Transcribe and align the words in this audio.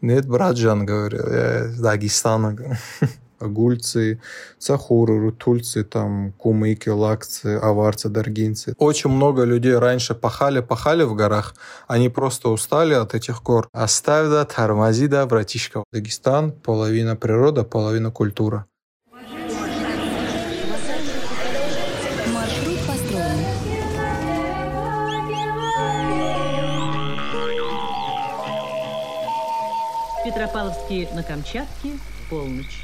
Нет, 0.00 0.26
братжан, 0.26 0.86
говорю, 0.86 1.18
я 1.30 1.66
из 1.66 1.80
Дагестана. 1.80 2.56
Гульцы, 3.40 4.20
цахуры, 4.58 5.18
рутульцы, 5.20 5.84
там, 5.84 6.32
кумыки, 6.32 6.88
лакцы, 6.88 7.56
аварцы, 7.62 8.08
даргинцы. 8.08 8.74
Очень 8.78 9.10
много 9.10 9.44
людей 9.44 9.76
раньше 9.76 10.14
пахали-пахали 10.14 11.04
в 11.04 11.14
горах, 11.14 11.54
они 11.86 12.08
просто 12.08 12.48
устали 12.48 12.94
от 12.94 13.14
этих 13.14 13.42
гор. 13.42 13.68
Оставь 13.72 14.28
да, 14.28 14.44
тормози 14.44 15.06
да, 15.06 15.24
братишка. 15.26 15.84
Дагестан, 15.92 16.52
половина 16.52 17.14
природа, 17.14 17.62
половина 17.62 18.10
культура. 18.10 18.66
Петропавловске 30.48 31.08
на 31.14 31.22
Камчатке, 31.22 31.90
полночь. 32.30 32.80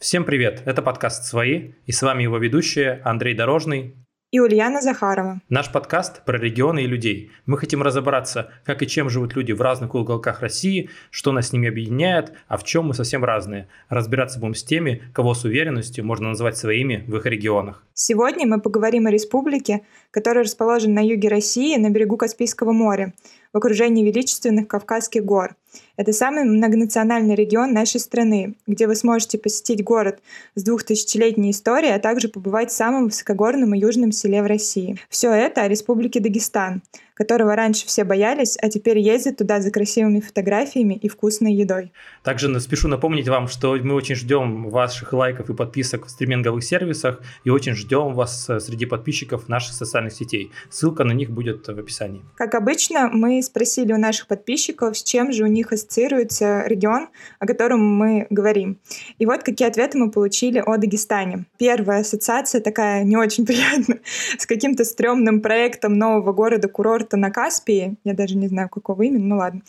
Всем 0.00 0.24
привет! 0.24 0.62
Это 0.64 0.82
подкаст 0.82 1.24
«Свои» 1.24 1.70
и 1.86 1.92
с 1.92 2.02
вами 2.02 2.24
его 2.24 2.38
ведущие 2.38 3.00
Андрей 3.04 3.34
Дорожный 3.34 3.94
и 4.32 4.40
Ульяна 4.40 4.80
Захарова. 4.80 5.40
Наш 5.48 5.70
подкаст 5.70 6.24
про 6.24 6.36
регионы 6.36 6.82
и 6.82 6.86
людей. 6.88 7.30
Мы 7.46 7.58
хотим 7.58 7.80
разобраться, 7.80 8.50
как 8.64 8.82
и 8.82 8.88
чем 8.88 9.08
живут 9.08 9.36
люди 9.36 9.52
в 9.52 9.60
разных 9.62 9.94
уголках 9.94 10.40
России, 10.40 10.90
что 11.10 11.30
нас 11.30 11.50
с 11.50 11.52
ними 11.52 11.68
объединяет, 11.68 12.32
а 12.48 12.56
в 12.56 12.64
чем 12.64 12.86
мы 12.86 12.94
совсем 12.94 13.24
разные. 13.24 13.68
Разбираться 13.88 14.40
будем 14.40 14.56
с 14.56 14.64
теми, 14.64 15.04
кого 15.12 15.34
с 15.34 15.44
уверенностью 15.44 16.04
можно 16.04 16.30
назвать 16.30 16.56
своими 16.56 17.04
в 17.06 17.16
их 17.16 17.26
регионах. 17.26 17.84
Сегодня 17.94 18.48
мы 18.48 18.60
поговорим 18.60 19.06
о 19.06 19.12
республике, 19.12 19.82
которая 20.10 20.42
расположена 20.42 20.94
на 20.94 21.06
юге 21.06 21.28
России, 21.28 21.76
на 21.76 21.90
берегу 21.90 22.16
Каспийского 22.16 22.72
моря, 22.72 23.14
в 23.54 23.56
окружении 23.56 24.04
величественных 24.04 24.68
Кавказских 24.68 25.24
гор. 25.24 25.56
Это 25.96 26.12
самый 26.12 26.44
многонациональный 26.44 27.34
регион 27.34 27.72
нашей 27.72 28.00
страны, 28.00 28.54
где 28.66 28.86
вы 28.86 28.96
сможете 28.96 29.38
посетить 29.38 29.84
город 29.84 30.20
с 30.54 30.62
двухтысячелетней 30.62 31.52
историей, 31.52 31.92
а 31.92 32.00
также 32.00 32.28
побывать 32.28 32.70
в 32.70 32.74
самом 32.74 33.06
высокогорном 33.06 33.74
и 33.74 33.78
южном 33.78 34.10
селе 34.12 34.42
в 34.42 34.46
России. 34.46 34.98
Все 35.08 35.32
это 35.32 35.62
о 35.62 35.68
Республике 35.68 36.20
Дагестан, 36.20 36.82
которого 37.14 37.54
раньше 37.54 37.86
все 37.86 38.04
боялись, 38.04 38.58
а 38.60 38.68
теперь 38.68 38.98
ездят 38.98 39.38
туда 39.38 39.60
за 39.60 39.70
красивыми 39.70 40.20
фотографиями 40.20 40.94
и 40.94 41.08
вкусной 41.08 41.54
едой. 41.54 41.92
Также 42.22 42.58
спешу 42.60 42.88
напомнить 42.88 43.28
вам, 43.28 43.48
что 43.48 43.76
мы 43.76 43.94
очень 43.94 44.16
ждем 44.16 44.68
ваших 44.68 45.12
лайков 45.12 45.48
и 45.48 45.54
подписок 45.54 46.06
в 46.06 46.10
стриминговых 46.10 46.64
сервисах 46.64 47.20
и 47.44 47.50
очень 47.50 47.74
ждем 47.74 48.14
вас 48.14 48.48
э, 48.50 48.58
среди 48.60 48.86
подписчиков 48.86 49.48
наших 49.48 49.74
социальных 49.74 50.12
сетей. 50.12 50.50
Ссылка 50.70 51.04
на 51.04 51.12
них 51.12 51.30
будет 51.30 51.66
в 51.66 51.78
описании. 51.78 52.22
Как 52.36 52.54
обычно, 52.54 53.08
мы 53.08 53.42
спросили 53.42 53.92
у 53.92 53.98
наших 53.98 54.26
подписчиков, 54.26 54.98
с 54.98 55.02
чем 55.02 55.32
же 55.32 55.44
у 55.44 55.46
них 55.46 55.63
ассоциируется 55.72 56.64
регион, 56.66 57.08
о 57.38 57.46
котором 57.46 57.80
мы 57.84 58.26
говорим. 58.30 58.78
И 59.18 59.26
вот 59.26 59.42
какие 59.42 59.68
ответы 59.68 59.98
мы 59.98 60.10
получили 60.10 60.62
о 60.64 60.76
Дагестане. 60.76 61.46
Первая 61.58 62.00
ассоциация 62.00 62.60
такая 62.60 63.04
не 63.04 63.16
очень 63.16 63.46
приятная, 63.46 64.00
с 64.38 64.46
каким-то 64.46 64.84
стрёмным 64.84 65.40
проектом 65.40 65.98
нового 65.98 66.32
города-курорта 66.32 67.16
на 67.16 67.30
Каспии. 67.30 67.96
Я 68.04 68.14
даже 68.14 68.36
не 68.36 68.48
знаю, 68.48 68.68
какого 68.68 69.02
именно, 69.02 69.26
ну 69.26 69.36
ладно. 69.36 69.62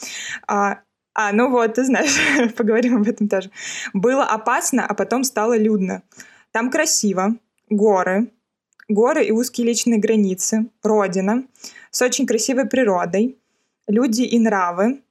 А, 0.48 0.80
а, 1.14 1.32
ну 1.32 1.50
вот, 1.50 1.76
ты 1.76 1.86
знаешь, 1.86 2.54
поговорим 2.58 2.98
об 2.98 3.08
этом 3.08 3.30
тоже. 3.30 3.50
Было 3.94 4.24
опасно, 4.24 4.86
а 4.86 4.94
потом 4.94 5.24
стало 5.24 5.58
людно. 5.58 6.04
Там 6.52 6.70
красиво, 6.70 7.36
горы, 7.70 8.30
горы 8.88 9.26
и 9.26 9.32
узкие 9.32 9.68
личные 9.68 10.00
границы, 10.00 10.68
родина, 10.84 11.44
с 11.92 12.02
очень 12.02 12.28
красивой 12.28 12.68
природой, 12.68 13.38
люди 13.88 14.24
и 14.24 14.40
нравы, 14.40 15.02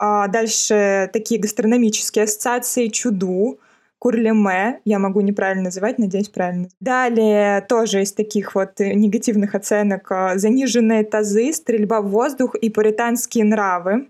а 0.00 0.28
дальше 0.28 1.10
такие 1.12 1.38
гастрономические 1.38 2.24
ассоциации 2.24 2.88
чуду, 2.88 3.60
курлеме, 3.98 4.80
я 4.86 4.98
могу 4.98 5.20
неправильно 5.20 5.64
называть, 5.64 5.98
надеюсь, 5.98 6.30
правильно. 6.30 6.68
Далее 6.80 7.60
тоже 7.68 8.00
из 8.02 8.14
таких 8.14 8.54
вот 8.54 8.80
негативных 8.80 9.54
оценок 9.54 10.10
а, 10.10 10.38
заниженные 10.38 11.04
тазы, 11.04 11.52
стрельба 11.52 12.00
в 12.00 12.08
воздух 12.08 12.54
и 12.54 12.70
пуританские 12.70 13.44
нравы. 13.44 14.08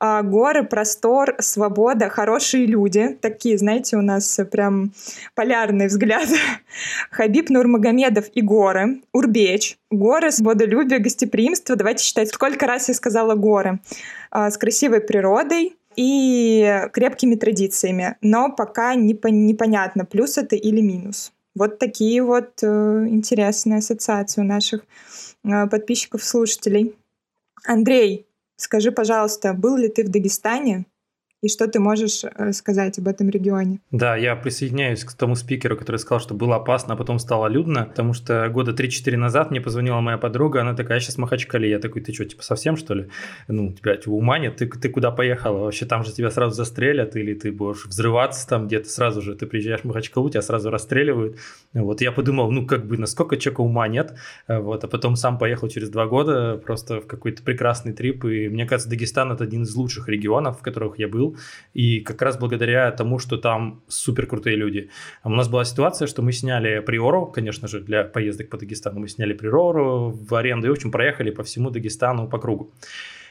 А, 0.00 0.22
горы, 0.22 0.64
простор, 0.64 1.34
свобода, 1.40 2.08
хорошие 2.08 2.66
люди. 2.66 3.18
Такие, 3.20 3.58
знаете, 3.58 3.96
у 3.96 4.02
нас 4.02 4.38
прям 4.50 4.92
полярный 5.34 5.88
взгляд. 5.88 6.28
Хабиб 7.10 7.50
Нурмагомедов 7.50 8.26
и 8.34 8.42
горы. 8.42 9.00
Урбеч. 9.12 9.76
Горы, 9.90 10.30
свободолюбие, 10.30 11.00
гостеприимство. 11.00 11.74
Давайте 11.74 12.04
считать, 12.04 12.28
сколько 12.28 12.66
раз 12.66 12.88
я 12.88 12.94
сказала 12.94 13.34
горы. 13.34 13.80
А, 14.30 14.50
с 14.50 14.56
красивой 14.56 15.00
природой 15.00 15.76
и 15.96 16.86
крепкими 16.92 17.34
традициями. 17.34 18.16
Но 18.20 18.52
пока 18.52 18.94
непонятно, 18.94 20.04
плюс 20.04 20.38
это 20.38 20.54
или 20.54 20.80
минус. 20.80 21.32
Вот 21.56 21.80
такие 21.80 22.22
вот 22.22 22.62
э, 22.62 23.06
интересные 23.08 23.78
ассоциации 23.78 24.42
у 24.42 24.44
наших 24.44 24.82
э, 25.42 25.66
подписчиков, 25.66 26.22
слушателей. 26.22 26.94
Андрей, 27.64 28.27
скажи, 28.58 28.92
пожалуйста, 28.92 29.54
был 29.54 29.76
ли 29.76 29.88
ты 29.88 30.04
в 30.04 30.10
Дагестане? 30.10 30.84
И 31.40 31.48
что 31.48 31.68
ты 31.68 31.78
можешь 31.78 32.24
э, 32.24 32.52
сказать 32.52 32.98
об 32.98 33.06
этом 33.06 33.30
регионе? 33.30 33.78
Да, 33.92 34.16
я 34.16 34.34
присоединяюсь 34.34 35.04
к 35.04 35.12
тому 35.12 35.36
спикеру, 35.36 35.76
который 35.76 35.98
сказал, 35.98 36.18
что 36.18 36.34
было 36.34 36.56
опасно, 36.56 36.94
а 36.94 36.96
потом 36.96 37.20
стало 37.20 37.46
людно, 37.46 37.84
потому 37.84 38.12
что 38.12 38.48
года 38.48 38.72
3-4 38.72 39.16
назад 39.16 39.52
мне 39.52 39.60
позвонила 39.60 40.00
моя 40.00 40.18
подруга, 40.18 40.62
она 40.62 40.74
такая, 40.74 40.96
я 40.96 41.00
сейчас 41.00 41.14
в 41.14 41.18
Махачкале. 41.18 41.70
Я 41.70 41.78
такой, 41.78 42.02
ты 42.02 42.12
что, 42.12 42.24
типа 42.24 42.42
совсем 42.42 42.76
что 42.76 42.94
ли? 42.94 43.08
Ну, 43.46 43.72
тебя 43.72 43.96
типа, 43.96 44.10
ума 44.10 44.40
нет, 44.40 44.56
ты, 44.56 44.66
ты 44.66 44.88
куда 44.88 45.12
поехала? 45.12 45.58
Вообще 45.58 45.86
там 45.86 46.02
же 46.02 46.12
тебя 46.12 46.32
сразу 46.32 46.56
застрелят, 46.56 47.14
или 47.14 47.34
ты 47.34 47.52
будешь 47.52 47.86
взрываться 47.86 48.48
там 48.48 48.66
где-то 48.66 48.88
сразу 48.88 49.22
же, 49.22 49.36
ты 49.36 49.46
приезжаешь 49.46 49.82
в 49.82 49.84
Махачкалу, 49.84 50.30
тебя 50.30 50.42
сразу 50.42 50.70
расстреливают. 50.70 51.36
Вот 51.72 52.00
я 52.00 52.10
подумал, 52.10 52.50
ну 52.50 52.66
как 52.66 52.84
бы, 52.84 52.98
насколько 52.98 53.36
человека 53.36 53.60
ума 53.60 53.86
нет, 53.86 54.12
вот, 54.48 54.82
а 54.82 54.88
потом 54.88 55.14
сам 55.14 55.38
поехал 55.38 55.68
через 55.68 55.88
два 55.88 56.06
года 56.06 56.56
просто 56.56 57.00
в 57.00 57.06
какой-то 57.06 57.44
прекрасный 57.44 57.92
трип, 57.92 58.24
и 58.24 58.48
мне 58.48 58.66
кажется, 58.66 58.90
Дагестан 58.90 59.30
это 59.30 59.44
один 59.44 59.62
из 59.62 59.72
лучших 59.76 60.08
регионов, 60.08 60.58
в 60.58 60.62
которых 60.62 60.98
я 60.98 61.06
был, 61.06 61.27
и 61.74 62.00
как 62.00 62.22
раз 62.22 62.38
благодаря 62.38 62.90
тому, 62.92 63.18
что 63.18 63.36
там 63.36 63.82
супер 63.88 64.26
крутые 64.26 64.56
люди. 64.56 64.90
У 65.24 65.30
нас 65.30 65.48
была 65.48 65.64
ситуация, 65.64 66.08
что 66.08 66.22
мы 66.22 66.32
сняли 66.32 66.80
Приору, 66.80 67.26
конечно 67.26 67.68
же, 67.68 67.80
для 67.80 68.04
поездок 68.04 68.48
по 68.48 68.56
Дагестану, 68.56 69.00
мы 69.00 69.08
сняли 69.08 69.32
Приору 69.32 70.10
в 70.10 70.34
аренду 70.34 70.66
и, 70.66 70.70
в 70.70 70.72
общем, 70.72 70.90
проехали 70.90 71.30
по 71.30 71.42
всему 71.42 71.70
Дагестану 71.70 72.28
по 72.28 72.38
кругу. 72.38 72.72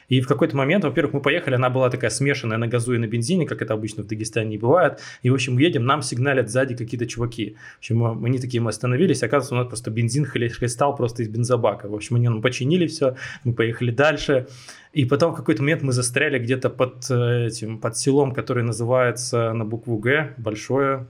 И 0.08 0.20
в 0.20 0.26
какой-то 0.26 0.56
момент, 0.56 0.84
во-первых, 0.84 1.14
мы 1.14 1.20
поехали, 1.20 1.54
она 1.54 1.70
была 1.70 1.90
такая 1.90 2.10
смешанная 2.10 2.56
на 2.56 2.66
газу 2.66 2.94
и 2.94 2.98
на 2.98 3.06
бензине, 3.06 3.46
как 3.46 3.62
это 3.62 3.74
обычно 3.74 4.02
в 4.02 4.06
Дагестане 4.06 4.56
и 4.56 4.58
бывает. 4.58 5.00
И, 5.22 5.30
в 5.30 5.34
общем, 5.34 5.58
едем, 5.58 5.84
нам 5.84 6.02
сигналят 6.02 6.50
сзади 6.50 6.74
какие-то 6.74 7.06
чуваки. 7.06 7.56
В 7.76 7.78
общем, 7.78 7.98
мы, 7.98 8.26
они 8.26 8.38
такие, 8.38 8.60
мы 8.62 8.70
остановились, 8.70 9.22
оказывается, 9.22 9.54
у 9.54 9.58
нас 9.58 9.66
просто 9.68 9.90
бензин 9.90 10.24
хлестал 10.24 10.96
просто 10.96 11.22
из 11.22 11.28
бензобака. 11.28 11.88
В 11.88 11.94
общем, 11.94 12.16
они 12.16 12.28
нам 12.28 12.40
починили 12.40 12.86
все, 12.86 13.16
мы 13.44 13.52
поехали 13.52 13.90
дальше. 13.90 14.46
И 14.92 15.04
потом 15.04 15.32
в 15.32 15.36
какой-то 15.36 15.62
момент 15.62 15.82
мы 15.82 15.92
застряли 15.92 16.38
где-то 16.38 16.70
под 16.70 17.10
э, 17.10 17.46
этим, 17.46 17.78
под 17.78 17.96
селом, 17.96 18.32
который 18.32 18.64
называется 18.64 19.52
на 19.52 19.64
букву 19.64 19.98
Г, 19.98 20.34
большое. 20.38 21.06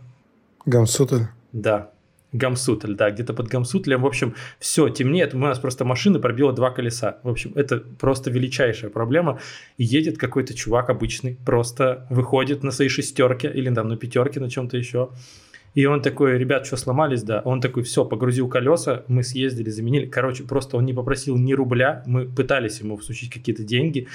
Гамсутель. 0.66 1.28
Да, 1.52 1.92
Гамсутль, 2.32 2.94
да, 2.94 3.10
где-то 3.10 3.32
под 3.32 3.48
Гамсутлем. 3.48 4.02
В 4.02 4.06
общем, 4.06 4.34
все 4.58 4.88
темнеет. 4.88 5.34
У 5.34 5.38
нас 5.38 5.58
просто 5.58 5.84
машина 5.84 6.18
пробила 6.18 6.52
два 6.52 6.70
колеса. 6.70 7.18
В 7.22 7.28
общем, 7.28 7.52
это 7.54 7.78
просто 7.78 8.30
величайшая 8.30 8.90
проблема. 8.90 9.38
Едет 9.78 10.18
какой-то 10.18 10.54
чувак 10.54 10.90
обычный, 10.90 11.38
просто 11.44 12.06
выходит 12.10 12.62
на 12.62 12.70
своей 12.70 12.90
шестерке 12.90 13.50
или 13.50 13.72
там 13.72 13.88
на 13.88 13.96
пятерке, 13.96 14.40
на 14.40 14.50
чем-то 14.50 14.76
еще. 14.76 15.10
И 15.74 15.86
он 15.86 16.02
такой, 16.02 16.38
ребят, 16.38 16.66
что 16.66 16.76
сломались, 16.76 17.22
да? 17.22 17.40
Он 17.44 17.60
такой, 17.60 17.82
все, 17.82 18.04
погрузил 18.04 18.48
колеса, 18.48 19.04
мы 19.06 19.22
съездили, 19.22 19.70
заменили. 19.70 20.06
Короче, 20.06 20.42
просто 20.42 20.76
он 20.76 20.84
не 20.84 20.92
попросил 20.92 21.36
ни 21.36 21.52
рубля, 21.52 22.02
мы 22.06 22.24
пытались 22.24 22.80
ему 22.80 22.96
всучить 22.96 23.30
какие-то 23.30 23.62
деньги. 23.62 24.08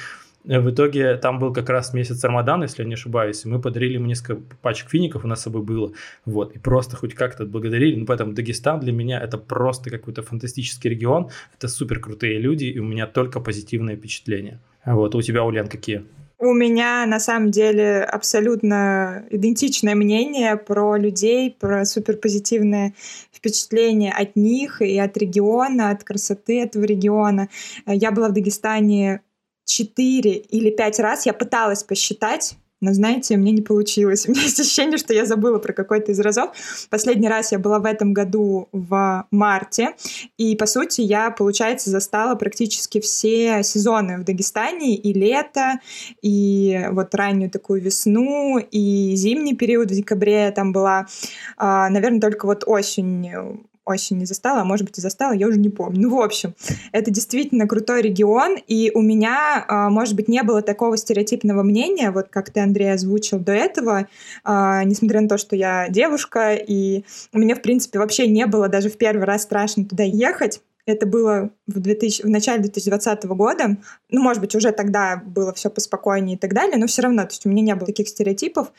В 0.43 0.71
итоге 0.71 1.15
там 1.15 1.39
был 1.39 1.53
как 1.53 1.69
раз 1.69 1.93
месяц 1.93 2.21
Рамадан, 2.23 2.63
если 2.63 2.83
я 2.83 2.87
не 2.87 2.95
ошибаюсь, 2.95 3.45
и 3.45 3.47
мы 3.47 3.61
подарили 3.61 3.93
ему 3.93 4.07
несколько 4.07 4.41
пачек 4.61 4.89
фиников, 4.89 5.23
у 5.23 5.27
нас 5.27 5.39
с 5.39 5.43
собой 5.43 5.61
было, 5.61 5.93
вот, 6.25 6.53
и 6.53 6.59
просто 6.59 6.97
хоть 6.97 7.13
как-то 7.13 7.43
отблагодарили, 7.43 7.95
ну, 7.95 8.05
поэтому 8.05 8.33
Дагестан 8.33 8.81
для 8.81 8.91
меня 8.91 9.21
это 9.21 9.37
просто 9.37 9.89
какой-то 9.89 10.21
фантастический 10.21 10.89
регион, 10.89 11.29
это 11.57 11.69
супер 11.69 12.01
крутые 12.01 12.39
люди, 12.39 12.65
и 12.65 12.79
у 12.79 12.83
меня 12.83 13.07
только 13.07 13.39
позитивные 13.39 13.95
впечатления. 13.95 14.59
Вот, 14.85 15.15
у 15.15 15.21
тебя, 15.21 15.45
Ульян, 15.45 15.67
какие? 15.67 16.03
У 16.39 16.51
меня 16.51 17.05
на 17.05 17.21
самом 17.21 17.51
деле 17.51 18.03
абсолютно 18.03 19.23
идентичное 19.29 19.95
мнение 19.95 20.57
про 20.57 20.97
людей, 20.97 21.55
про 21.57 21.85
суперпозитивное 21.85 22.93
впечатление 23.31 24.11
от 24.11 24.35
них 24.35 24.81
и 24.81 24.99
от 24.99 25.15
региона, 25.15 25.91
от 25.91 26.03
красоты 26.03 26.61
этого 26.61 26.83
региона. 26.83 27.47
Я 27.85 28.11
была 28.11 28.27
в 28.27 28.33
Дагестане 28.33 29.21
четыре 29.65 30.35
или 30.35 30.69
пять 30.69 30.99
раз. 30.99 31.25
Я 31.25 31.33
пыталась 31.33 31.83
посчитать, 31.83 32.55
но, 32.83 32.91
знаете, 32.91 33.37
мне 33.37 33.53
не 33.53 33.61
получилось. 33.61 34.25
У 34.27 34.31
меня 34.31 34.41
есть 34.41 34.59
ощущение, 34.59 34.97
что 34.97 35.13
я 35.13 35.25
забыла 35.25 35.57
про 35.57 35.71
какой-то 35.71 36.11
из 36.11 36.19
разов. 36.19 36.51
Последний 36.89 37.29
раз 37.29 37.53
я 37.53 37.59
была 37.59 37.79
в 37.79 37.85
этом 37.85 38.13
году 38.13 38.67
в 38.73 39.25
марте, 39.31 39.95
и, 40.37 40.55
по 40.57 40.65
сути, 40.65 40.99
я, 40.99 41.31
получается, 41.31 41.89
застала 41.89 42.35
практически 42.35 42.99
все 42.99 43.63
сезоны 43.63 44.17
в 44.17 44.25
Дагестане, 44.25 44.97
и 44.97 45.13
лето, 45.13 45.79
и 46.21 46.87
вот 46.91 47.15
раннюю 47.15 47.49
такую 47.49 47.81
весну, 47.81 48.57
и 48.59 49.15
зимний 49.15 49.55
период 49.55 49.89
в 49.89 49.95
декабре 49.95 50.45
я 50.45 50.51
там 50.51 50.73
была. 50.73 51.07
А, 51.55 51.89
наверное, 51.89 52.19
только 52.19 52.45
вот 52.45 52.65
осень 52.67 53.63
осень 53.85 54.17
не 54.17 54.25
застала, 54.25 54.61
а 54.61 54.65
может 54.65 54.85
быть 54.85 54.97
и 54.97 55.01
застала, 55.01 55.33
я 55.33 55.47
уже 55.47 55.59
не 55.59 55.69
помню. 55.69 56.01
Ну, 56.01 56.17
в 56.17 56.21
общем, 56.21 56.53
это 56.91 57.11
действительно 57.11 57.67
крутой 57.67 58.01
регион, 58.01 58.57
и 58.67 58.91
у 58.93 59.01
меня, 59.01 59.65
а, 59.67 59.89
может 59.89 60.15
быть, 60.15 60.27
не 60.27 60.43
было 60.43 60.61
такого 60.61 60.97
стереотипного 60.97 61.63
мнения, 61.63 62.11
вот 62.11 62.27
как 62.29 62.51
ты, 62.51 62.61
Андрей, 62.61 62.93
озвучил 62.93 63.39
до 63.39 63.53
этого, 63.53 64.07
а, 64.43 64.83
несмотря 64.83 65.21
на 65.21 65.27
то, 65.27 65.37
что 65.37 65.55
я 65.55 65.87
девушка, 65.89 66.53
и 66.53 67.03
у 67.33 67.39
меня, 67.39 67.55
в 67.55 67.61
принципе, 67.61 67.99
вообще 67.99 68.27
не 68.27 68.45
было 68.45 68.67
даже 68.67 68.89
в 68.89 68.97
первый 68.97 69.25
раз 69.25 69.43
страшно 69.43 69.85
туда 69.85 70.03
ехать. 70.03 70.61
Это 70.85 71.05
было 71.05 71.51
в, 71.67 71.79
2000, 71.79 72.23
в 72.23 72.29
начале 72.29 72.61
2020 72.61 73.23
года. 73.25 73.77
Ну, 74.09 74.21
может 74.21 74.41
быть, 74.41 74.53
уже 74.55 74.71
тогда 74.71 75.21
было 75.25 75.53
все 75.53 75.69
поспокойнее 75.69 76.35
и 76.35 76.39
так 76.39 76.53
далее, 76.53 76.77
но 76.77 76.87
все 76.87 77.03
равно, 77.03 77.23
то 77.23 77.29
есть 77.29 77.45
у 77.45 77.49
меня 77.49 77.61
не 77.61 77.75
было 77.75 77.85
таких 77.85 78.09
стереотипов. 78.09 78.71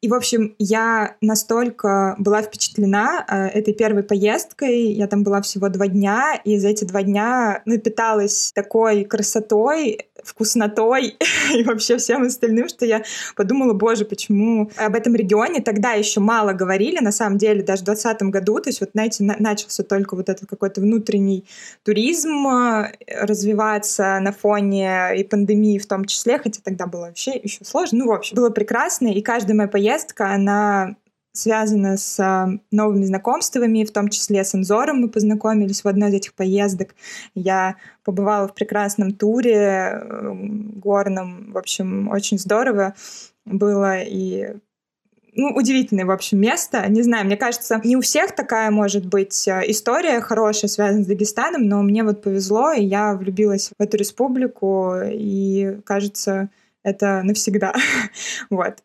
И, 0.00 0.08
в 0.08 0.14
общем, 0.14 0.54
я 0.60 1.16
настолько 1.20 2.14
была 2.18 2.42
впечатлена 2.42 3.24
э, 3.28 3.58
этой 3.58 3.74
первой 3.74 4.04
поездкой. 4.04 4.92
Я 4.92 5.08
там 5.08 5.24
была 5.24 5.42
всего 5.42 5.68
два 5.68 5.88
дня, 5.88 6.40
и 6.44 6.56
за 6.58 6.68
эти 6.68 6.84
два 6.84 7.02
дня 7.02 7.62
напиталась 7.64 8.52
такой 8.54 9.04
красотой, 9.04 10.07
вкуснотой 10.24 11.16
и 11.54 11.62
вообще 11.62 11.96
всем 11.96 12.22
остальным, 12.22 12.68
что 12.68 12.84
я 12.86 13.02
подумала, 13.36 13.72
боже, 13.72 14.04
почему 14.04 14.70
об 14.76 14.94
этом 14.94 15.14
регионе 15.14 15.60
тогда 15.60 15.92
еще 15.92 16.20
мало 16.20 16.52
говорили, 16.52 16.98
на 17.00 17.12
самом 17.12 17.38
деле, 17.38 17.62
даже 17.62 17.82
в 17.82 17.86
2020 17.86 18.22
году, 18.30 18.60
то 18.60 18.70
есть 18.70 18.80
вот, 18.80 18.90
знаете, 18.92 19.24
на 19.24 19.36
начался 19.38 19.82
только 19.82 20.14
вот 20.14 20.28
этот 20.28 20.48
какой-то 20.48 20.80
внутренний 20.80 21.44
туризм 21.84 22.46
э, 22.46 22.92
развиваться 23.20 24.18
на 24.20 24.32
фоне 24.32 25.16
и 25.16 25.24
пандемии 25.24 25.78
в 25.78 25.86
том 25.86 26.04
числе, 26.04 26.38
хотя 26.38 26.60
тогда 26.62 26.86
было 26.86 27.06
вообще 27.06 27.32
еще 27.32 27.64
сложно, 27.64 27.98
ну, 27.98 28.06
в 28.08 28.12
общем, 28.12 28.36
было 28.36 28.50
прекрасно, 28.50 29.08
и 29.08 29.22
каждая 29.22 29.56
моя 29.56 29.68
поездка 29.68 29.88
поездка, 29.88 30.34
она 30.34 30.96
связана 31.38 31.96
с 31.96 32.18
а, 32.20 32.48
новыми 32.70 33.04
знакомствами, 33.04 33.84
в 33.84 33.92
том 33.92 34.08
числе 34.08 34.44
с 34.44 34.54
Анзором 34.54 35.00
мы 35.00 35.08
познакомились 35.08 35.84
в 35.84 35.88
одной 35.88 36.10
из 36.10 36.14
этих 36.14 36.34
поездок. 36.34 36.94
Я 37.34 37.76
побывала 38.04 38.48
в 38.48 38.54
прекрасном 38.54 39.12
туре 39.12 39.54
э, 39.54 40.32
горном, 40.76 41.52
в 41.52 41.58
общем, 41.58 42.08
очень 42.08 42.38
здорово 42.38 42.94
было 43.44 44.00
и 44.00 44.54
ну, 45.34 45.50
удивительное, 45.54 46.04
в 46.04 46.10
общем, 46.10 46.40
место. 46.40 46.84
Не 46.88 47.02
знаю, 47.02 47.24
мне 47.24 47.36
кажется, 47.36 47.80
не 47.84 47.96
у 47.96 48.00
всех 48.00 48.34
такая 48.34 48.70
может 48.70 49.06
быть 49.06 49.46
э, 49.46 49.62
история 49.68 50.20
хорошая, 50.20 50.68
связанная 50.68 51.04
с 51.04 51.06
Дагестаном, 51.06 51.68
но 51.68 51.80
мне 51.82 52.02
вот 52.02 52.22
повезло, 52.22 52.72
и 52.72 52.84
я 52.84 53.14
влюбилась 53.14 53.70
в 53.78 53.80
эту 53.80 53.96
республику, 53.96 54.94
и, 55.04 55.78
кажется, 55.84 56.50
это 56.82 57.22
навсегда. 57.22 57.72
вот. 58.50 58.78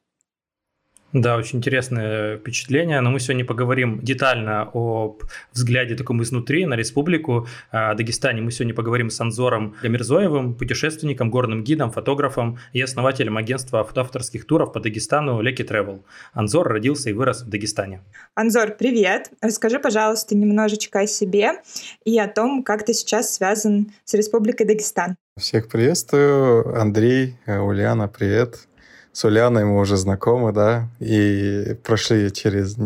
Да, 1.14 1.38
очень 1.38 1.60
интересное 1.60 2.38
впечатление, 2.38 3.00
но 3.00 3.12
мы 3.12 3.20
сегодня 3.20 3.46
поговорим 3.46 4.00
детально 4.02 4.68
об 4.74 5.22
взгляде 5.52 5.96
таком 5.96 6.24
изнутри 6.24 6.66
на 6.66 6.74
республику. 6.74 7.48
О 7.70 7.94
Дагестане 7.94 8.42
мы 8.42 8.50
сегодня 8.50 8.74
поговорим 8.74 9.12
с 9.12 9.22
Анзором 9.22 9.76
Гамирзоевым, 9.84 10.56
путешественником, 10.56 11.30
горным 11.30 11.64
гидом, 11.64 11.92
фотографом 11.92 12.58
и 12.74 12.82
основателем 12.82 13.38
агентства 13.38 13.88
авторских 13.96 14.48
туров 14.48 14.74
по 14.74 14.80
Дагестану 14.80 15.40
Леки 15.40 15.62
Travel. 15.62 16.02
Анзор 16.34 16.68
родился 16.68 17.12
и 17.12 17.14
вырос 17.14 17.44
в 17.44 17.50
Дагестане. 17.50 18.02
Анзор, 18.34 18.72
привет! 18.72 19.30
Расскажи, 19.40 19.78
пожалуйста, 19.78 20.36
немножечко 20.36 21.02
о 21.02 21.08
себе 21.08 21.62
и 22.06 22.18
о 22.18 22.28
том, 22.28 22.64
как 22.64 22.86
ты 22.88 22.94
сейчас 22.96 23.36
связан 23.36 23.92
с 24.04 24.16
Республикой 24.16 24.66
Дагестан. 24.66 25.16
Всех 25.40 25.70
приветствую. 25.70 26.76
Андрей, 26.76 27.38
Ульяна, 27.46 28.08
привет. 28.08 28.68
С 29.14 29.24
Ульяной 29.26 29.64
мы 29.64 29.80
уже 29.80 29.96
знакомы, 29.96 30.52
да, 30.52 30.90
и 31.00 31.78
прошли 31.84 32.34
через 32.34 32.78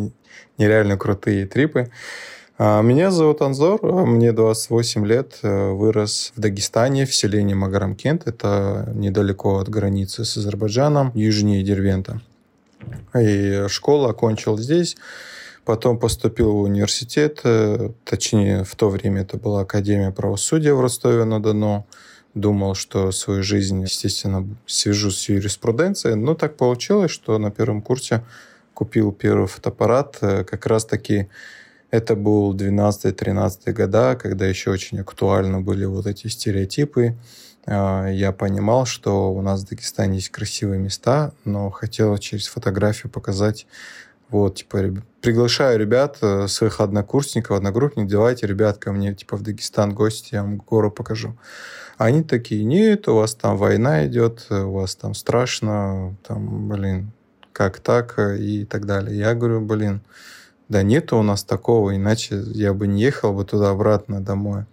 нереально 0.58 0.98
крутые 0.98 1.48
трипы. 1.48 1.90
А, 2.58 2.82
меня 2.82 3.12
зовут 3.12 3.42
Анзор, 3.42 3.80
а, 3.82 4.06
мне 4.06 4.34
28 4.34 5.06
лет, 5.06 5.40
э, 5.44 5.72
вырос 5.72 6.34
в 6.36 6.42
Дагестане, 6.42 7.06
в 7.06 7.16
селении 7.16 7.54
Магарамкент, 7.54 8.28
это 8.28 8.92
недалеко 8.94 9.60
от 9.60 9.70
границы 9.70 10.26
с 10.26 10.36
Азербайджаном, 10.36 11.12
южнее 11.16 11.64
Дервента. 11.64 12.20
И 13.18 13.66
школу 13.70 14.10
окончил 14.10 14.58
здесь, 14.58 14.98
потом 15.64 15.98
поступил 15.98 16.52
в 16.52 16.62
университет, 16.64 17.40
э, 17.46 17.92
точнее, 18.04 18.66
в 18.66 18.76
то 18.76 18.90
время 18.90 19.22
это 19.22 19.38
была 19.38 19.62
Академия 19.62 20.12
правосудия 20.12 20.74
в 20.74 20.82
Ростове-на-Дону, 20.82 21.86
думал, 22.34 22.76
что 22.76 23.12
свою 23.12 23.44
жизнь, 23.44 23.82
естественно, 23.82 24.48
свяжу 24.66 25.12
с 25.12 25.30
юриспруденцией. 25.30 26.16
Но 26.16 26.36
так 26.36 26.58
получилось, 26.58 27.12
что 27.12 27.38
на 27.38 27.52
первом 27.52 27.82
курсе 27.82 28.24
купил 28.74 29.12
первый 29.12 29.48
фотоаппарат. 29.48 30.18
Э, 30.22 30.44
как 30.44 30.66
раз-таки 30.66 31.30
это 31.90 32.16
был 32.16 32.54
12-13 32.54 33.72
года, 33.74 34.16
когда 34.16 34.46
еще 34.46 34.72
очень 34.72 35.00
актуально 35.00 35.62
были 35.62 35.86
вот 35.86 36.06
эти 36.06 36.28
стереотипы. 36.28 37.16
А, 37.66 38.08
я 38.08 38.32
понимал, 38.32 38.86
что 38.86 39.34
у 39.34 39.42
нас 39.42 39.62
в 39.62 39.70
Дагестане 39.70 40.16
есть 40.16 40.30
красивые 40.30 40.80
места, 40.80 41.34
но 41.44 41.70
хотел 41.70 42.18
через 42.18 42.48
фотографию 42.48 43.12
показать 43.12 43.68
вот, 44.30 44.56
типа, 44.56 45.04
приглашаю 45.22 45.80
ребят, 45.80 46.18
э, 46.22 46.48
своих 46.48 46.82
однокурсников, 46.82 47.58
одногруппников, 47.58 48.12
давайте, 48.12 48.48
ребят, 48.48 48.78
ко 48.78 48.92
мне, 48.92 49.14
типа, 49.14 49.38
в 49.38 49.42
Дагестан 49.42 49.94
гости, 49.94 50.36
я 50.36 50.44
вам 50.44 50.58
гору 50.58 50.92
покажу. 50.92 51.38
Они 51.98 52.24
такие, 52.24 52.64
нет, 52.64 53.08
у 53.08 53.16
вас 53.16 53.34
там 53.36 53.58
война 53.58 54.06
идет, 54.06 54.46
у 54.50 54.72
вас 54.72 54.96
там 54.96 55.14
страшно, 55.16 56.16
там, 56.28 56.70
блин, 56.70 57.12
как 57.54 57.80
так 57.80 58.20
и 58.20 58.66
так 58.66 58.86
далее. 58.86 59.18
Я 59.18 59.34
говорю, 59.34 59.62
блин, 59.62 60.02
да 60.70 60.84
нет 60.84 61.14
у 61.14 61.24
нас 61.24 61.44
такого, 61.44 61.96
иначе 61.96 62.40
я 62.54 62.74
бы 62.74 62.88
не 62.88 63.02
ехал 63.02 63.34
бы 63.34 63.46
туда-обратно 63.46 64.22
домой. 64.22 64.66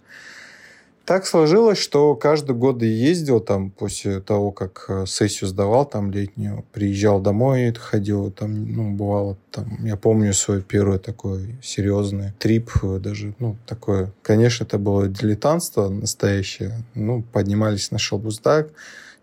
Так 1.05 1.27
сложилось, 1.27 1.77
что 1.77 2.15
каждый 2.15 2.55
год 2.55 2.81
я 2.81 2.87
ездил 2.87 3.39
там 3.39 3.69
после 3.69 4.21
того, 4.21 4.51
как 4.51 4.85
э, 4.87 5.05
сессию 5.05 5.47
сдавал 5.47 5.85
там 5.85 6.09
летнюю, 6.09 6.65
приезжал 6.73 7.21
домой, 7.21 7.71
ходил 7.77 8.31
там, 8.31 8.73
ну, 8.73 8.91
бывало 8.91 9.37
там, 9.51 9.85
я 9.85 9.97
помню 9.97 10.33
свой 10.33 10.63
первый 10.63 10.97
такой 10.97 11.57
серьезный 11.61 12.33
трип, 12.39 12.71
э, 12.81 12.97
даже, 12.97 13.35
ну, 13.37 13.55
такое, 13.67 14.11
конечно, 14.23 14.63
это 14.63 14.79
было 14.79 15.07
дилетантство 15.07 15.89
настоящее, 15.89 16.83
ну, 16.95 17.21
поднимались 17.21 17.91
на 17.91 17.99
Шелбуздак, 17.99 18.69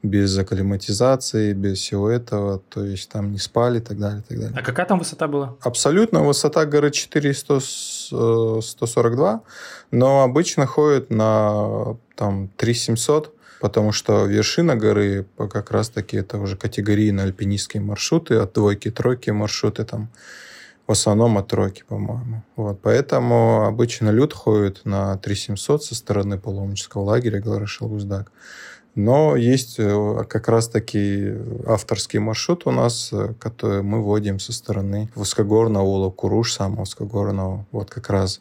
без 0.02 0.36
акклиматизации, 0.36 1.52
без 1.52 1.78
всего 1.78 2.10
этого, 2.10 2.58
то 2.58 2.84
есть 2.84 3.08
там 3.08 3.30
не 3.30 3.38
спали 3.38 3.78
и 3.78 3.80
так 3.80 3.98
далее, 3.98 4.18
и 4.20 4.22
так 4.22 4.38
далее. 4.38 4.58
А 4.58 4.62
какая 4.62 4.86
там 4.86 4.98
высота 4.98 5.28
была? 5.28 5.54
Абсолютно 5.60 6.22
высота 6.22 6.66
горы 6.66 6.90
4142, 6.90 9.42
но 9.92 10.22
обычно 10.22 10.66
ходят 10.66 11.10
на 11.10 11.96
там 12.16 12.48
3700, 12.56 13.32
потому 13.60 13.92
что 13.92 14.24
вершина 14.24 14.74
горы 14.74 15.24
как 15.36 15.70
раз-таки 15.70 16.16
это 16.16 16.38
уже 16.38 16.56
категорийные 16.56 17.22
альпинистские 17.24 17.80
маршруты, 17.80 18.34
от 18.34 18.54
двойки, 18.54 18.90
тройки 18.90 19.30
маршруты 19.30 19.84
там 19.84 20.10
в 20.86 20.92
основном 20.92 21.38
от 21.38 21.48
тройки, 21.48 21.84
по-моему. 21.86 22.42
Вот. 22.56 22.80
Поэтому 22.82 23.66
обычно 23.66 24.10
люд 24.10 24.32
ходит 24.32 24.80
на 24.84 25.16
3700 25.16 25.84
со 25.84 25.94
стороны 25.94 26.38
паломнического 26.38 27.02
лагеря 27.02 27.40
горы 27.40 27.66
Шелбуздак. 27.66 28.32
Но 28.94 29.36
есть 29.36 29.76
э, 29.78 30.24
как 30.28 30.48
раз-таки 30.48 31.34
авторский 31.66 32.18
маршрут 32.18 32.66
у 32.66 32.70
нас, 32.70 33.10
э, 33.12 33.32
который 33.38 33.82
мы 33.82 34.02
вводим 34.02 34.38
со 34.38 34.52
стороны 34.52 35.08
высокогорного 35.14 35.84
Ула 35.84 36.10
Куруш, 36.10 36.52
самого 36.52 36.80
высокогорного. 36.80 37.66
Вот 37.72 37.90
как 37.90 38.10
раз 38.10 38.40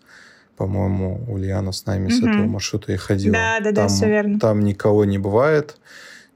по-моему, 0.57 1.25
Ульяна 1.27 1.71
с 1.71 1.87
нами 1.87 2.05
угу. 2.05 2.13
с 2.13 2.19
этого 2.19 2.45
маршрута 2.45 2.93
и 2.93 2.95
ходила. 2.95 3.33
Да, 3.33 3.59
да, 3.59 3.65
там, 3.65 3.73
да, 3.73 3.87
все 3.87 4.07
верно. 4.07 4.39
Там 4.39 4.59
никого 4.59 5.05
не 5.05 5.17
бывает, 5.17 5.77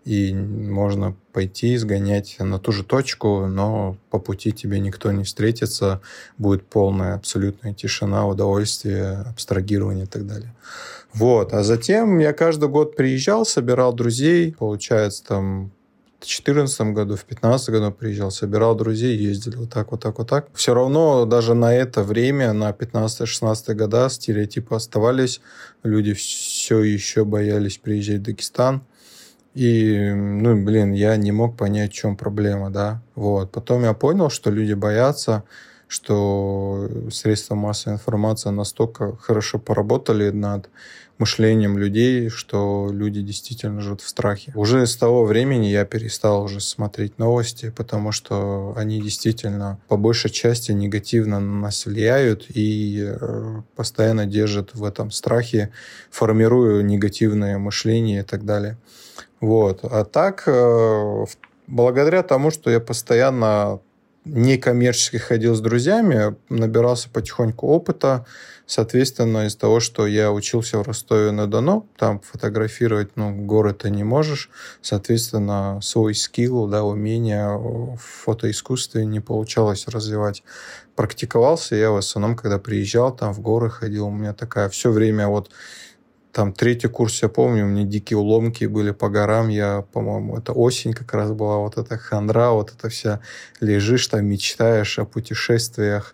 и 0.05 0.33
можно 0.33 1.15
пойти 1.33 1.75
сгонять 1.77 2.37
на 2.39 2.59
ту 2.59 2.71
же 2.71 2.83
точку, 2.83 3.47
но 3.47 3.97
по 4.11 4.19
пути 4.19 4.51
тебе 4.51 4.79
никто 4.79 5.11
не 5.11 5.23
встретится, 5.23 5.99
будет 6.37 6.65
полная 6.67 7.15
абсолютная 7.15 7.73
тишина, 7.73 8.27
удовольствие, 8.27 9.25
абстрагирование 9.27 10.05
и 10.05 10.07
так 10.07 10.27
далее. 10.27 10.53
Вот. 11.13 11.53
А 11.53 11.63
затем 11.63 12.19
я 12.19 12.33
каждый 12.33 12.69
год 12.69 12.95
приезжал, 12.95 13.45
собирал 13.45 13.93
друзей. 13.93 14.53
Получается, 14.53 15.23
там 15.25 15.71
в 16.19 16.27
2014 16.27 16.81
году, 16.93 17.15
в 17.15 17.25
2015 17.25 17.69
году 17.69 17.91
приезжал, 17.91 18.31
собирал 18.31 18.75
друзей, 18.75 19.17
ездили 19.17 19.55
вот 19.55 19.71
так, 19.71 19.91
вот 19.91 20.01
так, 20.01 20.17
вот 20.19 20.29
так. 20.29 20.47
Все 20.53 20.73
равно 20.73 21.25
даже 21.25 21.53
на 21.55 21.73
это 21.73 22.03
время, 22.03 22.53
на 22.53 22.69
15-16 22.69 23.73
года 23.73 24.09
стереотипы 24.09 24.75
оставались. 24.75 25.41
Люди 25.83 26.13
все 26.13 26.83
еще 26.83 27.25
боялись 27.25 27.77
приезжать 27.77 28.19
в 28.19 28.23
Дагестан. 28.23 28.83
И, 29.55 30.11
ну, 30.13 30.61
блин, 30.63 30.91
я 30.91 31.15
не 31.15 31.31
мог 31.31 31.55
понять, 31.55 31.91
в 31.91 31.95
чем 31.95 32.17
проблема, 32.17 32.69
да. 32.69 33.01
Вот. 33.15 33.51
Потом 33.51 33.83
я 33.83 33.93
понял, 33.93 34.29
что 34.29 34.51
люди 34.51 34.73
боятся, 34.73 35.43
что 35.87 36.89
средства 37.09 37.55
массовой 37.55 37.95
информации 37.95 38.49
настолько 38.49 39.15
хорошо 39.15 39.57
поработали 39.57 40.29
над 40.29 40.69
мышлением 41.17 41.77
людей, 41.77 42.27
что 42.27 42.89
люди 42.91 43.21
действительно 43.21 43.79
живут 43.79 44.01
в 44.01 44.09
страхе. 44.09 44.51
Уже 44.55 44.85
с 44.85 44.97
того 44.97 45.23
времени 45.23 45.67
я 45.67 45.85
перестал 45.85 46.43
уже 46.43 46.59
смотреть 46.59 47.17
новости, 47.17 47.73
потому 47.75 48.11
что 48.11 48.73
они 48.75 49.01
действительно 49.01 49.79
по 49.87 49.95
большей 49.95 50.31
части 50.31 50.73
негативно 50.73 51.39
на 51.39 51.61
нас 51.61 51.85
влияют 51.85 52.47
и 52.49 53.01
э, 53.07 53.61
постоянно 53.77 54.25
держат 54.25 54.73
в 54.73 54.83
этом 54.83 55.11
страхе, 55.11 55.71
формируя 56.11 56.83
негативное 56.83 57.57
мышление 57.57 58.19
и 58.19 58.23
так 58.23 58.43
далее. 58.43 58.77
Вот. 59.41 59.81
А 59.83 60.05
так, 60.05 60.43
э, 60.47 61.25
благодаря 61.67 62.23
тому, 62.23 62.51
что 62.51 62.69
я 62.69 62.79
постоянно 62.79 63.79
некоммерчески 64.25 65.17
ходил 65.17 65.55
с 65.55 65.61
друзьями, 65.61 66.35
набирался 66.49 67.09
потихоньку 67.09 67.67
опыта, 67.67 68.25
Соответственно, 68.67 69.45
из 69.45 69.55
того, 69.55 69.79
что 69.79 70.07
я 70.07 70.31
учился 70.31 70.79
в 70.79 70.87
Ростове-на-Дону, 70.87 71.87
там 71.97 72.19
фотографировать, 72.19 73.15
ну, 73.15 73.31
горы 73.45 73.73
ты 73.73 73.91
не 73.91 74.03
можешь. 74.03 74.49
Соответственно, 74.81 75.79
свой 75.83 76.15
скилл, 76.15 76.67
да, 76.67 76.83
умение 76.83 77.47
в 77.57 77.97
фотоискусстве 77.97 79.05
не 79.05 79.19
получалось 79.19 79.87
развивать. 79.87 80.43
Практиковался 80.95 81.75
я 81.75 81.91
в 81.91 81.97
основном, 81.97 82.35
когда 82.35 82.57
приезжал, 82.57 83.15
там 83.15 83.33
в 83.33 83.39
горы 83.39 83.69
ходил. 83.69 84.07
У 84.07 84.11
меня 84.11 84.33
такая 84.33 84.69
все 84.69 84.89
время 84.89 85.27
вот 85.27 85.51
там 86.35 86.51
третий 86.51 86.89
курс, 86.89 87.23
я 87.23 87.29
помню, 87.29 87.63
у 87.63 87.69
меня 87.69 87.85
дикие 87.85 88.17
уломки 88.17 88.65
были 88.65 88.91
по 88.91 89.07
горам. 89.07 89.47
Я, 89.47 89.85
по-моему, 89.93 90.37
это 90.37 90.51
осень 90.51 90.91
как 90.91 91.13
раз 91.13 91.31
была, 91.31 91.59
вот 91.59 91.77
эта 91.77 91.97
хандра, 91.97 92.49
вот 92.49 92.73
это 92.77 92.89
вся 92.89 93.21
лежишь 93.61 94.07
там, 94.07 94.25
мечтаешь 94.25 94.99
о 94.99 95.05
путешествиях 95.05 96.13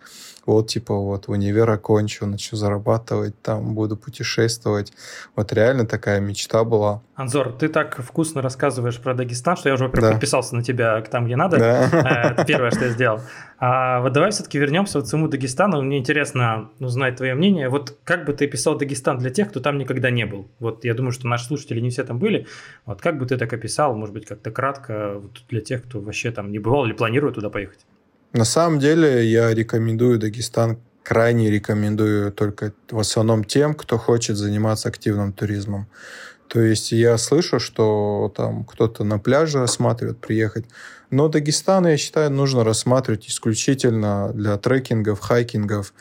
вот, 0.52 0.68
типа, 0.68 0.96
вот, 0.96 1.28
универ 1.28 1.70
окончу, 1.70 2.26
начну 2.26 2.58
зарабатывать, 2.58 3.40
там, 3.42 3.74
буду 3.74 3.98
путешествовать. 3.98 4.94
Вот 5.36 5.54
реально 5.54 5.86
такая 5.86 6.20
мечта 6.20 6.64
была. 6.64 7.02
Анзор, 7.16 7.54
ты 7.54 7.68
так 7.68 8.02
вкусно 8.02 8.42
рассказываешь 8.42 9.00
про 9.00 9.14
Дагестан, 9.14 9.56
что 9.56 9.70
я 9.70 9.76
уже, 9.76 9.86
во-первых, 9.86 10.10
да. 10.10 10.16
подписался 10.16 10.56
на 10.56 10.64
тебя 10.64 11.02
там, 11.02 11.26
где 11.26 11.36
надо. 11.36 11.58
Да. 11.58 12.32
Это 12.32 12.46
первое, 12.46 12.72
что 12.72 12.86
я 12.86 12.92
сделал. 12.92 13.22
А 13.64 14.02
вот 14.02 14.14
давай 14.14 14.32
все-таки 14.32 14.58
вернемся 14.58 14.98
вот 14.98 15.06
к 15.06 15.10
самому 15.10 15.30
Дагестану. 15.30 15.84
Мне 15.84 16.00
интересно 16.00 16.72
узнать 16.80 17.18
твое 17.18 17.36
мнение. 17.36 17.70
Вот 17.70 17.96
как 18.04 18.26
бы 18.26 18.34
ты 18.34 18.48
писал 18.48 18.76
Дагестан 18.76 19.20
для 19.20 19.30
тех, 19.30 19.50
кто 19.50 19.60
там 19.60 19.78
никогда 19.78 20.10
не 20.10 20.26
был? 20.26 20.48
Вот 20.60 20.84
я 20.84 20.96
думаю, 20.96 21.12
что 21.12 21.28
наши 21.28 21.46
слушатели 21.46 21.80
не 21.80 21.92
все 21.92 22.04
там 22.04 22.18
были. 22.18 22.48
Вот 22.88 23.02
как 23.02 23.20
бы 23.20 23.28
ты 23.28 23.38
так 23.38 23.54
описал, 23.54 23.96
может 23.96 24.16
быть, 24.16 24.26
как-то 24.26 24.50
кратко 24.50 25.20
вот 25.20 25.44
для 25.48 25.62
тех, 25.62 25.84
кто 25.84 26.00
вообще 26.00 26.32
там 26.32 26.52
не 26.52 26.58
бывал 26.58 26.86
или 26.86 26.94
планирует 26.94 27.36
туда 27.36 27.52
поехать? 27.52 27.86
На 28.34 28.46
самом 28.46 28.80
деле 28.80 29.26
я 29.30 29.54
рекомендую 29.54 30.18
Дагестан, 30.18 30.78
крайне 31.04 31.50
рекомендую 31.50 32.32
только 32.32 32.72
в 32.90 33.00
основном 33.00 33.44
тем, 33.44 33.74
кто 33.74 33.98
хочет 33.98 34.38
заниматься 34.38 34.88
активным 34.88 35.34
туризмом. 35.34 35.88
То 36.48 36.62
есть 36.62 36.92
я 36.92 37.18
слышу, 37.18 37.60
что 37.60 38.32
там 38.36 38.64
кто-то 38.66 39.04
на 39.04 39.20
пляже 39.20 39.60
рассматривает 39.60 40.20
приехать. 40.20 40.66
Но 41.10 41.28
Дагестан, 41.28 41.88
я 41.88 41.98
считаю, 41.98 42.30
нужно 42.32 42.64
рассматривать 42.64 43.28
исключительно 43.28 44.32
для 44.34 44.58
трекингов, 44.58 45.20
хайкингов, 45.20 45.94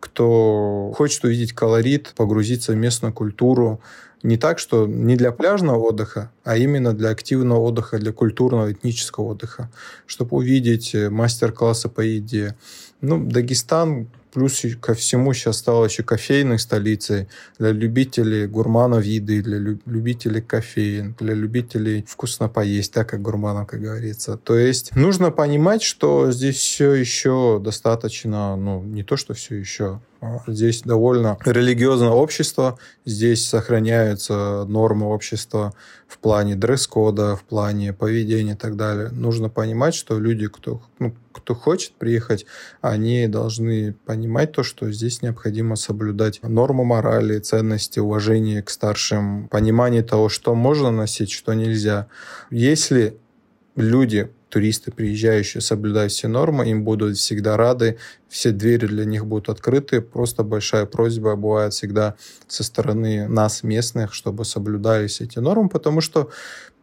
кто 0.00 0.92
хочет 0.96 1.24
увидеть 1.24 1.52
колорит, 1.52 2.12
погрузиться 2.16 2.72
в 2.72 2.76
местную 2.76 3.12
культуру, 3.12 3.80
не 4.22 4.36
так, 4.36 4.58
что 4.58 4.86
не 4.86 5.16
для 5.16 5.32
пляжного 5.32 5.78
отдыха, 5.78 6.30
а 6.44 6.56
именно 6.56 6.92
для 6.92 7.10
активного 7.10 7.60
отдыха, 7.60 7.98
для 7.98 8.12
культурного, 8.12 8.72
этнического 8.72 9.24
отдыха, 9.26 9.70
чтобы 10.06 10.36
увидеть 10.36 10.94
э, 10.94 11.10
мастер-классы 11.10 11.88
по 11.88 12.00
еде. 12.00 12.56
Ну, 13.00 13.24
Дагестан 13.24 14.08
Плюс 14.32 14.62
ко 14.80 14.94
всему 14.94 15.32
сейчас 15.32 15.58
стала 15.58 15.86
еще 15.86 16.02
кофейной 16.02 16.58
столицей 16.58 17.28
для 17.58 17.72
любителей 17.72 18.46
гурманов 18.46 19.04
еды, 19.04 19.42
для 19.42 19.58
любителей 19.58 20.42
кофеин, 20.42 21.16
для 21.18 21.34
любителей 21.34 22.04
вкусно 22.06 22.48
поесть, 22.48 22.92
так 22.92 23.08
как 23.08 23.22
гурманов, 23.22 23.66
как 23.66 23.80
говорится. 23.80 24.36
То 24.36 24.56
есть 24.56 24.94
нужно 24.94 25.30
понимать, 25.30 25.82
что 25.82 26.30
здесь 26.30 26.56
все 26.56 26.92
еще 26.92 27.58
достаточно, 27.62 28.54
ну, 28.56 28.82
не 28.82 29.02
то, 29.02 29.16
что 29.16 29.32
все 29.32 29.54
еще, 29.56 30.00
Здесь 30.46 30.82
довольно 30.82 31.38
религиозное 31.44 32.10
общество, 32.10 32.78
здесь 33.04 33.46
сохраняются 33.46 34.64
нормы 34.66 35.06
общества 35.06 35.74
в 36.08 36.18
плане 36.18 36.56
дресс-кода, 36.56 37.36
в 37.36 37.44
плане 37.44 37.92
поведения 37.92 38.52
и 38.52 38.56
так 38.56 38.76
далее. 38.76 39.10
Нужно 39.10 39.48
понимать, 39.48 39.94
что 39.94 40.18
люди, 40.18 40.48
кто, 40.48 40.82
ну, 40.98 41.14
кто 41.32 41.54
хочет 41.54 41.92
приехать, 41.92 42.46
они 42.80 43.28
должны 43.28 43.94
понимать 44.06 44.52
то, 44.52 44.64
что 44.64 44.90
здесь 44.90 45.22
необходимо 45.22 45.76
соблюдать 45.76 46.40
нормы 46.42 46.84
морали, 46.84 47.38
ценности, 47.38 48.00
уважение 48.00 48.62
к 48.62 48.70
старшим, 48.70 49.48
понимание 49.48 50.02
того, 50.02 50.28
что 50.28 50.54
можно 50.54 50.90
носить, 50.90 51.30
что 51.30 51.54
нельзя. 51.54 52.08
Если 52.50 53.16
люди 53.76 54.30
туристы, 54.48 54.90
приезжающие, 54.90 55.60
соблюдают 55.60 56.12
все 56.12 56.28
нормы, 56.28 56.68
им 56.70 56.84
будут 56.84 57.16
всегда 57.16 57.56
рады, 57.56 57.98
все 58.28 58.50
двери 58.50 58.86
для 58.86 59.04
них 59.04 59.26
будут 59.26 59.48
открыты. 59.48 60.00
Просто 60.00 60.42
большая 60.42 60.86
просьба 60.86 61.36
бывает 61.36 61.72
всегда 61.72 62.16
со 62.46 62.64
стороны 62.64 63.28
нас, 63.28 63.62
местных, 63.62 64.14
чтобы 64.14 64.44
соблюдались 64.44 65.20
эти 65.20 65.38
нормы, 65.38 65.68
потому 65.68 66.00
что 66.00 66.30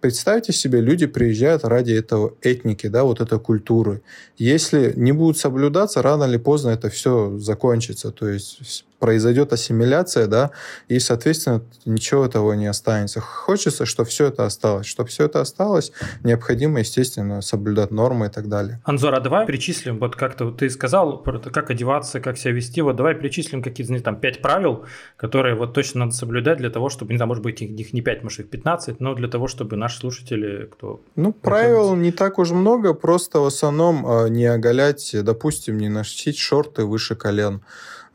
представьте 0.01 0.53
себе, 0.53 0.81
люди 0.81 1.07
приезжают 1.07 1.63
ради 1.63 1.93
этого 1.93 2.35
этники, 2.41 2.87
да, 2.87 3.03
вот 3.03 3.21
этой 3.21 3.39
культуры. 3.39 4.01
Если 4.37 4.93
не 4.95 5.11
будут 5.11 5.37
соблюдаться, 5.37 6.01
рано 6.01 6.25
или 6.25 6.37
поздно 6.37 6.69
это 6.69 6.89
все 6.89 7.37
закончится. 7.39 8.11
То 8.11 8.29
есть 8.29 8.85
произойдет 9.05 9.53
ассимиляция, 9.53 10.25
да, 10.25 10.49
и, 10.87 10.97
соответственно, 10.97 11.61
ничего 11.85 12.25
этого 12.25 12.53
не 12.53 12.65
останется. 12.65 13.21
Хочется, 13.21 13.85
чтобы 13.85 14.09
все 14.09 14.25
это 14.25 14.45
осталось. 14.45 14.87
Чтобы 14.87 15.09
все 15.09 15.25
это 15.25 15.41
осталось, 15.41 15.91
необходимо, 16.23 16.79
естественно, 16.79 17.41
соблюдать 17.41 17.91
нормы 17.91 18.25
и 18.25 18.29
так 18.29 18.49
далее. 18.49 18.81
Анзор, 18.83 19.13
а 19.13 19.19
давай 19.19 19.45
перечислим, 19.45 19.99
вот 19.99 20.15
как-то 20.15 20.49
ты 20.49 20.71
сказал, 20.71 21.21
как 21.21 21.69
одеваться, 21.69 22.19
как 22.19 22.39
себя 22.39 22.53
вести, 22.53 22.81
вот 22.81 22.95
давай 22.95 23.13
перечислим 23.13 23.61
какие-то, 23.61 23.93
не 23.93 23.99
там, 23.99 24.19
пять 24.19 24.41
правил, 24.41 24.85
которые 25.17 25.53
вот 25.53 25.75
точно 25.75 26.05
надо 26.05 26.13
соблюдать 26.13 26.57
для 26.57 26.71
того, 26.71 26.89
чтобы, 26.89 27.13
не 27.13 27.17
знаю, 27.17 27.27
может 27.27 27.43
быть, 27.43 27.61
их 27.61 27.93
не 27.93 28.01
пять, 28.01 28.23
может, 28.23 28.39
их 28.39 28.49
15, 28.49 28.99
но 29.01 29.13
для 29.13 29.27
того, 29.27 29.47
чтобы 29.47 29.75
наши 29.75 29.99
слушатели, 29.99 30.65
кто... 30.65 30.99
Ну, 31.15 31.31
правил 31.31 31.95
не 31.95 32.11
так 32.11 32.39
уж 32.39 32.49
много, 32.49 32.95
просто 32.95 33.39
в 33.39 33.45
основном 33.45 34.03
а, 34.07 34.29
не 34.29 34.47
оголять, 34.47 35.15
допустим, 35.21 35.77
не 35.77 35.89
носить 35.89 36.39
шорты 36.39 36.85
выше 36.85 37.15
колен. 37.15 37.61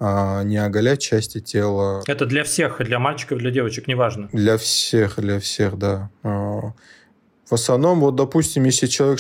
А, 0.03 0.43
не 0.45 0.57
оголять 0.57 1.03
части 1.03 1.41
тела. 1.41 2.03
Это 2.07 2.25
для 2.25 2.43
всех, 2.43 2.83
для 2.83 2.99
мальчиков, 2.99 3.39
для 3.39 3.51
девочек, 3.51 3.87
неважно. 3.87 4.31
Для 4.33 4.57
всех, 4.57 5.21
для 5.21 5.39
всех, 5.39 5.77
да. 5.77 6.11
А, 6.23 6.73
в 7.51 7.55
основном, 7.55 8.01
вот, 8.01 8.15
допустим, 8.15 8.65
если 8.65 8.87
человек 8.87 9.19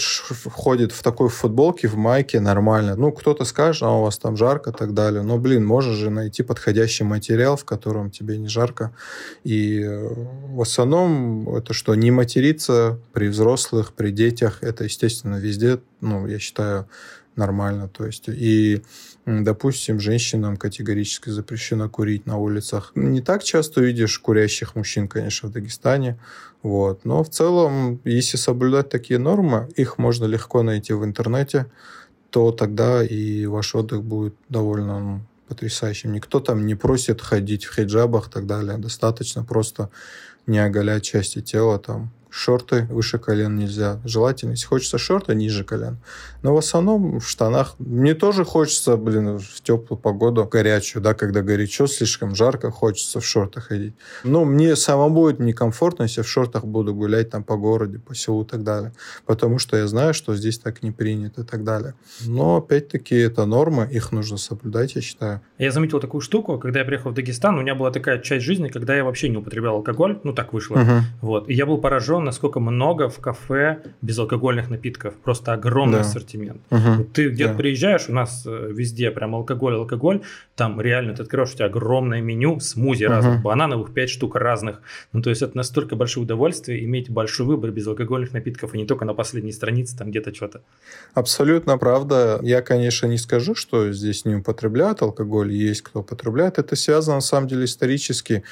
ходит 0.52 0.92
в 0.92 1.02
такой 1.02 1.28
футболке, 1.28 1.86
в 1.86 1.96
майке, 1.96 2.40
нормально. 2.40 2.94
Ну, 2.96 3.12
кто-то 3.12 3.44
скажет, 3.44 3.82
а 3.82 3.90
у 3.90 4.02
вас 4.02 4.18
там 4.18 4.36
жарко 4.36 4.70
и 4.70 4.72
так 4.72 4.94
далее. 4.94 5.22
Но, 5.22 5.36
блин, 5.36 5.66
можешь 5.66 5.96
же 5.96 6.10
найти 6.10 6.42
подходящий 6.42 7.04
материал, 7.04 7.56
в 7.56 7.64
котором 7.66 8.10
тебе 8.10 8.38
не 8.38 8.48
жарко. 8.48 8.94
И 9.42 9.82
э, 9.82 10.14
в 10.46 10.62
основном 10.62 11.56
это 11.56 11.74
что, 11.74 11.94
не 11.94 12.10
материться 12.10 13.00
при 13.12 13.28
взрослых, 13.28 13.92
при 13.92 14.12
детях. 14.12 14.62
Это, 14.62 14.84
естественно, 14.84 15.36
везде, 15.36 15.80
ну, 16.00 16.26
я 16.28 16.38
считаю, 16.38 16.88
нормально. 17.34 17.88
То 17.88 18.06
есть, 18.06 18.28
и 18.28 18.82
Допустим, 19.26 20.00
женщинам 20.00 20.56
категорически 20.56 21.28
запрещено 21.28 21.88
курить 21.88 22.26
на 22.26 22.38
улицах. 22.38 22.92
Не 22.94 23.20
так 23.20 23.44
часто 23.44 23.80
видишь 23.82 24.18
курящих 24.18 24.74
мужчин, 24.74 25.08
конечно, 25.08 25.48
в 25.48 25.52
Дагестане. 25.52 26.18
Вот. 26.62 27.04
Но 27.04 27.22
в 27.22 27.28
целом, 27.28 28.00
если 28.04 28.38
соблюдать 28.38 28.88
такие 28.88 29.18
нормы, 29.18 29.68
их 29.76 29.98
можно 29.98 30.24
легко 30.24 30.62
найти 30.62 30.94
в 30.94 31.04
интернете, 31.04 31.66
то 32.30 32.50
тогда 32.52 33.04
и 33.04 33.46
ваш 33.46 33.74
отдых 33.74 34.02
будет 34.02 34.34
довольно 34.48 34.98
ну, 35.00 35.20
потрясающим. 35.48 36.12
Никто 36.12 36.40
там 36.40 36.64
не 36.64 36.74
просит 36.74 37.20
ходить 37.20 37.64
в 37.64 37.74
хиджабах 37.74 38.28
и 38.28 38.30
так 38.30 38.46
далее. 38.46 38.78
Достаточно 38.78 39.44
просто 39.44 39.90
не 40.46 40.58
оголять 40.58 41.02
части 41.02 41.40
тела, 41.42 41.78
там, 41.78 42.10
шорты 42.30 42.86
выше 42.90 43.18
колен 43.18 43.56
нельзя. 43.56 44.00
Желательно, 44.04 44.52
если 44.52 44.66
хочется 44.66 44.98
шорты, 44.98 45.34
ниже 45.34 45.64
колен. 45.64 45.98
Но 46.42 46.54
в 46.54 46.58
основном 46.58 47.20
в 47.20 47.28
штанах. 47.28 47.74
Мне 47.78 48.14
тоже 48.14 48.44
хочется, 48.44 48.96
блин, 48.96 49.38
в 49.38 49.60
теплую 49.60 49.98
погоду, 49.98 50.44
горячую, 50.44 51.02
да, 51.02 51.14
когда 51.14 51.42
горячо, 51.42 51.86
слишком 51.86 52.34
жарко, 52.34 52.70
хочется 52.70 53.20
в 53.20 53.26
шортах 53.26 53.64
ходить. 53.64 53.94
Но 54.24 54.44
мне 54.44 54.76
самому 54.76 55.14
будет 55.14 55.40
некомфортно, 55.40 56.04
если 56.04 56.22
в 56.22 56.28
шортах 56.28 56.64
буду 56.64 56.94
гулять 56.94 57.30
там 57.30 57.44
по 57.44 57.56
городе, 57.56 57.98
по 57.98 58.14
селу 58.14 58.44
и 58.44 58.46
так 58.46 58.62
далее. 58.62 58.92
Потому 59.26 59.58
что 59.58 59.76
я 59.76 59.86
знаю, 59.86 60.14
что 60.14 60.34
здесь 60.34 60.58
так 60.58 60.82
не 60.82 60.92
принято 60.92 61.42
и 61.42 61.44
так 61.44 61.64
далее. 61.64 61.94
Но, 62.26 62.56
опять-таки, 62.56 63.16
это 63.16 63.44
нормы, 63.44 63.88
их 63.90 64.12
нужно 64.12 64.38
соблюдать, 64.38 64.94
я 64.94 65.02
считаю. 65.02 65.40
Я 65.58 65.72
заметил 65.72 66.00
такую 66.00 66.20
штуку, 66.20 66.58
когда 66.58 66.80
я 66.80 66.84
приехал 66.84 67.10
в 67.10 67.14
Дагестан, 67.14 67.58
у 67.58 67.62
меня 67.62 67.74
была 67.74 67.90
такая 67.90 68.18
часть 68.18 68.44
жизни, 68.44 68.68
когда 68.68 68.96
я 68.96 69.04
вообще 69.04 69.28
не 69.28 69.36
употреблял 69.36 69.76
алкоголь, 69.76 70.20
ну 70.24 70.32
так 70.32 70.52
вышло. 70.52 70.76
Угу. 70.76 70.92
Вот. 71.22 71.48
И 71.48 71.54
я 71.54 71.66
был 71.66 71.78
поражен 71.78 72.19
удивлен, 72.20 72.24
насколько 72.24 72.60
много 72.60 73.08
в 73.08 73.18
кафе 73.18 73.82
безалкогольных 74.02 74.70
напитков. 74.70 75.14
Просто 75.24 75.52
огромный 75.52 75.98
да. 75.98 76.00
ассортимент. 76.00 76.60
Угу. 76.70 76.90
Вот 76.98 77.12
ты 77.12 77.28
где-то 77.28 77.52
да. 77.52 77.58
приезжаешь, 77.58 78.08
у 78.08 78.12
нас 78.12 78.44
э, 78.46 78.72
везде 78.72 79.10
прям 79.10 79.34
алкоголь, 79.34 79.74
алкоголь. 79.74 80.20
Там 80.56 80.80
реально 80.80 81.14
ты 81.14 81.22
откроешь, 81.22 81.52
у 81.52 81.56
тебя 81.56 81.66
огромное 81.66 82.20
меню, 82.20 82.60
смузи 82.60 83.04
угу. 83.04 83.12
разных, 83.12 83.42
банановых, 83.42 83.92
5 83.92 84.10
штук 84.10 84.36
разных. 84.36 84.82
Ну, 85.12 85.22
то 85.22 85.30
есть 85.30 85.42
это 85.42 85.56
настолько 85.56 85.96
большое 85.96 86.24
удовольствие 86.24 86.84
иметь 86.84 87.10
большой 87.10 87.46
выбор 87.46 87.70
безалкогольных 87.70 88.32
напитков, 88.32 88.74
и 88.74 88.78
не 88.78 88.86
только 88.86 89.04
на 89.04 89.14
последней 89.14 89.52
странице 89.52 89.96
там 89.96 90.10
где-то 90.10 90.34
что-то. 90.34 90.60
Абсолютно 91.14 91.78
правда. 91.78 92.38
Я, 92.42 92.62
конечно, 92.62 93.06
не 93.06 93.18
скажу, 93.18 93.54
что 93.54 93.92
здесь 93.92 94.24
не 94.24 94.36
употребляют 94.36 95.02
алкоголь, 95.02 95.52
есть 95.52 95.82
кто 95.82 96.00
употребляет. 96.00 96.58
Это 96.58 96.76
связано, 96.76 97.16
на 97.16 97.20
самом 97.20 97.48
деле, 97.48 97.64
исторически 97.64 98.42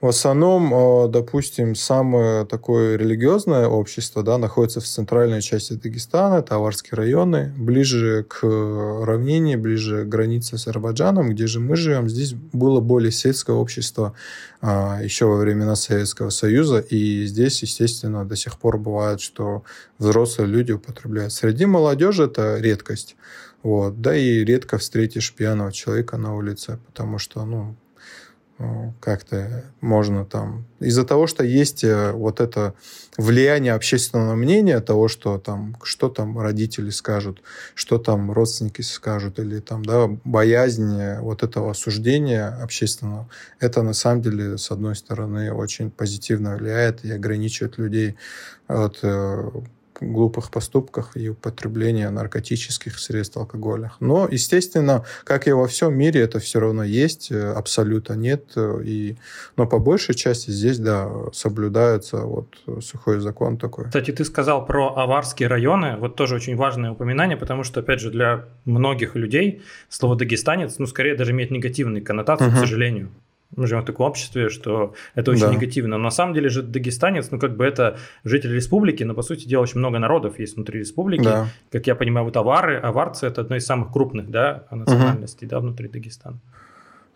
в 0.00 0.06
основном, 0.06 0.72
э, 0.72 1.08
допустим, 1.08 1.74
самое 1.74 2.46
такое 2.46 2.96
религиозное 2.96 3.66
общество 3.66 4.22
да, 4.22 4.38
находится 4.38 4.80
в 4.80 4.84
центральной 4.84 5.42
части 5.42 5.74
Дагестана, 5.74 6.36
это 6.36 6.54
Аварские 6.54 6.96
районы, 6.96 7.52
ближе 7.58 8.24
к 8.26 8.42
равнине, 8.42 9.58
ближе 9.58 10.04
к 10.04 10.08
границе 10.08 10.56
с 10.56 10.66
Азербайджаном, 10.66 11.30
где 11.30 11.46
же 11.46 11.60
мы 11.60 11.76
живем. 11.76 12.08
Здесь 12.08 12.32
было 12.32 12.80
более 12.80 13.12
сельское 13.12 13.52
общество 13.52 14.14
а, 14.62 15.00
еще 15.02 15.26
во 15.26 15.36
времена 15.36 15.76
Советского 15.76 16.30
Союза, 16.30 16.78
и 16.78 17.26
здесь, 17.26 17.60
естественно, 17.60 18.24
до 18.24 18.36
сих 18.36 18.58
пор 18.58 18.78
бывает, 18.78 19.20
что 19.20 19.64
взрослые 19.98 20.48
люди 20.48 20.72
употребляют. 20.72 21.34
Среди 21.34 21.66
молодежи 21.66 22.24
это 22.24 22.56
редкость. 22.56 23.16
Вот. 23.62 24.00
Да 24.00 24.16
и 24.16 24.44
редко 24.46 24.78
встретишь 24.78 25.34
пьяного 25.34 25.72
человека 25.72 26.16
на 26.16 26.34
улице, 26.34 26.78
потому 26.86 27.18
что, 27.18 27.44
ну, 27.44 27.76
как-то 29.00 29.64
можно 29.80 30.24
там... 30.24 30.66
Из-за 30.80 31.04
того, 31.04 31.26
что 31.26 31.44
есть 31.44 31.84
э, 31.84 32.12
вот 32.12 32.40
это 32.40 32.74
влияние 33.16 33.74
общественного 33.74 34.34
мнения, 34.34 34.80
того, 34.80 35.08
что 35.08 35.38
там, 35.38 35.76
что 35.82 36.08
там 36.08 36.38
родители 36.38 36.90
скажут, 36.90 37.42
что 37.74 37.98
там 37.98 38.30
родственники 38.32 38.82
скажут, 38.82 39.38
или 39.38 39.60
там, 39.60 39.84
да, 39.84 40.08
боязнь 40.24 41.18
вот 41.20 41.42
этого 41.42 41.70
осуждения 41.70 42.48
общественного, 42.48 43.28
это 43.58 43.82
на 43.82 43.92
самом 43.92 44.22
деле, 44.22 44.58
с 44.58 44.70
одной 44.70 44.96
стороны, 44.96 45.52
очень 45.52 45.90
позитивно 45.90 46.56
влияет 46.56 47.04
и 47.04 47.10
ограничивает 47.10 47.78
людей 47.78 48.16
от 48.66 48.98
э, 49.02 49.50
глупых 50.00 50.50
поступках 50.50 51.16
и 51.16 51.28
употребления 51.28 52.10
наркотических 52.10 52.98
средств 52.98 53.36
алкогольных. 53.36 53.96
Но, 54.00 54.28
естественно, 54.30 55.04
как 55.24 55.46
и 55.46 55.52
во 55.52 55.66
всем 55.66 55.94
мире, 55.94 56.20
это 56.20 56.38
все 56.38 56.60
равно 56.60 56.84
есть, 56.84 57.30
э, 57.30 57.52
абсолютно 57.52 58.14
нет. 58.14 58.44
Э, 58.56 58.80
и, 58.84 59.16
но 59.56 59.66
по 59.66 59.78
большей 59.78 60.14
части 60.14 60.50
здесь, 60.50 60.78
да, 60.78 61.08
соблюдается 61.32 62.18
вот 62.18 62.46
сухой 62.82 63.20
закон 63.20 63.56
такой. 63.58 63.86
Кстати, 63.86 64.10
ты 64.10 64.24
сказал 64.24 64.66
про 64.66 64.94
аварские 64.96 65.48
районы. 65.48 65.96
Вот 65.98 66.16
тоже 66.16 66.34
очень 66.34 66.56
важное 66.56 66.90
упоминание, 66.90 67.36
потому 67.36 67.64
что, 67.64 67.80
опять 67.80 68.00
же, 68.00 68.10
для 68.10 68.44
многих 68.64 69.14
людей 69.14 69.62
слово 69.88 70.16
«дагестанец», 70.16 70.78
ну, 70.78 70.86
скорее 70.86 71.14
даже 71.14 71.32
имеет 71.32 71.50
негативные 71.50 72.02
коннотации, 72.02 72.46
uh-huh. 72.46 72.56
к 72.56 72.58
сожалению 72.58 73.10
мы 73.56 73.66
живем 73.66 73.82
в 73.82 73.84
таком 73.84 74.06
обществе, 74.06 74.48
что 74.48 74.94
это 75.14 75.30
очень 75.32 75.46
да. 75.46 75.52
негативно. 75.52 75.96
Но 75.96 76.04
на 76.04 76.10
самом 76.10 76.34
деле 76.34 76.48
же 76.48 76.62
дагестанец, 76.62 77.30
ну 77.30 77.38
как 77.38 77.56
бы 77.56 77.64
это 77.64 77.98
житель 78.24 78.54
республики, 78.54 79.02
но 79.02 79.14
по 79.14 79.22
сути 79.22 79.46
дела 79.46 79.62
очень 79.62 79.78
много 79.78 79.98
народов 79.98 80.38
есть 80.38 80.56
внутри 80.56 80.80
республики. 80.80 81.24
Да. 81.24 81.48
Как 81.70 81.86
я 81.86 81.94
понимаю, 81.94 82.26
вот 82.26 82.36
авары, 82.36 82.78
аварцы 82.78 83.26
это 83.26 83.40
одно 83.40 83.56
из 83.56 83.66
самых 83.66 83.92
крупных 83.92 84.30
да, 84.30 84.64
национальностей 84.70 85.46
угу. 85.46 85.50
да, 85.50 85.60
внутри 85.60 85.88
Дагестана. 85.88 86.38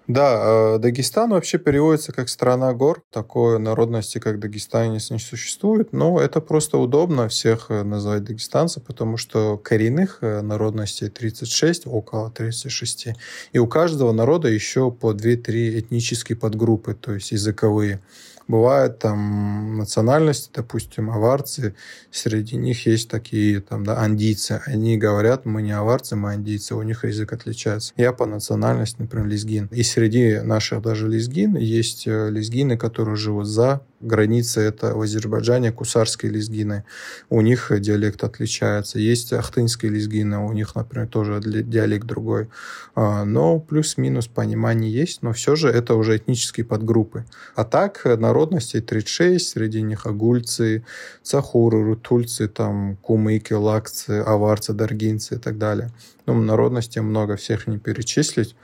Да, 0.06 0.74
э, 0.74 0.78
Дагестан 0.80 1.30
вообще 1.30 1.56
переводится 1.56 2.12
как 2.12 2.28
«страна 2.28 2.74
гор». 2.74 3.02
Такой 3.10 3.58
народности, 3.58 4.18
как 4.18 4.38
дагестанец, 4.38 5.10
не 5.10 5.18
существует, 5.18 5.94
но 5.94 6.20
это 6.20 6.42
просто 6.42 6.76
удобно 6.76 7.28
всех 7.28 7.70
э, 7.70 7.82
называть 7.84 8.24
дагестанцев, 8.24 8.82
потому 8.82 9.16
что 9.16 9.56
коренных 9.56 10.18
э, 10.20 10.42
народностей 10.42 11.08
36, 11.08 11.86
около 11.86 12.30
36, 12.30 13.08
и 13.52 13.58
у 13.58 13.66
каждого 13.66 14.12
народа 14.12 14.48
еще 14.48 14.90
по 14.90 15.12
2-3 15.12 15.80
этнические 15.80 16.36
подгруппы, 16.36 16.94
то 16.94 17.14
есть 17.14 17.32
языковые. 17.32 18.02
Бывают 18.46 18.98
там 18.98 19.78
национальности, 19.78 20.50
допустим, 20.54 21.10
аварцы, 21.10 21.74
среди 22.10 22.56
них 22.56 22.86
есть 22.86 23.08
такие 23.08 23.60
там, 23.60 23.84
да, 23.84 23.98
андийцы. 23.98 24.60
Они 24.66 24.98
говорят, 24.98 25.46
мы 25.46 25.62
не 25.62 25.72
аварцы, 25.72 26.14
мы 26.14 26.34
андийцы, 26.34 26.74
у 26.74 26.82
них 26.82 27.04
язык 27.04 27.32
отличается. 27.32 27.94
Я 27.96 28.12
по 28.12 28.26
национальности, 28.26 28.96
например, 28.98 29.28
лезгин. 29.28 29.68
И 29.72 29.82
среди 29.94 30.40
наших 30.40 30.82
даже 30.82 31.08
лезгин 31.08 31.56
есть 31.56 32.08
э, 32.08 32.28
лезгины, 32.28 32.76
которые 32.76 33.14
живут 33.14 33.46
за 33.46 33.80
границы 34.00 34.60
это 34.60 34.94
в 34.94 35.00
Азербайджане 35.00 35.70
кусарские 35.70 36.32
лезгины. 36.32 36.84
У 37.30 37.40
них 37.40 37.72
диалект 37.80 38.24
отличается. 38.24 38.98
Есть 38.98 39.32
ахтынские 39.32 39.92
лезгины, 39.92 40.38
у 40.38 40.52
них, 40.52 40.74
например, 40.74 41.06
тоже 41.06 41.40
диалект 41.40 42.04
другой. 42.06 42.48
А, 42.94 43.24
но 43.24 43.60
плюс-минус 43.60 44.26
понимание 44.26 44.92
есть, 44.92 45.22
но 45.22 45.32
все 45.32 45.54
же 45.54 45.68
это 45.68 45.94
уже 45.94 46.16
этнические 46.16 46.66
подгруппы. 46.66 47.24
А 47.54 47.64
так 47.64 48.04
народностей 48.04 48.80
36, 48.80 49.48
среди 49.48 49.80
них 49.82 50.06
агульцы, 50.06 50.84
цахуры, 51.22 51.82
рутульцы, 51.84 52.48
там, 52.48 52.96
кумыки, 52.96 53.52
лакцы, 53.52 54.22
аварцы, 54.26 54.72
даргинцы 54.72 55.36
и 55.36 55.38
так 55.38 55.56
далее. 55.56 55.90
Ну, 56.26 56.34
народностей 56.34 57.00
много, 57.00 57.36
всех 57.36 57.68
не 57.68 57.78
перечислить. 57.78 58.56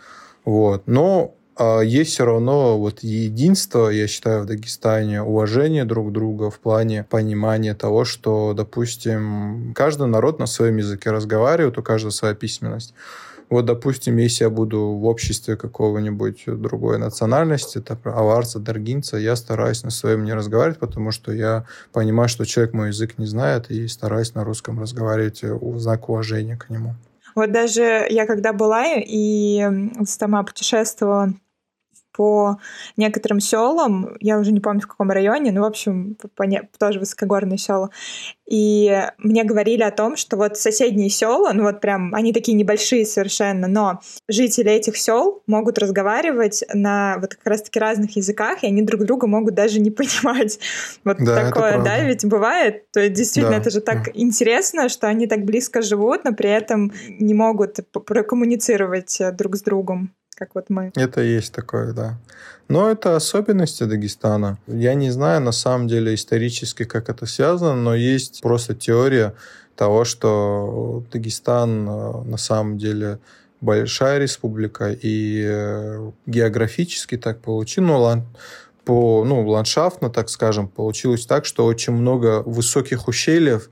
Вот. 0.45 0.83
Но 0.87 1.35
а 1.63 1.83
есть 1.83 2.13
все 2.13 2.25
равно 2.25 2.79
вот 2.79 3.01
единство, 3.01 3.91
я 3.91 4.07
считаю, 4.07 4.45
в 4.45 4.47
Дагестане, 4.47 5.21
уважение 5.21 5.85
друг 5.85 6.11
друга 6.11 6.51
в 6.51 6.59
плане 6.59 7.05
понимания 7.05 7.75
того, 7.75 8.07
что, 8.07 8.55
допустим, 8.55 9.75
каждый 9.75 10.07
народ 10.07 10.39
на 10.39 10.47
своем 10.47 10.79
языке 10.79 11.11
разговаривает, 11.11 11.77
у 11.77 11.83
каждого 11.83 12.13
своя 12.13 12.35
письменность. 12.35 12.95
Вот, 13.51 13.67
допустим, 13.67 14.17
если 14.17 14.45
я 14.45 14.49
буду 14.49 14.81
в 14.81 15.05
обществе 15.05 15.55
какого-нибудь 15.55 16.45
другой 16.47 16.99
национальности, 16.99 17.77
это 17.77 17.99
аварца, 18.05 18.59
даргинца, 18.59 19.19
я 19.19 19.37
стараюсь 19.37 19.83
на 19.83 19.91
своем 19.91 20.25
не 20.25 20.33
разговаривать, 20.33 20.79
потому 20.79 21.11
что 21.11 21.31
я 21.31 21.67
понимаю, 21.93 22.31
что 22.31 22.47
человек 22.47 22.73
мой 22.73 22.89
язык 22.89 23.19
не 23.19 23.27
знает, 23.27 23.71
и 23.71 23.87
стараюсь 23.87 24.35
на 24.35 24.45
русском 24.45 24.81
разговаривать 24.81 25.43
в 25.43 25.79
знак 25.79 26.09
уважения 26.09 26.57
к 26.57 26.71
нему. 26.71 26.95
Вот 27.41 27.53
даже 27.53 28.07
я 28.11 28.27
когда 28.27 28.53
была 28.53 28.85
и 28.97 29.67
сама 30.05 30.43
путешествовала 30.43 31.33
по 32.21 32.59
некоторым 32.99 33.41
селам, 33.41 34.15
я 34.21 34.39
уже 34.39 34.53
не 34.53 34.61
помню 34.61 34.83
в 34.83 34.87
каком 34.87 35.11
районе, 35.11 35.53
но, 35.53 35.63
в 35.63 35.65
общем, 35.65 36.19
по 36.37 36.43
не, 36.43 36.69
тоже 36.79 36.99
высокогорные 36.99 37.57
села. 37.57 37.89
И 38.47 39.09
мне 39.17 39.43
говорили 39.43 39.83
о 39.83 39.91
том, 39.91 40.17
что 40.17 40.37
вот 40.37 40.59
соседние 40.59 41.09
села, 41.09 41.53
ну 41.55 41.63
вот 41.63 41.81
прям, 41.81 42.15
они 42.15 42.35
такие 42.35 42.55
небольшие 42.59 43.07
совершенно, 43.07 43.69
но 43.69 44.01
жители 44.29 44.71
этих 44.71 44.99
сел 44.99 45.43
могут 45.47 45.79
разговаривать 45.79 46.63
на 46.75 47.17
вот 47.23 47.37
как 47.37 47.47
раз-таки 47.47 47.81
разных 47.81 48.15
языках, 48.17 48.65
и 48.65 48.67
они 48.67 48.83
друг 48.83 49.07
друга 49.07 49.27
могут 49.27 49.55
даже 49.55 49.81
не 49.81 49.91
понимать. 49.91 50.59
Вот 51.05 51.17
да, 51.19 51.47
такое, 51.47 51.83
да, 51.83 52.01
ведь 52.01 52.27
бывает. 52.27 52.91
То 52.91 53.01
есть 53.01 53.15
действительно, 53.15 53.57
да, 53.57 53.63
это 53.63 53.71
же 53.71 53.81
так 53.81 54.05
да. 54.05 54.11
интересно, 54.13 54.91
что 54.91 55.07
они 55.07 55.27
так 55.27 55.47
близко 55.47 55.81
живут, 55.81 56.25
но 56.25 56.35
при 56.35 56.51
этом 56.51 56.93
не 57.09 57.33
могут 57.33 57.79
прокоммуницировать 57.93 59.23
друг 59.37 59.57
с 59.57 59.63
другом 59.63 60.13
как 60.41 60.55
вот 60.55 60.71
мы. 60.71 60.91
Это 60.97 61.21
есть 61.21 61.53
такое, 61.53 61.93
да. 61.93 62.19
Но 62.69 62.91
это 62.91 63.15
особенности 63.15 63.85
Дагестана. 63.85 64.59
Я 64.67 64.95
не 64.95 65.11
знаю 65.11 65.43
на 65.43 65.53
самом 65.53 65.87
деле 65.87 66.15
исторически, 66.15 66.85
как 66.85 67.11
это 67.11 67.27
связано, 67.27 67.77
но 67.77 67.95
есть 67.95 68.41
просто 68.41 68.75
теория 68.75 69.35
того, 69.77 70.05
что 70.05 71.05
Дагестан 71.13 71.87
э, 71.87 72.23
на 72.25 72.39
самом 72.39 72.79
деле 72.79 73.19
большая 73.61 74.19
республика, 74.19 74.91
и 74.91 75.45
э, 75.47 76.11
географически 76.25 77.19
так 77.19 77.43
получилось, 77.43 77.91
ну, 77.91 78.25
по, 78.87 79.25
ну, 79.27 79.47
ландшафтно, 79.47 80.09
так 80.09 80.31
скажем, 80.31 80.69
получилось 80.69 81.27
так, 81.27 81.45
что 81.45 81.67
очень 81.67 81.93
много 81.93 82.43
высоких 82.47 83.09
ущельев, 83.09 83.69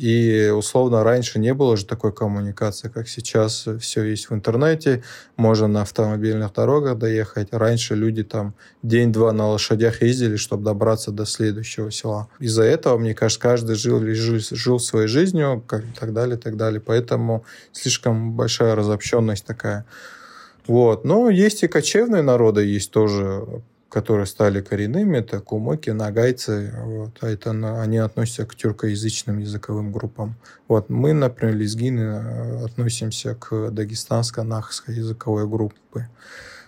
и, 0.00 0.48
условно, 0.48 1.04
раньше 1.04 1.38
не 1.38 1.52
было 1.52 1.76
же 1.76 1.84
такой 1.84 2.14
коммуникации, 2.14 2.88
как 2.88 3.06
сейчас. 3.06 3.68
Все 3.80 4.02
есть 4.04 4.30
в 4.30 4.34
интернете, 4.34 5.02
можно 5.36 5.68
на 5.68 5.82
автомобильных 5.82 6.54
дорогах 6.54 6.96
доехать. 6.96 7.48
Раньше 7.52 7.94
люди 7.94 8.22
там 8.22 8.54
день-два 8.82 9.32
на 9.32 9.48
лошадях 9.48 10.00
ездили, 10.00 10.36
чтобы 10.36 10.64
добраться 10.64 11.10
до 11.10 11.26
следующего 11.26 11.90
села. 11.90 12.28
Из-за 12.38 12.62
этого, 12.62 12.96
мне 12.96 13.14
кажется, 13.14 13.42
каждый 13.42 13.76
жил, 13.76 14.00
жил, 14.14 14.38
жил 14.38 14.80
своей 14.80 15.06
жизнью, 15.06 15.62
как, 15.66 15.84
и 15.84 15.92
так 15.92 16.14
далее, 16.14 16.38
и 16.38 16.40
так 16.40 16.56
далее. 16.56 16.80
Поэтому 16.80 17.44
слишком 17.72 18.32
большая 18.32 18.74
разобщенность 18.74 19.44
такая. 19.44 19.84
Вот. 20.66 21.04
Но 21.04 21.28
есть 21.28 21.62
и 21.62 21.68
кочевные 21.68 22.22
народы, 22.22 22.64
есть 22.64 22.90
тоже 22.90 23.44
которые 23.90 24.26
стали 24.26 24.60
коренными, 24.60 25.18
это 25.18 25.40
кумыки, 25.40 25.90
нагайцы, 25.90 26.72
вот, 26.82 27.10
а 27.20 27.28
это 27.28 27.50
они 27.82 27.98
относятся 27.98 28.46
к 28.46 28.54
тюркоязычным 28.54 29.40
языковым 29.40 29.92
группам. 29.92 30.36
Вот 30.68 30.88
мы, 30.88 31.12
например, 31.12 31.56
лезгины, 31.56 32.00
э, 32.00 32.64
относимся 32.64 33.34
к 33.34 33.70
дагестанско-нахской 33.70 34.94
языковой 34.94 35.46
группе. 35.48 36.08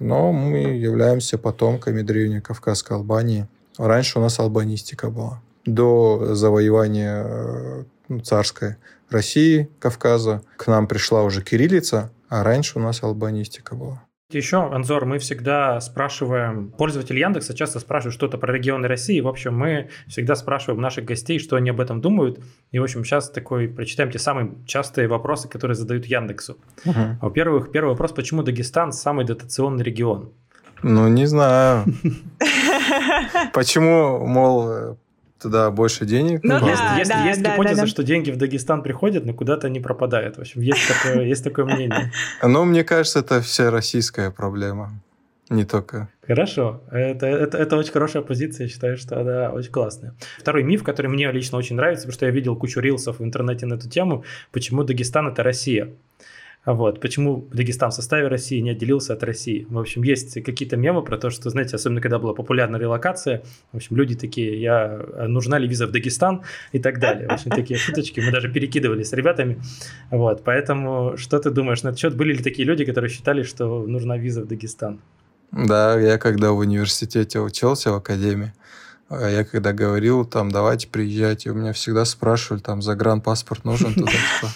Но 0.01 0.33
мы 0.33 0.59
являемся 0.59 1.39
потомками 1.39 2.03
древней 2.03 2.41
Кавказской 2.41 2.95
Албании. 2.95 3.47
Раньше 3.79 4.19
у 4.19 4.23
нас 4.23 4.39
албанистика 4.39 5.09
была. 5.09 5.41
до 5.65 6.35
завоевания 6.35 7.25
э, 7.25 7.85
царской 8.25 8.77
России, 9.11 9.69
Кавказа. 9.79 10.43
К 10.57 10.67
нам 10.67 10.89
пришла 10.89 11.23
уже 11.23 11.43
кириллица, 11.43 12.11
а 12.29 12.43
раньше 12.43 12.79
у 12.79 12.83
нас 12.83 13.03
албанистика 13.03 13.77
была. 13.77 14.03
Еще, 14.35 14.59
Анзор, 14.59 15.05
мы 15.07 15.19
всегда 15.19 15.81
спрашиваем, 15.81 16.71
пользователи 16.71 17.21
Яндекса 17.21 17.55
часто 17.55 17.81
спрашивают 17.81 18.15
что-то 18.15 18.39
про 18.39 18.53
регионы 18.53 18.89
России. 18.89 19.21
В 19.21 19.29
общем, 19.29 19.57
мы 19.57 19.91
всегда 20.07 20.35
спрашиваем 20.37 20.81
наших 20.81 21.05
гостей, 21.05 21.39
что 21.39 21.57
они 21.57 21.71
об 21.71 21.81
этом 21.81 22.01
думают. 22.01 22.41
И, 22.71 22.79
в 22.79 22.83
общем, 22.83 23.05
сейчас 23.05 23.31
такой 23.31 23.69
прочитаем 23.69 24.11
те 24.11 24.19
самые 24.19 24.53
частые 24.67 25.09
вопросы, 25.09 25.49
которые 25.49 25.75
задают 25.75 26.07
Яндексу. 26.07 26.59
Угу. 26.85 27.19
Во-первых, 27.21 27.73
первый 27.73 27.91
вопрос, 27.91 28.13
почему 28.13 28.43
Дагестан 28.43 28.93
самый 28.93 29.25
дотационный 29.25 29.85
регион? 29.85 30.33
Ну, 30.83 31.09
не 31.09 31.27
знаю. 31.27 31.85
Почему, 33.55 34.27
мол, 34.27 34.97
туда 35.43 35.71
больше 35.71 36.07
денег. 36.07 36.41
Ну, 36.43 36.61
да, 36.61 36.71
есть, 36.71 36.83
есть, 36.99 37.11
да, 37.11 37.25
есть 37.27 37.43
да, 37.43 37.53
гипотеза, 37.53 37.77
да, 37.77 37.83
да. 37.83 37.87
что 37.89 38.03
деньги 38.03 38.31
в 38.31 38.37
Дагестан 38.37 38.83
приходят, 38.83 39.25
но 39.25 39.35
куда-то 39.35 39.69
не 39.69 39.81
пропадают. 39.81 40.37
В 40.37 40.41
общем, 40.41 40.61
есть 40.61 40.89
такое, 40.89 41.25
есть 41.27 41.45
такое 41.45 41.65
мнение. 41.65 42.13
Ну, 42.43 42.65
мне 42.65 42.85
кажется, 42.85 43.21
это 43.21 43.41
вся 43.41 43.71
российская 43.71 44.31
проблема. 44.31 44.93
Не 45.53 45.65
только. 45.65 46.09
Хорошо. 46.27 46.81
Это, 46.91 47.27
это, 47.27 47.59
это 47.59 47.77
очень 47.77 47.93
хорошая 47.93 48.23
позиция. 48.23 48.65
Я 48.65 48.73
считаю, 48.73 48.97
что 48.97 49.21
она 49.21 49.51
очень 49.51 49.71
классная. 49.71 50.15
Второй 50.39 50.63
миф, 50.63 50.83
который 50.83 51.09
мне 51.09 51.31
лично 51.31 51.59
очень 51.59 51.77
нравится, 51.77 52.05
потому 52.07 52.15
что 52.15 52.27
я 52.27 52.33
видел 52.33 52.57
кучу 52.57 52.81
рилсов 52.81 53.19
в 53.19 53.25
интернете 53.25 53.67
на 53.67 53.75
эту 53.75 53.89
тему, 53.89 54.25
почему 54.51 54.83
Дагестан– 54.83 55.29
это 55.29 55.43
Россия. 55.43 55.91
Вот. 56.65 57.01
Почему 57.01 57.49
Дагестан 57.53 57.91
в 57.91 57.95
составе 57.95 58.29
России 58.29 58.61
не 58.61 58.71
отделился 58.71 59.15
от 59.15 59.25
России? 59.25 59.67
В 59.69 59.79
общем, 59.79 60.05
есть 60.05 60.43
какие-то 60.45 60.77
мемы 60.77 61.03
про 61.03 61.19
то, 61.19 61.31
что, 61.31 61.51
знаете, 61.51 61.75
особенно 61.75 62.01
когда 62.01 62.21
была 62.21 62.35
популярна 62.35 62.77
релокация, 62.77 63.43
в 63.73 63.77
общем, 63.77 63.97
люди 63.97 64.15
такие, 64.15 64.61
я, 64.61 65.01
а 65.15 65.27
нужна 65.27 65.59
ли 65.59 65.67
виза 65.67 65.89
в 65.89 65.91
Дагестан 65.91 66.43
и 66.71 66.79
так 66.79 67.01
далее. 67.01 67.29
В 67.29 67.33
общем, 67.33 67.51
такие 67.51 67.79
шуточки 67.79 68.21
мы 68.21 68.31
даже 68.31 68.49
перекидывали 68.49 69.03
с 69.03 69.13
ребятами. 69.13 69.61
Вот. 70.11 70.45
Поэтому 70.45 71.17
что 71.17 71.41
ты 71.41 71.51
думаешь 71.51 71.83
на 71.83 71.89
этот 71.89 71.99
счет? 71.99 72.17
Были 72.17 72.35
ли 72.35 72.43
такие 72.43 72.65
люди, 72.65 72.85
которые 72.85 73.11
считали, 73.11 73.43
что 73.43 73.85
нужна 73.85 74.17
виза 74.17 74.43
в 74.43 74.47
Дагестан? 74.47 75.01
Да, 75.51 75.99
я 75.99 76.17
когда 76.17 76.53
в 76.53 76.59
университете 76.59 77.41
учился, 77.41 77.91
в 77.91 77.97
академии, 77.97 78.53
а 79.09 79.29
я 79.29 79.45
когда 79.45 79.73
говорил, 79.73 80.25
там, 80.25 80.51
давайте 80.51 80.89
приезжайте, 80.89 81.51
у 81.51 81.55
меня 81.55 81.73
всегда 81.73 82.05
спрашивали, 82.05 82.61
там, 82.61 82.81
загранпаспорт 82.81 83.65
нужен 83.65 83.93
туда, 83.95 84.13
типа. 84.13 84.53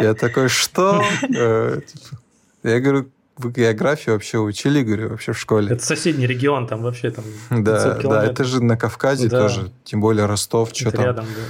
Я 0.00 0.14
такой, 0.14 0.48
что? 0.48 1.02
Э, 1.36 1.80
типа, 1.86 2.20
я 2.62 2.80
говорю, 2.80 3.10
вы 3.36 3.52
географию 3.52 4.14
вообще 4.14 4.38
учили, 4.38 4.82
говорю, 4.82 5.10
вообще 5.10 5.32
в 5.32 5.38
школе? 5.38 5.72
Это 5.72 5.84
соседний 5.84 6.26
регион, 6.26 6.66
там 6.66 6.82
вообще 6.82 7.10
там 7.10 7.24
Да, 7.50 7.94
да, 7.94 8.24
это 8.24 8.44
же 8.44 8.62
на 8.62 8.76
Кавказе 8.76 9.28
да. 9.28 9.40
тоже, 9.40 9.72
тем 9.84 10.00
более 10.00 10.26
Ростов, 10.26 10.70
что 10.74 10.90
там. 10.90 11.04
рядом, 11.04 11.26
да. 11.26 11.42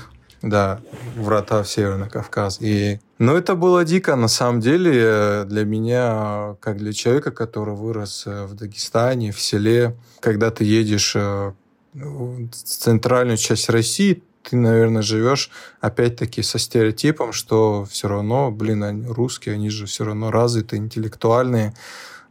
Да, 0.43 0.81
врата 1.17 1.63
в 1.63 1.69
Северный 1.69 2.09
Кавказ. 2.09 2.63
И, 2.63 2.99
ну, 3.19 3.37
это 3.37 3.55
было 3.55 3.85
дико, 3.85 4.17
на 4.17 4.29
самом 4.29 4.61
деле, 4.61 5.45
для 5.45 5.65
меня, 5.67 6.57
как 6.61 6.79
для 6.79 6.95
человека, 6.95 7.31
который 7.31 7.75
вырос 7.75 8.25
э, 8.27 8.47
в 8.47 8.55
Дагестане, 8.55 9.33
в 9.33 9.41
селе. 9.41 9.97
Когда 10.21 10.51
ты 10.51 10.65
едешь 10.65 11.13
э, 11.15 11.53
в 11.93 12.49
центральную 12.53 13.37
часть 13.37 13.69
России, 13.69 14.23
ты, 14.51 14.57
наверное, 14.57 15.03
живешь 15.03 15.51
опять-таки 15.81 16.43
со 16.43 16.59
стереотипом, 16.59 17.33
что 17.33 17.85
все 17.85 18.09
равно, 18.09 18.51
блин, 18.51 18.83
они 18.83 19.07
русские, 19.07 19.55
они 19.55 19.71
же 19.71 19.87
все 19.87 20.05
равно 20.05 20.33
развитые, 20.33 20.81
интеллектуальные. 20.81 21.75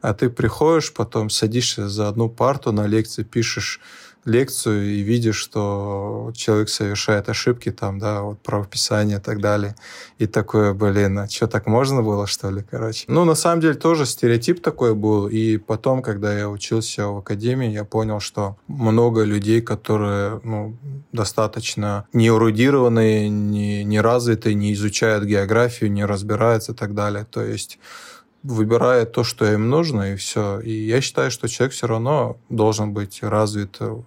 А 0.01 0.13
ты 0.13 0.29
приходишь, 0.29 0.93
потом 0.93 1.29
садишься 1.29 1.87
за 1.87 2.09
одну 2.09 2.29
парту 2.29 2.73
на 2.73 2.87
лекции, 2.87 3.23
пишешь 3.23 3.79
лекцию 4.25 4.85
и 4.85 4.99
видишь, 4.99 5.37
что 5.37 6.31
человек 6.35 6.69
совершает 6.69 7.29
ошибки 7.29 7.71
там, 7.71 7.99
да, 7.99 8.21
вот 8.21 8.39
правописание 8.39 9.17
и 9.17 9.21
так 9.21 9.41
далее. 9.41 9.75
И 10.17 10.27
такое, 10.27 10.73
блин, 10.73 11.19
а 11.19 11.29
что, 11.29 11.47
так 11.47 11.67
можно 11.67 12.01
было, 12.01 12.27
что 12.27 12.49
ли, 12.49 12.63
короче? 12.69 13.05
Ну, 13.07 13.25
на 13.25 13.35
самом 13.35 13.61
деле, 13.61 13.75
тоже 13.75 14.05
стереотип 14.05 14.61
такой 14.61 14.93
был. 14.95 15.27
И 15.27 15.57
потом, 15.57 16.01
когда 16.01 16.37
я 16.37 16.49
учился 16.49 17.07
в 17.07 17.17
академии, 17.17 17.69
я 17.69 17.85
понял, 17.85 18.19
что 18.19 18.57
много 18.67 19.23
людей, 19.23 19.61
которые, 19.61 20.41
ну, 20.43 20.75
достаточно 21.11 22.05
неурудированные, 22.13 23.29
не, 23.29 23.83
не 23.83 24.01
развитые, 24.01 24.55
не 24.55 24.73
изучают 24.73 25.23
географию, 25.23 25.91
не 25.91 26.05
разбираются 26.05 26.73
и 26.73 26.75
так 26.75 26.93
далее. 26.93 27.25
То 27.29 27.41
есть 27.43 27.79
выбирает 28.43 29.11
то, 29.11 29.23
что 29.23 29.45
им 29.45 29.69
нужно, 29.69 30.13
и 30.13 30.15
все. 30.15 30.59
И 30.59 30.71
я 30.71 31.01
считаю, 31.01 31.31
что 31.31 31.47
человек 31.47 31.73
все 31.73 31.87
равно 31.87 32.37
должен 32.49 32.93
быть 32.93 33.21
развит 33.21 33.77
э, 33.79 33.97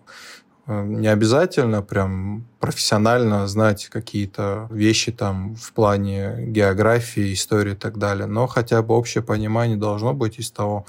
не 0.67 1.09
обязательно 1.09 1.83
прям 1.83 2.45
профессионально 2.61 3.47
знать 3.49 3.89
какие-то 3.89 4.69
вещи 4.71 5.13
там 5.13 5.57
в 5.57 5.73
плане 5.73 6.47
географии, 6.47 7.33
истории 7.33 7.73
и 7.73 7.77
так 7.77 7.99
далее, 7.99 8.27
но 8.27 8.47
хотя 8.47 8.83
бы 8.83 8.95
общее 8.95 9.23
понимание 9.23 9.77
должно 9.77 10.15
быть 10.15 10.39
из 10.39 10.51
того, 10.51 10.87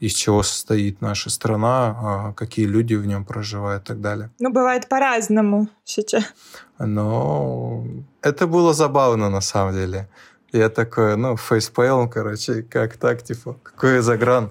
из 0.00 0.14
чего 0.14 0.42
состоит 0.42 1.02
наша 1.02 1.28
страна, 1.28 1.96
а 2.00 2.32
какие 2.32 2.64
люди 2.64 2.94
в 2.94 3.06
нем 3.06 3.24
проживают 3.26 3.84
и 3.84 3.86
так 3.86 4.00
далее. 4.00 4.30
Ну, 4.38 4.50
бывает 4.50 4.88
по-разному 4.88 5.68
сейчас. 5.84 6.24
Но 6.78 7.84
это 8.22 8.46
было 8.46 8.72
забавно 8.72 9.28
на 9.28 9.42
самом 9.42 9.74
деле. 9.74 10.08
Я 10.52 10.68
такой, 10.68 11.16
ну, 11.16 11.36
facepalm, 11.36 12.08
короче, 12.08 12.62
как 12.62 12.96
так, 12.96 13.22
типа, 13.22 13.56
какой 13.62 14.00
загран. 14.00 14.50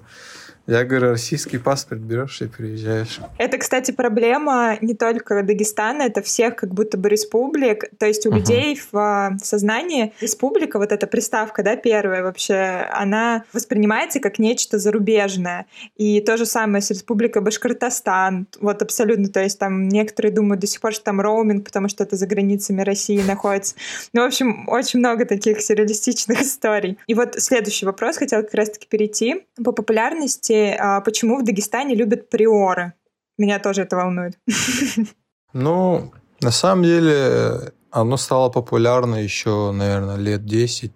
Я 0.69 0.83
говорю, 0.83 1.09
российский 1.09 1.57
паспорт 1.57 1.99
берешь 2.01 2.43
и 2.43 2.45
приезжаешь. 2.45 3.19
Это, 3.39 3.57
кстати, 3.57 3.89
проблема 3.89 4.77
не 4.81 4.93
только 4.93 5.41
Дагестана, 5.41 6.03
это 6.03 6.21
всех 6.21 6.57
как 6.57 6.75
будто 6.75 6.95
бы 6.95 7.09
республик. 7.09 7.85
То 7.97 8.05
есть 8.05 8.27
у 8.27 8.29
uh-huh. 8.29 8.35
людей 8.35 8.79
в 8.91 8.95
а, 8.95 9.31
сознании 9.41 10.13
республика, 10.21 10.77
вот 10.77 10.91
эта 10.91 11.07
приставка, 11.07 11.63
да, 11.63 11.75
первая 11.75 12.21
вообще, 12.21 12.87
она 12.91 13.45
воспринимается 13.51 14.19
как 14.19 14.37
нечто 14.37 14.77
зарубежное. 14.77 15.65
И 15.97 16.21
то 16.21 16.37
же 16.37 16.45
самое 16.45 16.83
с 16.83 16.91
республикой 16.91 17.41
Башкортостан. 17.41 18.45
Вот 18.61 18.83
абсолютно. 18.83 19.27
То 19.29 19.41
есть 19.41 19.57
там 19.57 19.89
некоторые 19.89 20.31
думают 20.31 20.61
до 20.61 20.67
сих 20.67 20.81
пор, 20.81 20.93
что 20.93 21.05
там 21.05 21.19
роуминг, 21.19 21.65
потому 21.65 21.89
что 21.89 22.03
это 22.03 22.15
за 22.15 22.27
границами 22.27 22.83
России 22.83 23.19
находится. 23.23 23.73
Ну, 24.13 24.21
в 24.21 24.25
общем, 24.25 24.69
очень 24.69 24.99
много 24.99 25.25
таких 25.25 25.61
сюрреалистичных 25.61 26.41
историй. 26.43 26.99
И 27.07 27.15
вот 27.15 27.39
следующий 27.39 27.87
вопрос 27.87 28.17
хотел 28.17 28.43
как 28.43 28.53
раз-таки 28.53 28.85
перейти. 28.87 29.47
По 29.65 29.71
популярности 29.71 30.58
а 30.79 31.01
почему 31.01 31.39
в 31.39 31.43
Дагестане 31.43 31.95
любят 31.95 32.29
приоры? 32.29 32.93
Меня 33.37 33.59
тоже 33.59 33.83
это 33.83 33.95
волнует. 33.95 34.37
Ну, 35.53 36.11
на 36.41 36.51
самом 36.51 36.83
деле, 36.83 37.73
оно 37.89 38.17
стало 38.17 38.49
популярно 38.49 39.15
еще, 39.15 39.71
наверное, 39.71 40.15
лет 40.15 40.41
10-15 40.41 40.91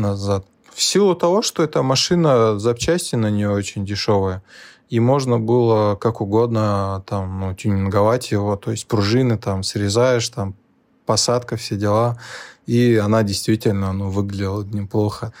назад. 0.00 0.46
В 0.72 0.82
силу 0.82 1.14
того, 1.14 1.42
что 1.42 1.62
эта 1.62 1.82
машина, 1.82 2.58
запчасти 2.58 3.14
на 3.14 3.30
нее 3.30 3.50
очень 3.50 3.84
дешевые, 3.84 4.42
и 4.88 5.00
можно 5.00 5.38
было 5.38 5.96
как 5.96 6.20
угодно 6.20 7.04
там, 7.06 7.40
ну, 7.40 7.54
тюнинговать 7.54 8.30
его, 8.30 8.56
то 8.56 8.70
есть 8.70 8.86
пружины 8.86 9.38
там 9.38 9.62
срезаешь, 9.62 10.28
там 10.28 10.54
посадка, 11.06 11.56
все 11.56 11.76
дела, 11.76 12.18
и 12.66 12.96
она 12.96 13.22
действительно 13.22 13.92
ну, 13.92 14.10
выглядела 14.10 14.64
неплохо. 14.64 15.32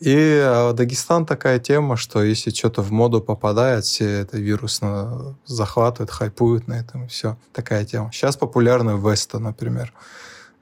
И 0.00 0.40
а, 0.44 0.72
Дагестан 0.72 1.26
такая 1.26 1.58
тема, 1.58 1.96
что 1.96 2.22
если 2.22 2.50
что-то 2.50 2.82
в 2.82 2.92
моду 2.92 3.20
попадает, 3.20 3.84
все 3.84 4.08
это 4.20 4.38
вирусно 4.38 5.36
захватывают, 5.44 6.10
хайпуют 6.10 6.68
на 6.68 6.74
этом, 6.74 7.08
все. 7.08 7.36
Такая 7.52 7.84
тема. 7.84 8.12
Сейчас 8.12 8.36
популярна 8.36 8.96
Веста, 8.96 9.40
например. 9.40 9.92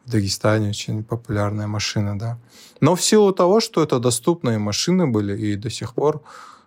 В 0.06 0.10
Дагестане 0.10 0.70
очень 0.70 1.04
популярная 1.04 1.66
машина, 1.66 2.18
да. 2.18 2.38
Но 2.80 2.94
в 2.94 3.02
силу 3.02 3.32
того, 3.32 3.60
что 3.60 3.82
это 3.82 3.98
доступные 3.98 4.58
машины 4.58 5.06
были 5.06 5.36
и 5.36 5.56
до 5.56 5.68
сих 5.68 5.94
пор, 5.94 6.22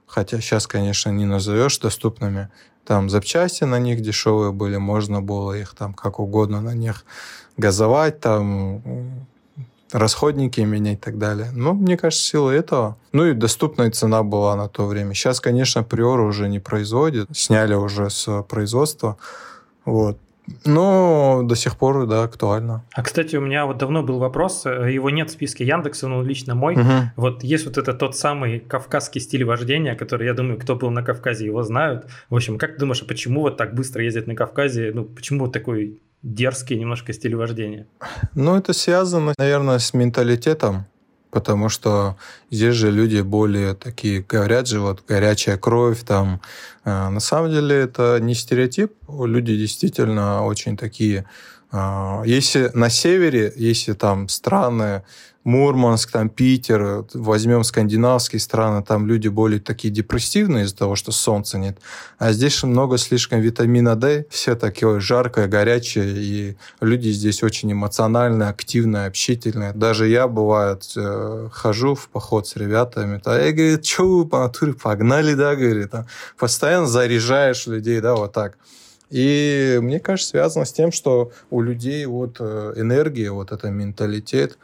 хотя 0.05 0.39
сейчас, 0.39 0.67
конечно, 0.67 1.09
не 1.09 1.25
назовешь 1.25 1.79
доступными, 1.79 2.49
там 2.85 3.09
запчасти 3.09 3.63
на 3.63 3.79
них 3.79 4.01
дешевые 4.01 4.51
были, 4.51 4.77
можно 4.77 5.21
было 5.21 5.53
их 5.53 5.75
там 5.75 5.93
как 5.93 6.19
угодно 6.19 6.61
на 6.61 6.73
них 6.73 7.05
газовать, 7.55 8.19
там 8.19 9.27
расходники 9.91 10.61
менять 10.61 10.97
и 10.97 11.01
так 11.01 11.17
далее. 11.17 11.49
Но 11.53 11.73
мне 11.73 11.97
кажется, 11.97 12.25
сила 12.25 12.51
этого. 12.51 12.97
Ну 13.11 13.25
и 13.25 13.33
доступная 13.33 13.91
цена 13.91 14.23
была 14.23 14.55
на 14.55 14.67
то 14.67 14.85
время. 14.85 15.13
Сейчас, 15.13 15.39
конечно, 15.39 15.83
Приор 15.83 16.19
уже 16.21 16.47
не 16.47 16.59
производит. 16.59 17.27
Сняли 17.35 17.73
уже 17.73 18.09
с 18.09 18.43
производства. 18.43 19.17
Вот. 19.85 20.17
Но 20.65 21.41
до 21.43 21.55
сих 21.55 21.77
пор, 21.77 22.07
да, 22.07 22.23
актуально. 22.23 22.83
А, 22.93 23.03
кстати, 23.03 23.35
у 23.35 23.41
меня 23.41 23.65
вот 23.65 23.77
давно 23.77 24.03
был 24.03 24.17
вопрос, 24.17 24.65
его 24.65 25.09
нет 25.09 25.29
в 25.29 25.33
списке 25.33 25.63
Яндекса, 25.65 26.07
но 26.07 26.23
лично 26.23 26.55
мой. 26.55 26.75
Угу. 26.75 26.91
Вот 27.17 27.43
есть 27.43 27.65
вот 27.65 27.77
это 27.77 27.93
тот 27.93 28.15
самый 28.15 28.59
кавказский 28.59 29.21
стиль 29.21 29.45
вождения, 29.45 29.95
который, 29.95 30.25
я 30.25 30.33
думаю, 30.33 30.59
кто 30.59 30.75
был 30.75 30.89
на 30.89 31.03
Кавказе, 31.03 31.45
его 31.45 31.63
знают. 31.63 32.07
В 32.29 32.35
общем, 32.35 32.57
как 32.57 32.73
ты 32.73 32.79
думаешь, 32.79 33.01
а 33.01 33.05
почему 33.05 33.41
вот 33.41 33.57
так 33.57 33.75
быстро 33.75 34.03
ездят 34.03 34.27
на 34.27 34.35
Кавказе? 34.35 34.91
Ну, 34.93 35.05
почему 35.05 35.45
вот 35.45 35.53
такой 35.53 35.99
дерзкий 36.23 36.77
немножко 36.77 37.13
стиль 37.13 37.35
вождения? 37.35 37.87
Ну, 38.35 38.55
это 38.55 38.73
связано, 38.73 39.33
наверное, 39.37 39.79
с 39.79 39.93
менталитетом. 39.93 40.85
потому 41.31 41.69
что 41.69 42.17
здесь 42.49 42.73
же 42.73 42.89
люди 42.89 43.21
более 43.21 43.75
такие, 43.75 44.25
говорят 44.27 44.67
же, 44.67 44.79
вот 44.79 45.03
горячая 45.07 45.57
кровь 45.57 46.03
там. 46.03 46.41
Э, 46.85 47.09
на 47.09 47.19
самом 47.19 47.51
деле 47.51 47.75
это 47.75 48.17
не 48.19 48.33
стереотип, 48.33 48.93
люди 49.07 49.55
действительно 49.55 50.43
очень 50.43 50.75
такие 50.75 51.25
а, 51.71 52.23
если 52.25 52.71
на 52.73 52.89
севере, 52.89 53.53
если 53.55 53.93
там 53.93 54.27
страны 54.27 55.03
Мурманск, 55.49 56.11
там 56.11 56.29
Питер, 56.29 57.05
возьмем 57.13 57.63
скандинавские 57.63 58.39
страны, 58.39 58.83
там 58.83 59.07
люди 59.07 59.27
более 59.27 59.59
такие 59.59 59.91
депрессивные 59.91 60.65
из-за 60.65 60.77
того, 60.77 60.95
что 60.95 61.11
солнца 61.11 61.57
нет. 61.57 61.79
А 62.19 62.31
здесь 62.33 62.61
много 62.61 62.99
слишком 62.99 63.41
витамина 63.41 63.95
D, 63.95 64.27
все 64.29 64.55
такие 64.55 64.99
жаркое, 64.99 65.47
горячее, 65.47 66.13
и 66.15 66.57
люди 66.81 67.09
здесь 67.09 67.41
очень 67.41 67.71
эмоциональные, 67.71 68.49
активные, 68.49 69.07
общительные. 69.07 69.73
Даже 69.73 70.07
я, 70.07 70.27
бывает, 70.27 70.83
э, 70.95 71.49
хожу 71.51 71.95
в 71.95 72.09
поход 72.09 72.47
с 72.47 72.55
ребятами, 72.55 73.19
а 73.25 73.39
я 73.39 73.51
говорю, 73.51 73.83
что 73.83 74.17
вы 74.17 74.25
по 74.27 74.39
натуре 74.39 74.73
погнали, 74.73 75.33
да, 75.33 75.55
говорит, 75.55 75.89
там, 75.89 76.05
постоянно 76.37 76.85
заряжаешь 76.85 77.65
людей, 77.65 78.01
да, 78.01 78.13
вот 78.13 78.33
так. 78.33 78.57
И 79.09 79.79
мне 79.81 79.99
кажется, 79.99 80.29
связано 80.29 80.65
с 80.65 80.73
тем, 80.73 80.91
что 80.91 81.31
у 81.49 81.61
людей 81.61 82.05
вот 82.05 82.37
э, 82.39 82.73
энергия, 82.75 83.31
вот 83.31 83.51
это 83.51 83.71
менталитет, 83.71 84.59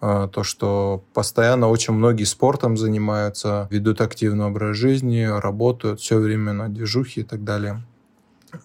то, 0.00 0.42
что 0.42 1.04
постоянно 1.12 1.68
очень 1.68 1.92
многие 1.92 2.24
спортом 2.24 2.76
занимаются, 2.76 3.68
ведут 3.70 4.00
активный 4.00 4.46
образ 4.46 4.76
жизни, 4.76 5.24
работают 5.24 6.00
все 6.00 6.18
время 6.18 6.52
на 6.52 6.68
движухе 6.68 7.20
и 7.20 7.24
так 7.24 7.44
далее. 7.44 7.82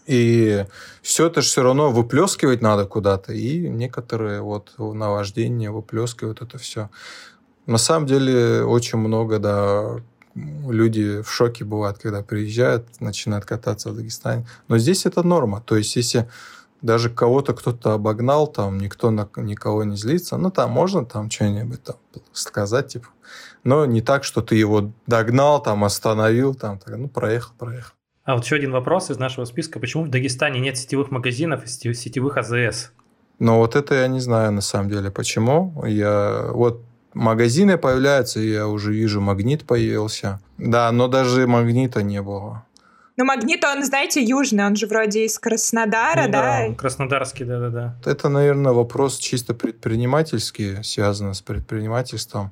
И 0.08 0.65
все 1.02 1.28
это 1.28 1.41
же 1.41 1.48
все 1.48 1.62
равно 1.62 1.91
выплескивать 1.91 2.62
надо 2.62 2.86
куда-то, 2.86 3.34
и 3.34 3.67
некоторые 3.69 4.41
вот 4.41 4.74
наваждения 4.78 5.69
выплескивают 5.69 6.41
это 6.41 6.58
все. 6.58 6.89
На 7.65 7.78
самом 7.78 8.08
деле 8.08 8.63
очень 8.63 8.98
много, 8.98 9.39
да, 9.39 9.98
люди 10.36 11.21
в 11.21 11.32
шоке 11.32 11.65
бывают, 11.65 11.98
когда 11.98 12.21
приезжают, 12.21 13.00
начинают 13.00 13.45
кататься 13.45 13.89
в 13.89 13.95
Дагестане. 13.95 14.48
Но 14.67 14.78
здесь 14.78 15.06
это 15.06 15.24
норма. 15.24 15.62
То 15.65 15.76
есть, 15.76 15.95
если 15.95 16.28
даже 16.86 17.10
кого-то 17.10 17.54
кто-то 17.54 17.93
обогнал, 17.93 18.48
там 18.48 18.78
никто 18.78 19.10
на 19.10 19.28
никого 19.38 19.84
не 19.84 19.95
злится, 19.95 20.38
ну, 20.38 20.52
там 20.52 20.71
можно 20.71 21.04
там 21.06 21.32
что-нибудь 21.32 21.84
там 21.84 21.95
сказать, 22.32 22.89
типа. 22.89 23.08
Но 23.63 23.86
не 23.86 24.02
так, 24.02 24.24
что 24.24 24.41
ты 24.41 24.56
его 24.56 24.91
догнал, 25.08 25.62
там, 25.62 25.84
остановил, 25.84 26.54
там, 26.54 26.78
так, 26.78 26.95
ну, 26.95 27.08
проехал, 27.08 27.54
проехал. 27.58 27.93
А 28.24 28.36
вот 28.36 28.45
еще 28.45 28.56
один 28.56 28.71
вопрос 28.71 29.10
из 29.10 29.17
нашего 29.17 29.45
списка. 29.45 29.80
Почему 29.80 30.04
в 30.04 30.10
Дагестане 30.10 30.60
нет 30.60 30.78
сетевых 30.78 31.10
магазинов 31.10 31.63
и 31.65 31.93
сетевых 31.93 32.38
АЗС? 32.38 32.91
Ну, 33.39 33.58
вот 33.58 33.76
это 33.76 33.95
я 33.95 34.08
не 34.08 34.19
знаю, 34.19 34.52
на 34.52 34.62
самом 34.62 34.89
деле, 34.89 35.10
почему. 35.10 35.84
Я 35.86 36.50
вот 36.52 36.84
магазины 37.13 37.78
появляются, 37.78 38.39
я 38.39 38.67
уже 38.67 38.93
вижу, 38.93 39.21
магнит 39.21 39.65
появился. 39.65 40.39
Да, 40.58 40.91
но 40.91 41.08
даже 41.08 41.48
магнита 41.48 42.04
не 42.04 42.21
было. 42.21 42.64
Ну, 43.17 43.23
магнит, 43.23 43.63
он, 43.63 43.84
знаете, 43.84 44.21
южный, 44.21 44.65
он 44.65 44.75
же 44.75 44.88
вроде 44.88 45.23
из 45.23 45.39
Краснодара, 45.39 46.25
ну, 46.25 46.32
да? 46.32 46.67
Да, 46.67 46.75
краснодарский, 46.75 47.45
да-да-да. 47.45 47.95
Это, 48.06 48.28
наверное, 48.28 48.73
вопрос 48.73 49.17
чисто 49.17 49.54
предпринимательский, 49.54 50.84
связан 50.84 51.34
с 51.34 51.41
предпринимательством, 51.41 52.51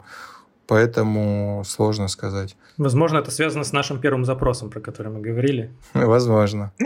поэтому 0.66 1.64
сложно 1.66 2.08
сказать. 2.08 2.56
Возможно, 2.78 3.18
это 3.18 3.30
связано 3.30 3.66
с 3.66 3.74
нашим 3.74 4.00
первым 4.00 4.24
запросом, 4.24 4.70
про 4.70 4.80
который 4.80 5.12
мы 5.12 5.20
говорили. 5.20 5.72
Возможно. 5.94 6.72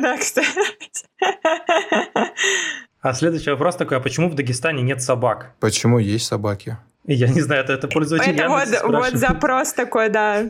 Да, 0.00 0.16
кстати. 0.16 0.48
А 3.00 3.12
следующий 3.14 3.50
вопрос 3.50 3.76
такой, 3.76 3.96
а 3.96 4.00
почему 4.00 4.30
в 4.30 4.34
Дагестане 4.34 4.82
нет 4.82 5.02
собак? 5.02 5.52
Почему 5.58 5.98
есть 5.98 6.26
собаки? 6.26 6.78
Я 7.04 7.28
не 7.28 7.40
знаю, 7.40 7.64
это, 7.64 7.72
это 7.72 7.88
пользователь 7.88 8.32
Это 8.32 8.48
вот, 8.48 8.68
вот 8.84 9.14
запрос 9.14 9.72
такой, 9.72 10.08
да. 10.08 10.44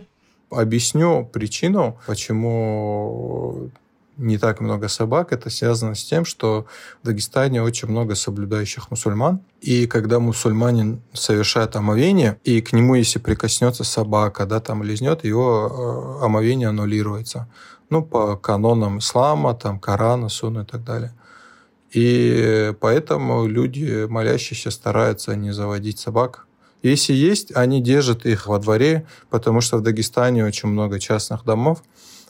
Объясню 0.52 1.28
причину, 1.32 1.98
почему 2.06 3.70
не 4.16 4.38
так 4.38 4.60
много 4.60 4.88
собак. 4.88 5.32
Это 5.32 5.50
связано 5.50 5.94
с 5.94 6.04
тем, 6.04 6.24
что 6.24 6.66
в 7.02 7.06
Дагестане 7.06 7.62
очень 7.62 7.88
много 7.88 8.14
соблюдающих 8.14 8.90
мусульман. 8.90 9.40
И 9.60 9.86
когда 9.86 10.18
мусульманин 10.18 11.00
совершает 11.12 11.76
омовение, 11.76 12.38
и 12.44 12.60
к 12.60 12.72
нему, 12.72 12.94
если 12.94 13.18
прикоснется 13.18 13.84
собака, 13.84 14.46
да, 14.46 14.60
там 14.60 14.82
лизнет, 14.82 15.24
его 15.24 16.18
э, 16.20 16.24
омовение 16.24 16.68
аннулируется. 16.68 17.48
Ну, 17.90 18.02
по 18.02 18.36
канонам 18.36 18.98
ислама, 18.98 19.54
там, 19.54 19.78
Корана, 19.78 20.28
Сунны 20.28 20.62
и 20.62 20.64
так 20.64 20.84
далее. 20.84 21.12
И 21.90 22.72
поэтому 22.80 23.46
люди, 23.46 24.06
молящиеся, 24.08 24.70
стараются 24.70 25.36
не 25.36 25.52
заводить 25.52 25.98
собак. 25.98 26.46
Если 26.82 27.12
есть, 27.12 27.54
они 27.54 27.80
держат 27.80 28.26
их 28.26 28.46
во 28.46 28.58
дворе, 28.58 29.06
потому 29.30 29.60
что 29.60 29.76
в 29.76 29.82
Дагестане 29.82 30.44
очень 30.44 30.68
много 30.68 30.98
частных 30.98 31.44
домов. 31.44 31.82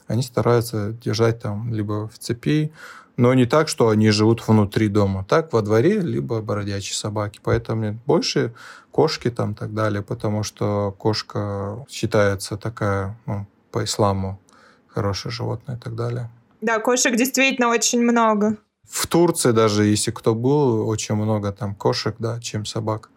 Они 0.07 0.21
стараются 0.21 0.91
держать 0.91 1.41
там 1.41 1.73
либо 1.73 2.07
в 2.07 2.19
цепи, 2.19 2.71
но 3.17 3.33
не 3.33 3.45
так, 3.45 3.67
что 3.67 3.89
они 3.89 4.09
живут 4.09 4.47
внутри 4.47 4.89
дома. 4.89 5.25
Так, 5.27 5.53
во 5.53 5.61
дворе, 5.61 5.99
либо 5.99 6.41
бродячие 6.41 6.95
собаки. 6.95 7.39
Поэтому 7.43 7.99
больше 8.05 8.53
кошки 8.91 9.29
там 9.29 9.55
так 9.55 9.73
далее, 9.73 10.01
потому 10.01 10.43
что 10.43 10.93
кошка 10.97 11.85
считается 11.89 12.57
такая, 12.57 13.17
ну, 13.25 13.47
по 13.71 13.83
исламу, 13.83 14.39
хорошее 14.87 15.31
животное 15.31 15.77
и 15.77 15.79
так 15.79 15.95
далее. 15.95 16.29
Да, 16.61 16.79
кошек 16.79 17.15
действительно 17.15 17.69
очень 17.69 18.01
много. 18.01 18.57
В 18.87 19.07
Турции 19.07 19.51
даже, 19.51 19.85
если 19.85 20.11
кто 20.11 20.35
был, 20.35 20.87
очень 20.87 21.15
много 21.15 21.51
там 21.51 21.73
кошек, 21.75 22.15
да, 22.19 22.39
чем 22.39 22.65
собак. 22.65 23.09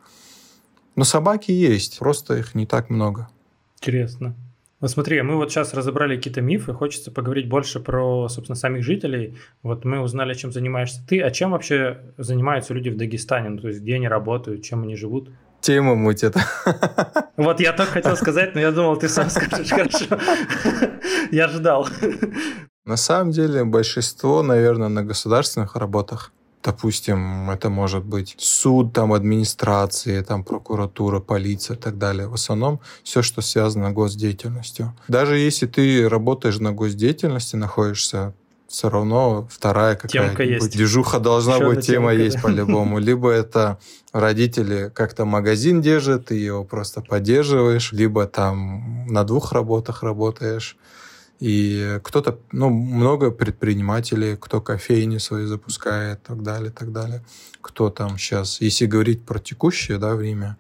Но 0.97 1.05
собаки 1.05 1.53
есть, 1.53 1.99
просто 1.99 2.37
их 2.37 2.55
не 2.55 2.67
так 2.67 2.91
много. 2.91 3.29
Интересно. 3.79 4.35
Вот 4.81 4.91
смотри, 4.91 5.23
мы 5.23 5.37
вот 5.37 5.51
сейчас 5.51 5.73
разобрали 5.73 6.17
какие-то 6.17 6.43
мифы, 6.43 6.75
хочется 6.75 7.11
поговорить 7.11 7.49
больше 7.49 7.81
про, 7.81 8.29
собственно, 8.29 8.57
самих 8.57 8.85
жителей. 8.85 9.39
Вот 9.63 9.85
мы 9.85 10.01
узнали, 10.01 10.35
чем 10.35 10.53
занимаешься 10.53 11.01
ты, 11.09 11.23
а 11.23 11.31
чем 11.31 11.53
вообще 11.53 12.03
занимаются 12.19 12.75
люди 12.75 12.91
в 12.91 12.97
Дагестане, 12.97 13.51
ну, 13.51 13.59
то 13.59 13.69
есть 13.69 13.81
где 13.81 13.95
они 13.95 14.09
работают, 14.09 14.63
чем 14.63 14.83
они 14.83 14.97
живут? 14.97 15.31
Тема 15.61 15.95
мутит. 15.95 16.37
Вот 17.37 17.61
я 17.61 17.73
только 17.73 17.93
хотел 17.93 18.17
сказать, 18.17 18.55
но 18.55 18.61
я 18.61 18.71
думал, 18.71 18.97
ты 18.97 19.09
сам 19.09 19.31
скажешь, 19.31 19.69
хорошо. 19.69 20.19
Я 21.31 21.49
ждал. 21.49 21.89
На 22.85 22.97
самом 22.97 23.33
деле 23.33 23.65
большинство, 23.65 24.43
наверное, 24.43 24.89
на 24.89 25.03
государственных 25.03 25.75
работах. 25.77 26.33
Допустим, 26.67 27.49
это 27.49 27.71
может 27.71 28.05
быть 28.05 28.35
суд, 28.39 28.93
там, 28.93 29.13
администрации, 29.13 30.21
там, 30.23 30.43
прокуратура, 30.43 31.21
полиция 31.21 31.77
и 31.77 31.79
так 31.79 31.97
далее. 31.97 32.27
В 32.27 32.35
основном 32.35 32.81
все, 33.05 33.23
что 33.23 33.41
связано 33.41 33.91
с 33.91 33.93
госдеятельностью. 33.93 34.93
Даже 35.07 35.39
если 35.39 35.67
ты 35.67 36.09
работаешь 36.09 36.59
на 36.59 36.73
госдеятельности, 36.73 37.55
находишься, 37.55 38.35
все 38.67 38.91
равно 38.91 39.47
вторая 39.49 39.95
какая-нибудь 39.95 40.73
движуха 40.73 41.21
должна 41.21 41.55
Еще 41.55 41.67
быть, 41.67 41.87
тема 41.87 42.11
темка, 42.11 42.25
есть 42.25 42.43
по-любому. 42.43 42.99
Либо 42.99 43.31
это 43.31 43.79
родители 44.13 44.91
как-то 44.93 45.25
магазин 45.25 45.81
держат, 45.81 46.27
ты 46.27 46.35
его 46.35 46.65
просто 46.65 47.01
поддерживаешь, 47.01 47.93
либо 47.93 48.27
там 48.27 49.07
на 49.07 49.23
двух 49.23 49.53
работах 49.53 50.03
работаешь. 50.03 50.77
И 51.41 51.99
кто-то, 52.03 52.39
ну, 52.53 52.71
много 52.71 53.31
предпринимателей, 53.31 54.37
кто 54.37 54.61
кофейни 54.61 55.19
свои 55.19 55.45
запускает, 55.45 56.23
так 56.23 56.43
далее, 56.43 56.71
так 56.71 56.93
далее. 56.93 57.25
Кто 57.61 57.91
там 57.91 58.17
сейчас, 58.17 58.61
если 58.61 58.87
говорить 58.87 59.25
про 59.25 59.39
текущее, 59.39 59.99
да, 59.99 60.15
время, 60.15 60.57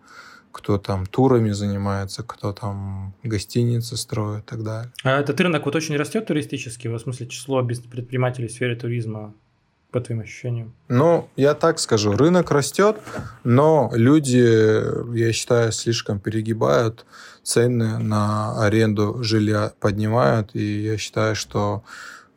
кто 0.52 0.78
там 0.78 1.06
турами 1.06 1.50
занимается, 1.50 2.22
кто 2.22 2.52
там 2.52 3.14
гостиницы 3.22 3.96
строит 3.96 4.44
и 4.44 4.46
так 4.46 4.62
далее. 4.62 4.92
А 5.02 5.20
этот 5.20 5.40
рынок 5.40 5.64
вот 5.64 5.76
очень 5.76 5.96
растет 5.96 6.26
туристически, 6.26 6.88
в 6.88 6.98
смысле 6.98 7.26
число 7.26 7.62
предпринимателей 7.62 8.48
в 8.48 8.52
сфере 8.52 8.76
туризма 8.76 9.34
по 9.90 10.00
твоим 10.00 10.20
ощущениям? 10.20 10.74
Ну, 10.88 11.28
я 11.36 11.54
так 11.54 11.78
скажу, 11.78 12.12
рынок 12.12 12.50
растет, 12.50 12.96
но 13.44 13.90
люди, 13.94 15.16
я 15.16 15.32
считаю, 15.32 15.72
слишком 15.72 16.20
перегибают 16.20 17.06
цены 17.42 17.98
на 17.98 18.62
аренду 18.64 19.22
жилья 19.22 19.72
поднимают, 19.80 20.50
и 20.54 20.82
я 20.82 20.98
считаю, 20.98 21.36
что 21.36 21.84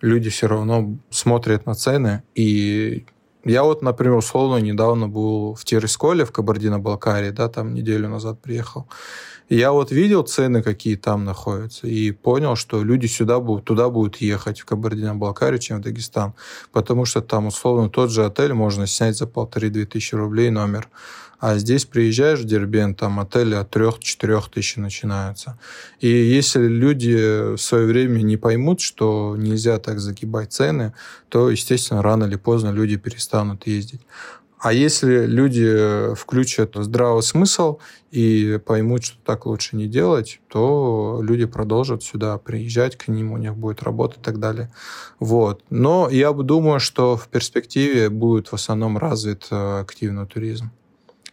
люди 0.01 0.29
все 0.29 0.47
равно 0.47 0.97
смотрят 1.09 1.65
на 1.65 1.73
цены. 1.73 2.23
И 2.35 3.05
я 3.45 3.63
вот, 3.63 3.81
например, 3.81 4.15
условно 4.15 4.57
недавно 4.57 5.07
был 5.07 5.55
в 5.55 5.63
Тирисколе, 5.63 6.25
в 6.25 6.31
Кабардино-Балкарии, 6.31 7.31
да, 7.31 7.47
там 7.47 7.73
неделю 7.73 8.09
назад 8.09 8.41
приехал. 8.41 8.87
Я 9.49 9.71
вот 9.71 9.91
видел 9.91 10.21
цены, 10.23 10.61
какие 10.61 10.95
там 10.95 11.25
находятся, 11.25 11.87
и 11.87 12.11
понял, 12.11 12.55
что 12.55 12.83
люди 12.83 13.07
сюда 13.07 13.39
будут, 13.39 13.65
туда 13.65 13.89
будут 13.89 14.17
ехать, 14.17 14.59
в 14.59 14.65
Кабардино-Балкарию, 14.65 15.59
чем 15.59 15.79
в 15.79 15.81
Дагестан. 15.81 16.33
Потому 16.71 17.05
что 17.05 17.21
там, 17.21 17.47
условно, 17.47 17.89
тот 17.89 18.11
же 18.11 18.25
отель 18.25 18.53
можно 18.53 18.85
снять 18.85 19.17
за 19.17 19.25
полторы-две 19.25 19.85
тысячи 19.85 20.13
рублей 20.13 20.51
номер. 20.51 20.87
А 21.39 21.57
здесь 21.57 21.85
приезжаешь 21.85 22.39
в 22.39 22.45
Дербент, 22.45 22.99
там 22.99 23.19
отели 23.19 23.55
от 23.55 23.73
3-4 23.73 24.43
тысяч 24.51 24.75
начинаются. 24.75 25.57
И 26.01 26.07
если 26.07 26.67
люди 26.67 27.55
в 27.55 27.57
свое 27.57 27.85
время 27.85 28.21
не 28.21 28.35
поймут, 28.35 28.81
что 28.81 29.35
нельзя 29.37 29.79
так 29.79 29.99
загибать 29.99 30.51
цены, 30.51 30.93
то, 31.29 31.49
естественно, 31.49 32.01
рано 32.01 32.25
или 32.25 32.35
поздно 32.35 32.71
люди 32.71 32.97
перестанут 32.97 33.67
ездить. 33.67 34.01
А 34.59 34.73
если 34.73 35.25
люди 35.25 36.13
включат 36.15 36.71
здравый 36.75 37.23
смысл 37.23 37.79
и 38.11 38.59
поймут, 38.65 39.05
что 39.05 39.17
так 39.23 39.45
лучше 39.45 39.77
не 39.77 39.87
делать, 39.87 40.41
то 40.49 41.21
люди 41.23 41.45
продолжат 41.45 42.03
сюда 42.03 42.37
приезжать, 42.37 42.97
к 42.97 43.07
ним 43.07 43.31
у 43.31 43.37
них 43.37 43.55
будет 43.55 43.81
работа 43.83 44.19
и 44.19 44.21
так 44.21 44.39
далее. 44.39 44.69
Вот. 45.19 45.63
Но 45.69 46.09
я 46.09 46.33
думаю, 46.33 46.81
что 46.81 47.15
в 47.15 47.29
перспективе 47.29 48.09
будет 48.09 48.49
в 48.49 48.53
основном 48.53 48.97
развит 48.97 49.47
э, 49.49 49.79
активный 49.79 50.25
туризм. 50.25 50.71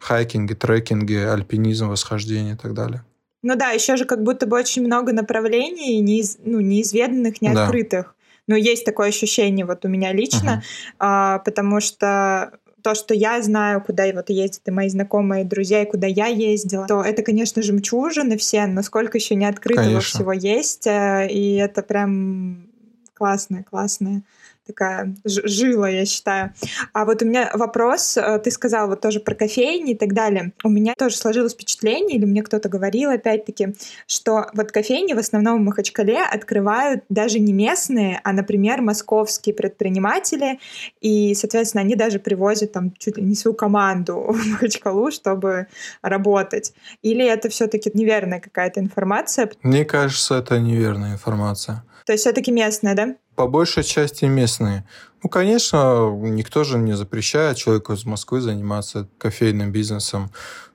Хайкинги, 0.06 0.54
трекинги, 0.54 1.16
альпинизм, 1.16 1.88
восхождение 1.88 2.54
и 2.54 2.56
так 2.56 2.74
далее. 2.74 3.04
Ну 3.42 3.56
да, 3.56 3.70
еще 3.70 3.96
же 3.96 4.04
как 4.04 4.22
будто 4.22 4.46
бы 4.46 4.56
очень 4.56 4.84
много 4.84 5.12
направлений 5.12 6.00
неиз, 6.00 6.38
ну, 6.44 6.60
неизведанных, 6.60 7.42
неоткрытых. 7.42 8.06
Да. 8.06 8.12
Ну, 8.48 8.54
есть 8.54 8.84
такое 8.84 9.08
ощущение 9.08 9.66
вот 9.66 9.84
у 9.84 9.88
меня 9.88 10.12
лично, 10.12 10.62
uh-huh. 10.62 10.94
а, 11.00 11.38
потому 11.40 11.80
что 11.80 12.52
то, 12.82 12.94
что 12.94 13.14
я 13.14 13.42
знаю, 13.42 13.82
куда 13.82 14.04
вот 14.12 14.30
ездят 14.30 14.62
и 14.66 14.70
мои 14.70 14.88
знакомые, 14.88 15.42
и 15.42 15.46
друзья, 15.46 15.82
и 15.82 15.90
куда 15.90 16.06
я 16.06 16.26
ездила, 16.26 16.86
то 16.86 17.02
это, 17.02 17.24
конечно, 17.24 17.60
жемчужины 17.60 18.36
все, 18.36 18.66
но 18.66 18.82
сколько 18.82 19.18
еще 19.18 19.34
не 19.34 19.46
открытого 19.46 19.86
конечно. 19.86 20.20
всего 20.20 20.32
есть, 20.32 20.86
э, 20.86 21.26
и 21.28 21.56
это 21.56 21.82
прям 21.82 22.68
классное, 23.14 23.64
классное 23.64 24.22
такая 24.66 25.14
жила, 25.24 25.88
я 25.88 26.04
считаю. 26.04 26.52
А 26.92 27.04
вот 27.04 27.22
у 27.22 27.26
меня 27.26 27.50
вопрос, 27.54 28.16
э, 28.16 28.38
ты 28.42 28.50
сказал 28.50 28.88
вот 28.88 29.00
тоже 29.00 29.20
про 29.20 29.34
кофейни 29.34 29.92
и 29.92 29.96
так 29.96 30.12
далее. 30.12 30.52
У 30.64 30.68
меня 30.68 30.94
тоже 30.98 31.16
сложилось 31.16 31.52
впечатление, 31.52 32.18
или 32.18 32.24
мне 32.24 32.42
кто-то 32.42 32.68
говорил 32.68 33.10
опять-таки, 33.10 33.74
что 34.06 34.46
вот 34.54 34.72
кофейни 34.72 35.14
в 35.14 35.18
основном 35.18 35.60
в 35.60 35.64
Махачкале 35.64 36.22
открывают 36.22 37.04
даже 37.08 37.38
не 37.38 37.52
местные, 37.52 38.20
а, 38.24 38.32
например, 38.32 38.82
московские 38.82 39.54
предприниматели, 39.54 40.58
и, 41.00 41.34
соответственно, 41.34 41.82
они 41.82 41.94
даже 41.94 42.18
привозят 42.18 42.72
там 42.72 42.92
чуть 42.98 43.16
ли 43.16 43.22
не 43.22 43.34
свою 43.34 43.54
команду 43.54 44.14
в 44.28 44.46
Махачкалу, 44.46 45.10
чтобы 45.10 45.66
работать. 46.02 46.72
Или 47.02 47.24
это 47.24 47.48
все-таки 47.48 47.90
неверная 47.94 48.40
какая-то 48.40 48.80
информация? 48.80 49.50
Мне 49.62 49.84
кажется, 49.84 50.36
это 50.36 50.58
неверная 50.58 51.12
информация. 51.12 51.84
То 52.06 52.12
есть 52.12 52.22
все-таки 52.22 52.52
местная, 52.52 52.94
да? 52.94 53.16
По 53.36 53.46
большей 53.46 53.84
части 53.84 54.24
местные. 54.24 54.84
Ну, 55.22 55.28
конечно, 55.28 56.10
никто 56.10 56.64
же 56.64 56.78
не 56.78 56.96
запрещает 56.96 57.56
человеку 57.56 57.92
из 57.92 58.04
Москвы 58.04 58.40
заниматься 58.40 59.08
кофейным 59.18 59.70
бизнесом 59.70 60.30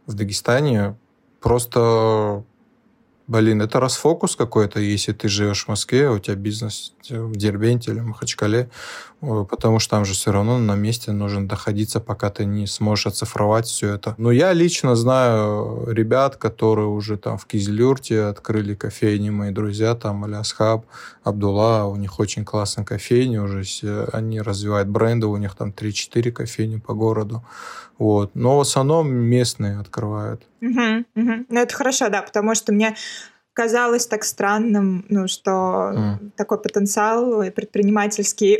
в 0.06 0.14
Дагестане. 0.14 0.96
Просто 1.42 2.44
Блин, 3.32 3.62
это 3.62 3.80
расфокус 3.80 4.36
какой-то, 4.36 4.82
если 4.82 5.14
ты 5.14 5.30
живешь 5.30 5.64
в 5.64 5.68
Москве, 5.70 6.10
у 6.10 6.20
тебя 6.20 6.36
бизнес 6.36 6.94
в 7.08 7.34
Дербенте 7.34 7.92
или 7.92 8.02
Махачкале, 8.02 8.70
потому 9.22 9.80
что 9.80 9.92
там 9.92 10.06
же 10.06 10.14
все 10.14 10.32
равно 10.32 10.58
на 10.58 10.76
месте 10.76 11.12
нужно 11.12 11.48
доходиться, 11.48 12.00
пока 12.00 12.30
ты 12.30 12.46
не 12.46 12.68
сможешь 12.68 13.08
оцифровать 13.08 13.68
все 13.68 13.94
это. 13.94 14.16
Но 14.18 14.32
я 14.32 14.52
лично 14.54 14.96
знаю 14.96 15.86
ребят, 15.88 16.38
которые 16.38 16.88
уже 16.88 17.18
там 17.18 17.38
в 17.38 17.46
Кизилюрте 17.46 18.24
открыли 18.24 18.74
кофейни, 18.74 19.30
мои 19.30 19.52
друзья, 19.52 19.96
там 19.96 20.24
Алясхаб, 20.24 20.86
Абдулла, 21.24 21.86
у 21.86 21.96
них 21.96 22.20
очень 22.20 22.44
классная 22.44 22.84
кофейня 22.84 23.44
уже, 23.44 23.64
они 24.12 24.42
развивают 24.42 24.90
бренды, 24.90 25.28
у 25.28 25.38
них 25.38 25.56
там 25.56 25.70
3-4 25.70 26.32
кофейни 26.32 26.78
по 26.78 26.94
городу. 26.94 27.44
Вот. 27.98 28.32
Но 28.34 28.58
в 28.58 28.62
основном 28.62 29.12
местные 29.14 29.78
открывают. 29.80 30.42
Угу, 30.62 31.06
угу. 31.16 31.46
Ну, 31.50 31.60
это 31.60 31.76
хорошо, 31.76 32.10
да, 32.10 32.24
потому 32.24 32.56
что 32.56 32.74
мне 32.74 32.96
казалось 33.54 34.08
так 34.08 34.24
странным, 34.24 35.06
ну, 35.10 35.28
что 35.28 35.52
mm. 35.52 36.32
такой 36.36 36.58
потенциал 36.58 37.44
предпринимательский 37.52 38.60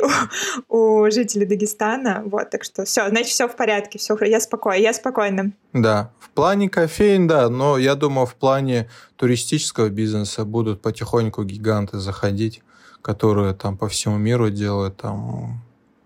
у, 0.68 1.04
у 1.04 1.10
жителей 1.10 1.46
Дагестана. 1.46 2.22
Вот, 2.26 2.50
так 2.50 2.64
что 2.64 2.84
все, 2.84 3.08
значит, 3.08 3.28
все 3.28 3.48
в 3.48 3.56
порядке, 3.56 3.98
все, 3.98 4.16
я 4.22 4.40
спокойна, 4.40 4.82
я 4.82 4.92
спокойна. 4.92 5.52
Да, 5.72 6.10
в 6.18 6.30
плане 6.30 6.68
кофеин, 6.68 7.26
да, 7.26 7.48
но 7.48 7.78
я 7.78 7.94
думаю, 7.94 8.26
в 8.26 8.34
плане 8.34 8.88
туристического 9.16 9.88
бизнеса 9.88 10.44
будут 10.44 10.82
потихоньку 10.82 11.44
гиганты 11.44 11.98
заходить, 11.98 12.62
которые 13.00 13.54
там 13.54 13.76
по 13.76 13.88
всему 13.88 14.18
миру 14.18 14.50
делают 14.50 14.96
там 14.98 15.62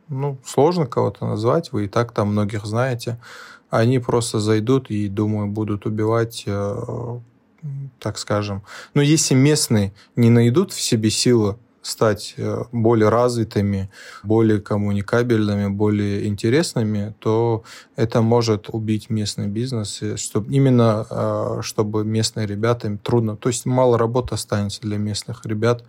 ну, 0.09 0.38
сложно 0.44 0.87
кого-то 0.87 1.27
назвать, 1.27 1.72
вы 1.72 1.87
и 1.87 1.88
так 1.88 2.12
там 2.12 2.29
многих 2.29 2.64
знаете. 2.64 3.18
Они 3.70 3.99
просто 3.99 4.38
зайдут 4.38 4.90
и, 4.90 5.09
думаю, 5.09 5.49
будут 5.49 5.87
убивать, 5.87 6.44
э, 6.46 7.18
так 7.98 8.18
скажем. 8.18 8.62
Но 8.94 9.02
если 9.02 9.35
местные 9.35 9.92
не 10.14 10.31
найдут 10.31 10.72
в 10.72 10.81
себе 10.81 11.11
силы 11.11 11.57
стать 11.87 12.35
э, 12.37 12.64
более 12.72 13.09
развитыми, 13.09 13.90
более 14.22 14.61
коммуникабельными, 14.61 15.68
более 15.68 16.27
интересными, 16.27 17.14
то 17.20 17.62
это 17.94 18.22
может 18.22 18.68
убить 18.68 19.09
местный 19.09 19.46
бизнес, 19.46 20.03
чтобы 20.16 20.53
именно 20.53 21.07
э, 21.09 21.61
чтобы 21.62 22.05
местные 22.05 22.46
ребята 22.46 22.88
им 22.88 22.99
трудно, 22.99 23.37
то 23.37 23.49
есть 23.49 23.66
мало 23.66 23.99
работы 23.99 24.35
останется 24.35 24.81
для 24.81 24.99
местных 24.99 25.46
ребят, 25.46 25.85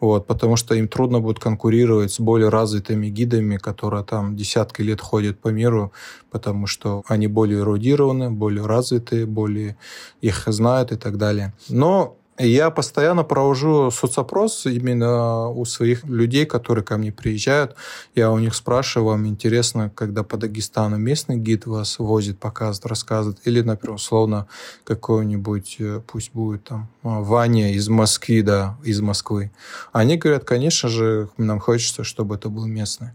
вот, 0.00 0.26
потому 0.26 0.56
что 0.56 0.74
им 0.74 0.86
трудно 0.86 1.20
будет 1.20 1.38
конкурировать 1.38 2.12
с 2.12 2.20
более 2.20 2.50
развитыми 2.50 3.08
гидами, 3.08 3.56
которые 3.56 4.04
там 4.04 4.36
десятки 4.36 4.82
лет 4.82 5.00
ходят 5.00 5.38
по 5.38 5.48
миру, 5.48 5.92
потому 6.30 6.66
что 6.66 7.02
они 7.06 7.26
более 7.26 7.60
эрудированы, 7.60 8.30
более 8.30 8.66
развитые, 8.66 9.24
более 9.24 9.76
их 10.20 10.44
знают 10.46 10.92
и 10.92 10.96
так 10.96 11.16
далее. 11.16 11.54
Но 11.68 12.17
я 12.46 12.70
постоянно 12.70 13.24
провожу 13.24 13.90
соцопрос 13.90 14.66
именно 14.66 15.48
у 15.48 15.64
своих 15.64 16.04
людей, 16.04 16.46
которые 16.46 16.84
ко 16.84 16.96
мне 16.96 17.10
приезжают. 17.10 17.74
Я 18.14 18.30
у 18.30 18.38
них 18.38 18.54
спрашиваю, 18.54 19.08
вам 19.10 19.26
интересно, 19.26 19.90
когда 19.94 20.22
по 20.22 20.36
Дагестану 20.36 20.98
местный 20.98 21.36
гид 21.36 21.66
вас 21.66 21.98
возит, 21.98 22.38
показывает, 22.38 22.86
рассказывает, 22.86 23.38
или, 23.44 23.60
например, 23.60 23.96
условно, 23.96 24.46
какой-нибудь, 24.84 25.76
э, 25.80 26.00
пусть 26.06 26.32
будет 26.32 26.64
там 26.64 26.88
а, 27.02 27.20
Ваня 27.20 27.72
из 27.74 27.88
Москвы, 27.88 28.42
да, 28.42 28.76
из 28.84 29.00
Москвы. 29.00 29.50
Они 29.92 30.16
говорят, 30.16 30.44
конечно 30.44 30.88
же, 30.88 31.28
нам 31.36 31.58
хочется, 31.58 32.04
чтобы 32.04 32.36
это 32.36 32.48
был 32.48 32.66
местный. 32.66 33.10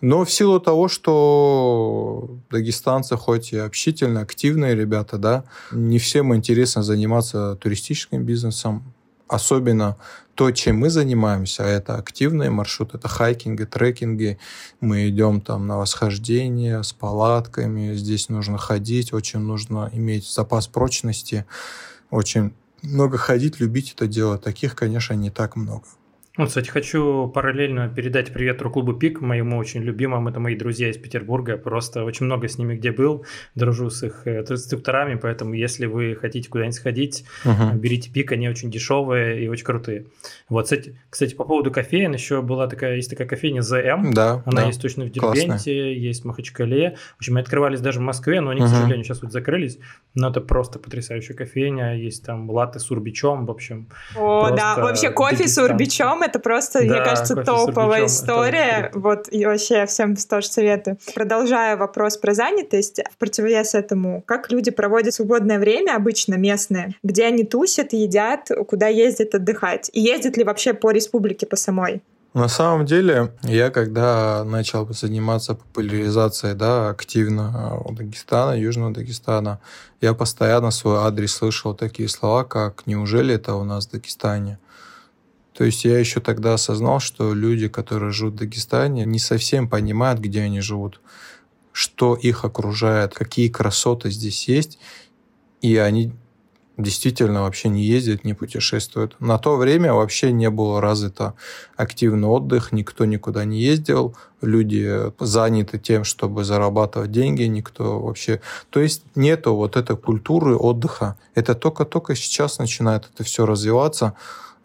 Но 0.00 0.24
в 0.24 0.30
силу 0.30 0.60
того, 0.60 0.88
что 0.88 2.38
дагестанцы 2.50 3.16
хоть 3.16 3.52
и 3.52 3.56
общительные, 3.56 4.22
активные 4.22 4.74
ребята, 4.74 5.18
да, 5.18 5.44
не 5.72 5.98
всем 5.98 6.34
интересно 6.34 6.82
заниматься 6.82 7.56
туристическим 7.56 8.24
бизнесом, 8.24 8.94
особенно 9.28 9.96
то, 10.34 10.50
чем 10.50 10.78
мы 10.78 10.90
занимаемся, 10.90 11.64
а 11.64 11.68
это 11.68 11.96
активные 11.96 12.50
маршруты, 12.50 12.98
это 12.98 13.08
хайкинги, 13.08 13.64
трекинги. 13.64 14.38
Мы 14.80 15.08
идем 15.08 15.40
там 15.40 15.66
на 15.66 15.78
восхождение 15.78 16.82
с 16.82 16.92
палатками. 16.92 17.94
Здесь 17.94 18.28
нужно 18.28 18.58
ходить, 18.58 19.12
очень 19.12 19.40
нужно 19.40 19.90
иметь 19.92 20.28
запас 20.28 20.66
прочности, 20.66 21.46
очень 22.10 22.52
много 22.82 23.16
ходить, 23.16 23.60
любить 23.60 23.92
это 23.92 24.06
дело. 24.06 24.38
Таких, 24.38 24.74
конечно, 24.74 25.14
не 25.14 25.30
так 25.30 25.56
много. 25.56 25.84
Ну, 26.36 26.46
кстати, 26.46 26.68
хочу 26.68 27.28
параллельно 27.28 27.88
передать 27.88 28.32
привет 28.32 28.60
клубу 28.60 28.92
ПИК, 28.92 29.20
моему 29.20 29.56
очень 29.56 29.82
любимому. 29.82 30.30
Это 30.30 30.40
мои 30.40 30.56
друзья 30.56 30.90
из 30.90 30.96
Петербурга. 30.96 31.56
Просто 31.56 32.02
очень 32.02 32.26
много 32.26 32.48
с 32.48 32.58
ними 32.58 32.74
где 32.74 32.90
был. 32.90 33.24
Дружу 33.54 33.88
с 33.88 34.02
их 34.02 34.22
э, 34.24 34.40
инструкторами, 34.40 35.14
поэтому 35.14 35.54
если 35.54 35.86
вы 35.86 36.16
хотите 36.20 36.50
куда-нибудь 36.50 36.74
сходить, 36.74 37.24
uh-huh. 37.44 37.76
берите 37.76 38.10
ПИК, 38.10 38.32
они 38.32 38.48
очень 38.48 38.68
дешевые 38.68 39.44
и 39.44 39.48
очень 39.48 39.64
крутые. 39.64 40.06
Вот, 40.48 40.64
кстати, 40.64 40.98
кстати, 41.08 41.36
по 41.36 41.44
поводу 41.44 41.70
кофеин, 41.70 42.12
еще 42.12 42.42
была 42.42 42.66
такая, 42.66 42.96
есть 42.96 43.10
такая 43.10 43.28
кофейня 43.28 43.60
ЗМ. 43.60 44.12
Да, 44.12 44.42
Она 44.44 44.62
да. 44.62 44.66
есть 44.66 44.82
точно 44.82 45.04
в 45.04 45.10
Дербенте, 45.10 45.46
Классная. 45.46 45.92
есть 45.92 46.22
в 46.22 46.24
Махачкале. 46.24 46.96
В 47.14 47.18
общем, 47.18 47.36
открывались 47.36 47.80
даже 47.80 48.00
в 48.00 48.02
Москве, 48.02 48.40
но 48.40 48.50
они, 48.50 48.60
uh-huh. 48.60 48.66
к 48.66 48.70
сожалению, 48.70 49.04
сейчас 49.04 49.22
вот 49.22 49.30
закрылись. 49.30 49.78
Но 50.16 50.30
это 50.30 50.40
просто 50.40 50.80
потрясающая 50.80 51.36
кофейня. 51.36 51.94
Есть 51.94 52.24
там 52.26 52.50
латы 52.50 52.80
с 52.80 52.90
урбичом, 52.90 53.46
в 53.46 53.52
общем. 53.52 53.88
О, 54.16 54.50
да, 54.50 54.74
вообще 54.78 55.10
кофе 55.10 55.46
с 55.46 55.58
урбичом 55.58 56.23
это 56.24 56.38
просто, 56.38 56.80
да, 56.80 56.84
мне 56.84 57.04
кажется, 57.04 57.36
топовая 57.36 58.06
история. 58.06 58.90
Вот, 58.94 59.28
и 59.30 59.44
вообще 59.44 59.86
всем 59.86 60.16
тоже 60.16 60.48
советую. 60.48 60.98
Продолжая 61.14 61.76
вопрос 61.76 62.16
про 62.16 62.34
занятость, 62.34 63.00
в 63.12 63.16
противовес 63.18 63.74
этому, 63.74 64.22
как 64.26 64.50
люди 64.50 64.70
проводят 64.70 65.14
свободное 65.14 65.58
время, 65.58 65.96
обычно 65.96 66.34
местные, 66.34 66.94
где 67.02 67.26
они 67.26 67.44
тусят, 67.44 67.92
едят, 67.92 68.50
куда 68.68 68.88
ездят 68.88 69.34
отдыхать? 69.34 69.90
И 69.92 70.00
ездят 70.00 70.36
ли 70.36 70.44
вообще 70.44 70.74
по 70.74 70.90
республике, 70.90 71.46
по 71.46 71.56
самой? 71.56 72.02
На 72.34 72.48
самом 72.48 72.84
деле, 72.84 73.32
я 73.44 73.70
когда 73.70 74.42
начал 74.42 74.92
заниматься 74.92 75.54
популяризацией 75.54 76.54
да, 76.54 76.88
активно 76.88 77.78
у 77.84 77.92
Дагестана, 77.92 78.58
Южного 78.58 78.92
Дагестана, 78.92 79.60
я 80.00 80.14
постоянно 80.14 80.72
свой 80.72 80.98
адрес 80.98 81.32
слышал 81.32 81.74
такие 81.74 82.08
слова, 82.08 82.42
как 82.42 82.86
«Неужели 82.86 83.36
это 83.36 83.54
у 83.54 83.62
нас 83.62 83.86
в 83.86 83.92
Дагестане?» 83.92 84.58
То 85.56 85.64
есть 85.64 85.84
я 85.84 85.98
еще 85.98 86.20
тогда 86.20 86.54
осознал, 86.54 87.00
что 87.00 87.32
люди, 87.32 87.68
которые 87.68 88.10
живут 88.10 88.34
в 88.34 88.38
Дагестане, 88.38 89.04
не 89.04 89.18
совсем 89.20 89.68
понимают, 89.68 90.20
где 90.20 90.42
они 90.42 90.60
живут, 90.60 91.00
что 91.72 92.14
их 92.16 92.44
окружает, 92.44 93.14
какие 93.14 93.48
красоты 93.48 94.10
здесь 94.10 94.48
есть, 94.48 94.78
и 95.62 95.76
они 95.76 96.12
действительно 96.76 97.42
вообще 97.42 97.68
не 97.68 97.84
ездит, 97.84 98.24
не 98.24 98.34
путешествует. 98.34 99.14
На 99.20 99.38
то 99.38 99.56
время 99.56 99.92
вообще 99.92 100.32
не 100.32 100.50
было 100.50 100.80
развито 100.80 101.34
активный 101.76 102.28
отдых, 102.28 102.72
никто 102.72 103.04
никуда 103.04 103.44
не 103.44 103.60
ездил, 103.60 104.16
люди 104.40 105.12
заняты 105.20 105.78
тем, 105.78 106.04
чтобы 106.04 106.44
зарабатывать 106.44 107.12
деньги, 107.12 107.42
никто 107.44 108.00
вообще... 108.00 108.40
То 108.70 108.80
есть 108.80 109.04
нету 109.14 109.54
вот 109.54 109.76
этой 109.76 109.96
культуры 109.96 110.56
отдыха. 110.56 111.16
Это 111.34 111.54
только-только 111.54 112.16
сейчас 112.16 112.58
начинает 112.58 113.08
это 113.12 113.22
все 113.22 113.46
развиваться. 113.46 114.14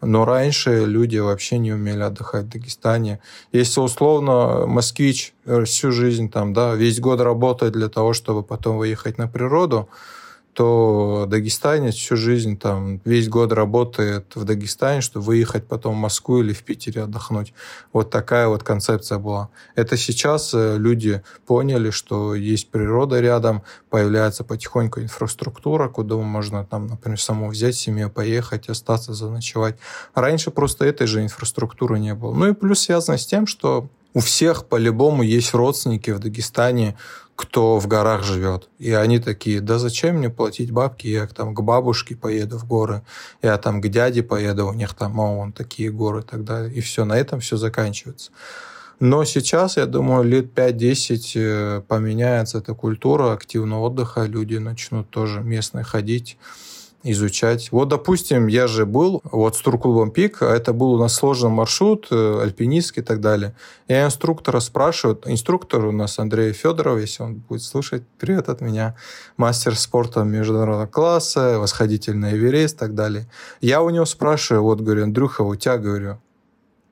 Но 0.02 0.24
раньше 0.24 0.84
люди 0.86 1.18
вообще 1.18 1.58
не 1.58 1.72
умели 1.72 2.00
отдыхать 2.02 2.44
в 2.44 2.48
Дагестане. 2.48 3.20
Если 3.52 3.80
условно 3.80 4.66
москвич 4.66 5.34
всю 5.64 5.92
жизнь 5.92 6.30
там, 6.30 6.52
да, 6.52 6.74
весь 6.74 7.00
год 7.00 7.20
работает 7.20 7.74
для 7.74 7.88
того, 7.88 8.14
чтобы 8.14 8.42
потом 8.42 8.78
выехать 8.78 9.18
на 9.18 9.28
природу, 9.28 9.88
то 10.52 11.26
дагестанец 11.28 11.94
всю 11.94 12.16
жизнь 12.16 12.58
там 12.58 13.00
весь 13.04 13.28
год 13.28 13.52
работает 13.52 14.34
в 14.34 14.44
Дагестане, 14.44 15.00
чтобы 15.00 15.26
выехать 15.26 15.66
потом 15.66 15.94
в 15.94 15.98
Москву 15.98 16.40
или 16.40 16.52
в 16.52 16.62
Питере 16.64 17.02
отдохнуть. 17.02 17.54
Вот 17.92 18.10
такая 18.10 18.48
вот 18.48 18.62
концепция 18.62 19.18
была. 19.18 19.50
Это 19.76 19.96
сейчас 19.96 20.52
э, 20.52 20.76
люди 20.76 21.22
поняли, 21.46 21.90
что 21.90 22.34
есть 22.34 22.70
природа 22.70 23.20
рядом, 23.20 23.62
появляется 23.90 24.42
потихоньку 24.42 25.00
инфраструктура, 25.00 25.88
куда 25.88 26.16
можно 26.16 26.64
там, 26.64 26.88
например, 26.88 27.20
саму 27.20 27.48
взять 27.48 27.76
семью, 27.76 28.10
поехать, 28.10 28.68
остаться, 28.68 29.14
заночевать. 29.14 29.76
Раньше 30.14 30.50
просто 30.50 30.84
этой 30.84 31.06
же 31.06 31.22
инфраструктуры 31.22 31.98
не 32.00 32.14
было. 32.14 32.34
Ну 32.34 32.48
и 32.48 32.54
плюс 32.54 32.80
связано 32.80 33.18
с 33.18 33.26
тем, 33.26 33.46
что 33.46 33.88
у 34.12 34.20
всех 34.20 34.66
по-любому 34.66 35.22
есть 35.22 35.54
родственники 35.54 36.10
в 36.10 36.18
Дагестане, 36.18 36.96
кто 37.40 37.78
в 37.78 37.86
горах 37.86 38.22
живет. 38.22 38.68
И 38.78 38.92
они 38.92 39.18
такие, 39.18 39.62
да 39.62 39.78
зачем 39.78 40.16
мне 40.16 40.28
платить 40.28 40.70
бабки, 40.72 41.06
я 41.06 41.26
там 41.26 41.54
к 41.54 41.62
бабушке 41.62 42.14
поеду 42.14 42.58
в 42.58 42.66
горы, 42.66 43.02
я 43.40 43.56
там 43.56 43.80
к 43.80 43.88
дяде 43.88 44.22
поеду, 44.22 44.66
у 44.66 44.74
них 44.74 44.92
там, 44.92 45.18
о, 45.18 45.36
вон 45.36 45.52
такие 45.52 45.90
горы 45.90 46.22
далее. 46.44 46.70
И 46.74 46.82
все, 46.82 47.06
на 47.06 47.16
этом 47.16 47.40
все 47.40 47.56
заканчивается. 47.56 48.30
Но 48.98 49.24
сейчас, 49.24 49.78
я 49.78 49.86
думаю, 49.86 50.24
лет 50.24 50.52
5-10 50.54 51.32
э, 51.34 51.80
поменяется 51.88 52.58
эта 52.58 52.74
культура 52.74 53.32
активного 53.32 53.86
отдыха, 53.86 54.24
люди 54.24 54.56
начнут 54.56 55.08
тоже 55.08 55.40
местные 55.40 55.82
ходить 55.84 56.36
изучать. 57.02 57.72
Вот, 57.72 57.88
допустим, 57.88 58.46
я 58.46 58.66
же 58.66 58.84
был 58.84 59.22
вот 59.24 59.56
с 59.56 59.60
турклубом 59.60 60.10
Пик, 60.10 60.42
а 60.42 60.54
это 60.54 60.72
был 60.72 60.92
у 60.92 60.98
нас 60.98 61.14
сложный 61.14 61.50
маршрут, 61.50 62.08
э, 62.10 62.40
альпинистский 62.42 63.02
и 63.02 63.04
так 63.04 63.20
далее. 63.20 63.54
Я 63.88 64.04
инструктора 64.04 64.60
спрашиваю, 64.60 65.18
инструктор 65.24 65.84
у 65.86 65.92
нас 65.92 66.18
Андрей 66.18 66.52
Федоров, 66.52 67.00
если 67.00 67.22
он 67.22 67.34
будет 67.36 67.62
слушать, 67.62 68.02
привет 68.18 68.48
от 68.48 68.60
меня, 68.60 68.96
мастер 69.36 69.76
спорта 69.76 70.24
международного 70.24 70.86
класса, 70.86 71.58
восходитель 71.58 72.16
на 72.16 72.32
Эверест 72.32 72.76
и 72.76 72.78
так 72.78 72.94
далее. 72.94 73.26
Я 73.60 73.82
у 73.82 73.90
него 73.90 74.04
спрашиваю, 74.04 74.62
вот, 74.62 74.80
говорю, 74.80 75.04
Андрюха, 75.04 75.42
у 75.42 75.54
тебя, 75.54 75.78
говорю, 75.78 76.18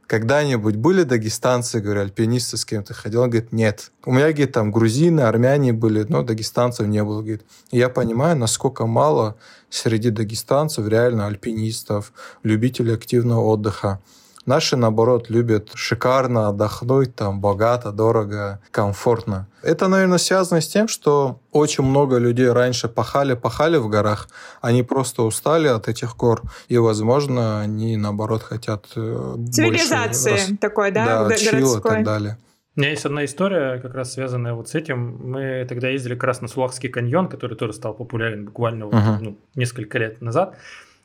когда-нибудь 0.09 0.77
были 0.77 1.03
дагестанцы, 1.03 1.81
говорю, 1.81 2.01
альпинисты 2.01 2.57
с 2.57 2.65
кем-то 2.65 2.95
ходил? 2.95 3.21
Он 3.21 3.31
говорит, 3.31 3.53
нет. 3.53 3.93
У 4.07 4.11
меня, 4.11 4.29
говорит, 4.29 4.53
там 4.53 4.73
грузины, 4.73 5.21
армяне 5.21 5.75
были, 5.75 6.07
но 6.09 6.23
дагестанцев 6.23 6.87
не 6.87 7.05
было, 7.05 7.21
говорит. 7.21 7.43
И 7.71 7.79
я 7.79 7.91
понимаю, 7.91 8.35
насколько 8.35 8.87
мало 8.87 9.37
среди 9.69 10.09
дагестанцев 10.09 10.89
реально 10.89 11.27
альпинистов, 11.27 12.15
любителей 12.43 12.95
активного 12.95 13.43
отдыха. 13.43 14.01
Наши, 14.49 14.77
наоборот, 14.77 15.29
любят 15.29 15.73
шикарно 15.75 16.49
отдохнуть, 16.49 17.15
там, 17.15 17.39
богато, 17.39 17.93
дорого, 17.93 18.61
комфортно. 18.71 19.47
Это, 19.63 19.89
наверное, 19.89 20.17
связано 20.17 20.63
с 20.63 20.69
тем, 20.69 20.89
что 20.89 21.39
очень 21.53 21.85
много 21.85 22.17
людей 22.17 22.51
раньше 22.51 22.89
пахали-пахали 22.89 23.77
в 23.77 23.91
горах, 23.91 24.31
они 24.63 24.83
просто 24.83 25.23
устали 25.23 25.69
от 25.69 25.87
этих 25.89 26.17
гор, 26.17 26.41
и, 26.69 26.79
возможно, 26.79 27.61
они, 27.61 27.99
наоборот, 27.99 28.43
хотят 28.43 28.87
э, 28.97 29.37
Цивилизации 29.53 30.31
больше... 30.31 30.57
такой, 30.57 30.93
да, 30.93 31.29
да 31.29 31.37
чил 31.37 31.77
и 31.77 31.83
так 31.83 32.03
далее. 32.03 32.39
У 32.75 32.81
меня 32.81 32.93
есть 32.93 33.05
одна 33.05 33.27
история, 33.27 33.79
как 33.81 33.95
раз 33.95 34.15
связанная 34.15 34.55
вот 34.55 34.71
с 34.71 34.75
этим. 34.75 35.31
Мы 35.31 35.67
тогда 35.69 35.89
ездили 35.89 36.15
как 36.15 36.25
раз 36.25 36.41
на 36.41 36.49
Сулахский 36.49 36.89
каньон, 36.89 37.29
который 37.29 37.55
тоже 37.59 37.75
стал 37.75 37.93
популярен 37.93 38.47
буквально 38.47 38.85
uh-huh. 38.85 39.13
вот, 39.13 39.21
ну, 39.21 39.39
несколько 39.57 39.99
лет 39.99 40.23
назад. 40.23 40.57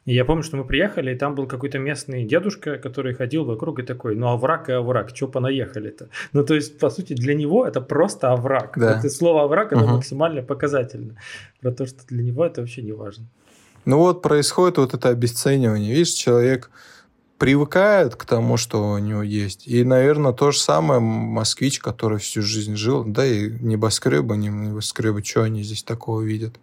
И 0.05 0.13
я 0.13 0.25
помню, 0.25 0.43
что 0.43 0.57
мы 0.57 0.65
приехали, 0.65 1.13
и 1.13 1.17
там 1.17 1.35
был 1.35 1.47
какой-то 1.47 1.79
местный 1.79 2.25
дедушка, 2.25 2.77
который 2.77 3.13
ходил 3.13 3.45
вокруг 3.45 3.79
и 3.79 3.83
такой, 3.83 4.15
ну 4.15 4.27
овраг 4.27 4.69
и 4.69 4.73
овраг, 4.73 5.15
что 5.15 5.27
понаехали-то? 5.27 6.09
Ну 6.33 6.43
то 6.43 6.55
есть, 6.55 6.77
по 6.77 6.89
сути, 6.89 7.13
для 7.13 7.35
него 7.35 7.65
это 7.65 7.79
просто 7.81 8.31
овраг. 8.31 8.73
Да. 8.77 8.99
Это 8.99 9.09
слово 9.09 9.43
овраг, 9.43 9.71
это 9.71 9.83
угу. 9.83 9.93
максимально 9.95 10.41
показательно. 10.41 11.15
Про 11.61 11.71
то, 11.71 11.85
что 11.85 12.05
для 12.07 12.23
него 12.23 12.45
это 12.45 12.61
вообще 12.61 12.81
не 12.81 12.91
важно. 12.91 13.25
Ну 13.85 13.97
вот 13.97 14.21
происходит 14.21 14.77
вот 14.77 14.93
это 14.93 15.09
обесценивание. 15.09 15.93
Видишь, 15.93 16.13
человек 16.13 16.69
привыкает 17.43 18.15
к 18.15 18.23
тому, 18.23 18.55
что 18.55 18.91
у 18.91 18.97
него 18.99 19.21
есть. 19.21 19.67
И, 19.67 19.83
наверное, 19.83 20.31
то 20.31 20.51
же 20.51 20.59
самое 20.59 21.01
москвич, 21.01 21.79
который 21.79 22.17
всю 22.17 22.41
жизнь 22.41 22.77
жил, 22.77 23.03
да, 23.03 23.25
и 23.25 23.49
небоскребы, 23.49 24.37
не 24.37 24.47
небоскребы, 24.47 25.21
что 25.25 25.43
они 25.43 25.61
здесь 25.61 25.83
такого 25.83 26.21
видят. 26.21 26.55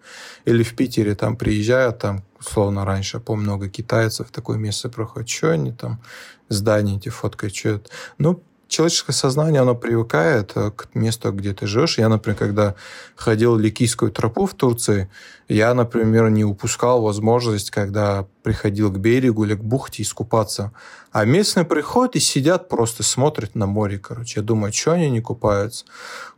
Или 0.46 0.62
в 0.62 0.74
Питере 0.74 1.14
там 1.14 1.36
приезжают, 1.36 1.98
там, 1.98 2.24
условно, 2.40 2.86
раньше, 2.86 3.20
помню, 3.20 3.44
много 3.44 3.68
китайцев 3.68 4.30
такое 4.30 4.56
место 4.56 4.88
проходят, 4.88 5.28
что 5.28 5.50
они 5.50 5.72
там, 5.72 6.00
здания 6.48 6.96
эти 6.96 7.10
фоткают, 7.10 7.54
что 7.54 7.68
это. 7.68 7.90
Ну, 8.16 8.42
человеческое 8.70 9.12
сознание, 9.12 9.60
оно 9.60 9.74
привыкает 9.74 10.52
э, 10.54 10.70
к 10.70 10.94
месту, 10.94 11.32
где 11.32 11.52
ты 11.52 11.66
живешь. 11.66 11.98
Я, 11.98 12.08
например, 12.08 12.38
когда 12.38 12.74
ходил 13.16 13.56
Ликийскую 13.56 14.12
тропу 14.12 14.46
в 14.46 14.54
Турции, 14.54 15.10
я, 15.48 15.74
например, 15.74 16.30
не 16.30 16.44
упускал 16.44 17.02
возможность, 17.02 17.70
когда 17.70 18.26
приходил 18.42 18.90
к 18.90 18.98
берегу 18.98 19.44
или 19.44 19.54
к 19.54 19.62
бухте 19.62 20.02
искупаться. 20.02 20.72
А 21.10 21.24
местные 21.24 21.66
приходят 21.66 22.14
и 22.14 22.20
сидят 22.20 22.68
просто, 22.68 23.02
смотрят 23.02 23.56
на 23.56 23.66
море, 23.66 23.98
короче. 23.98 24.40
Я 24.40 24.46
думаю, 24.46 24.72
что 24.72 24.92
они 24.92 25.10
не 25.10 25.20
купаются? 25.20 25.84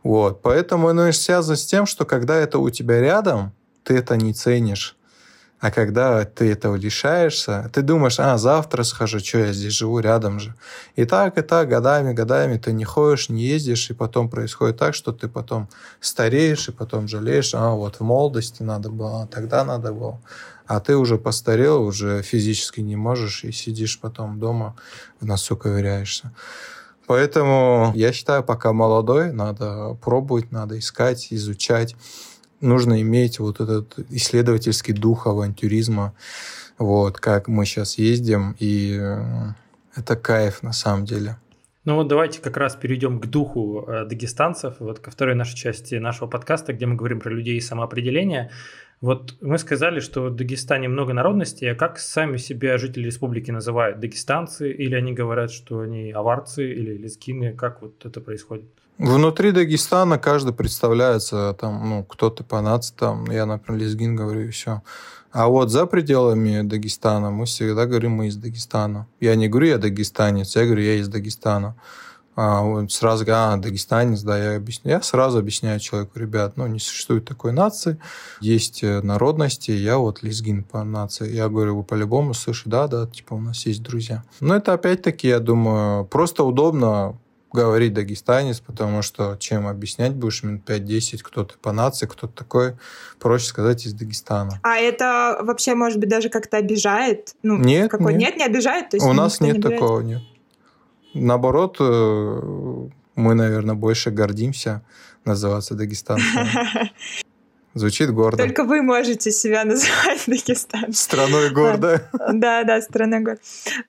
Вот. 0.01 0.41
Поэтому 0.41 0.87
оно 0.89 1.11
связано 1.11 1.55
с 1.55 1.65
тем, 1.65 1.85
что 1.85 2.03
когда 2.03 2.35
это 2.35 2.57
у 2.57 2.69
тебя 2.71 2.99
рядом, 2.99 3.53
ты 3.83 3.95
это 3.95 4.17
не 4.17 4.33
ценишь. 4.33 4.97
А 5.63 5.71
когда 5.71 6.25
ты 6.25 6.51
этого 6.51 6.75
лишаешься, 6.75 7.69
ты 7.71 7.83
думаешь, 7.83 8.19
а, 8.19 8.37
завтра 8.37 8.83
схожу, 8.83 9.19
что 9.19 9.37
я 9.37 9.53
здесь 9.53 9.71
живу 9.71 9.99
рядом 9.99 10.41
же. 10.41 10.55
И 10.97 11.05
так, 11.05 11.37
и 11.37 11.41
так, 11.41 11.69
годами, 11.69 12.11
годами 12.11 12.57
ты 12.57 12.73
не 12.73 12.83
ходишь, 12.83 13.29
не 13.29 13.43
ездишь, 13.43 13.89
и 13.89 13.93
потом 13.93 14.29
происходит 14.29 14.77
так, 14.77 14.93
что 14.93 15.13
ты 15.13 15.29
потом 15.29 15.69
стареешь, 16.01 16.67
и 16.67 16.73
потом 16.73 17.07
жалеешь, 17.07 17.55
а, 17.55 17.69
вот 17.69 17.95
в 17.95 18.03
молодости 18.03 18.61
надо 18.61 18.89
было, 18.89 19.23
а 19.23 19.27
тогда 19.27 19.63
надо 19.63 19.93
было. 19.93 20.19
А 20.67 20.81
ты 20.81 20.97
уже 20.97 21.17
постарел, 21.17 21.83
уже 21.83 22.23
физически 22.23 22.81
не 22.81 22.97
можешь, 22.97 23.45
и 23.45 23.53
сидишь 23.53 24.01
потом 24.01 24.41
дома, 24.41 24.75
в 25.21 25.25
носу 25.25 25.55
ковыряешься. 25.55 26.33
Поэтому 27.07 27.93
я 27.95 28.11
считаю, 28.11 28.43
пока 28.43 28.73
молодой, 28.73 29.31
надо 29.31 29.97
пробовать, 30.01 30.51
надо 30.51 30.77
искать, 30.77 31.27
изучать 31.29 31.95
нужно 32.63 33.01
иметь 33.01 33.39
вот 33.39 33.59
этот 33.59 33.99
исследовательский 34.09 34.93
дух 34.93 35.27
авантюризма, 35.27 36.13
вот, 36.77 37.19
как 37.19 37.47
мы 37.47 37.65
сейчас 37.65 37.97
ездим, 37.97 38.55
и 38.59 38.97
э, 38.99 39.53
это 39.95 40.15
кайф 40.15 40.63
на 40.63 40.73
самом 40.73 41.05
деле. 41.05 41.37
Ну 41.85 41.95
вот 41.95 42.07
давайте 42.07 42.39
как 42.39 42.55
раз 42.57 42.75
перейдем 42.75 43.19
к 43.19 43.25
духу 43.27 43.85
э, 43.87 44.05
дагестанцев, 44.05 44.75
вот 44.79 44.99
ко 44.99 45.11
второй 45.11 45.35
нашей 45.35 45.55
части 45.55 45.95
нашего 45.95 46.27
подкаста, 46.27 46.73
где 46.73 46.85
мы 46.85 46.95
говорим 46.95 47.19
про 47.19 47.29
людей 47.29 47.57
и 47.57 47.61
самоопределение. 47.61 48.51
Вот 49.01 49.35
мы 49.41 49.57
сказали, 49.57 49.99
что 49.99 50.21
в 50.21 50.35
Дагестане 50.35 50.87
много 50.87 51.11
народностей, 51.11 51.69
а 51.69 51.75
как 51.75 51.99
сами 51.99 52.37
себя 52.37 52.77
жители 52.77 53.07
республики 53.07 53.51
называют? 53.51 53.99
Дагестанцы 53.99 54.71
или 54.71 54.95
они 54.95 55.11
говорят, 55.11 55.51
что 55.51 55.81
они 55.81 56.11
аварцы 56.11 56.71
или 56.71 56.97
лезгины? 56.97 57.51
Как 57.51 57.81
вот 57.81 58.05
это 58.05 58.21
происходит? 58.21 58.71
Внутри 58.97 59.51
Дагестана 59.51 60.17
каждый 60.17 60.53
представляется, 60.53 61.55
там, 61.59 61.89
ну, 61.89 62.03
кто-то 62.03 62.43
по 62.43 62.61
нации, 62.61 62.93
там, 62.97 63.25
я, 63.31 63.45
например, 63.45 63.81
лезгин 63.81 64.15
говорю, 64.15 64.41
и 64.41 64.49
все. 64.49 64.81
А 65.31 65.47
вот 65.47 65.71
за 65.71 65.87
пределами 65.87 66.61
Дагестана 66.61 67.31
мы 67.31 67.45
всегда 67.45 67.85
говорим, 67.85 68.11
мы 68.11 68.27
из 68.27 68.37
Дагестана. 68.37 69.07
Я 69.19 69.35
не 69.35 69.47
говорю, 69.47 69.67
я 69.67 69.77
дагестанец, 69.79 70.55
я 70.55 70.65
говорю, 70.65 70.83
я 70.83 70.95
из 70.95 71.07
Дагестана. 71.07 71.75
А, 72.35 72.61
вот 72.61 72.91
сразу, 72.91 73.25
а, 73.29 73.55
дагестанец, 73.57 74.21
да, 74.21 74.37
я 74.37 74.57
объясняю. 74.57 74.97
Я 74.97 75.03
сразу 75.03 75.37
объясняю 75.37 75.79
человеку, 75.79 76.17
ребят, 76.17 76.57
ну, 76.57 76.65
не 76.65 76.79
существует 76.79 77.25
такой 77.25 77.51
нации, 77.51 77.99
есть 78.41 78.83
э, 78.83 79.01
народности, 79.01 79.69
я 79.69 79.97
вот 79.97 80.23
лезгин 80.23 80.63
по 80.63 80.83
нации. 80.83 81.31
Я 81.31 81.47
говорю, 81.47 81.77
вы 81.77 81.83
по-любому 81.83 82.33
слышите, 82.33 82.69
да, 82.71 82.87
да, 82.87 83.05
типа 83.05 83.35
у 83.35 83.39
нас 83.39 83.65
есть 83.67 83.83
друзья. 83.83 84.23
Но 84.39 84.55
это 84.55 84.73
опять-таки, 84.73 85.27
я 85.27 85.39
думаю, 85.39 86.05
просто 86.05 86.43
удобно 86.43 87.17
говорить 87.53 87.93
дагестанец, 87.93 88.59
потому 88.59 89.01
что 89.01 89.37
чем 89.39 89.67
объяснять 89.67 90.13
будешь 90.13 90.43
минут 90.43 90.67
5-10, 90.67 91.19
кто 91.21 91.43
ты 91.45 91.55
по 91.57 91.71
нации, 91.71 92.07
кто 92.07 92.27
ты 92.27 92.33
такой, 92.33 92.75
проще 93.19 93.45
сказать 93.45 93.85
из 93.85 93.93
Дагестана. 93.93 94.59
А 94.63 94.77
это 94.77 95.39
вообще, 95.41 95.75
может 95.75 95.99
быть, 95.99 96.09
даже 96.09 96.29
как-то 96.29 96.57
обижает? 96.57 97.35
Ну, 97.43 97.57
нет, 97.57 97.91
какой? 97.91 98.13
нет. 98.13 98.21
Нет, 98.21 98.37
не 98.37 98.45
обижает? 98.45 98.89
То 98.89 98.97
есть 98.97 99.05
У 99.05 99.13
нас 99.13 99.39
нет 99.39 99.57
не 99.57 99.61
такого, 99.61 100.01
нет. 100.01 100.21
Наоборот, 101.13 101.77
э, 101.79 102.87
мы, 103.15 103.33
наверное, 103.35 103.75
больше 103.75 104.09
гордимся 104.09 104.81
называться 105.25 105.75
дагестанцами. 105.75 106.91
Звучит 107.73 108.11
гордо. 108.11 108.37
Только 108.37 108.65
вы 108.65 108.81
можете 108.81 109.31
себя 109.31 109.63
называть 109.63 110.23
Дагестан. 110.27 110.93
Страной 110.93 111.49
гор, 111.49 111.77
да? 111.77 112.01
Да, 112.31 112.81
страной 112.81 113.21
гор. 113.21 113.37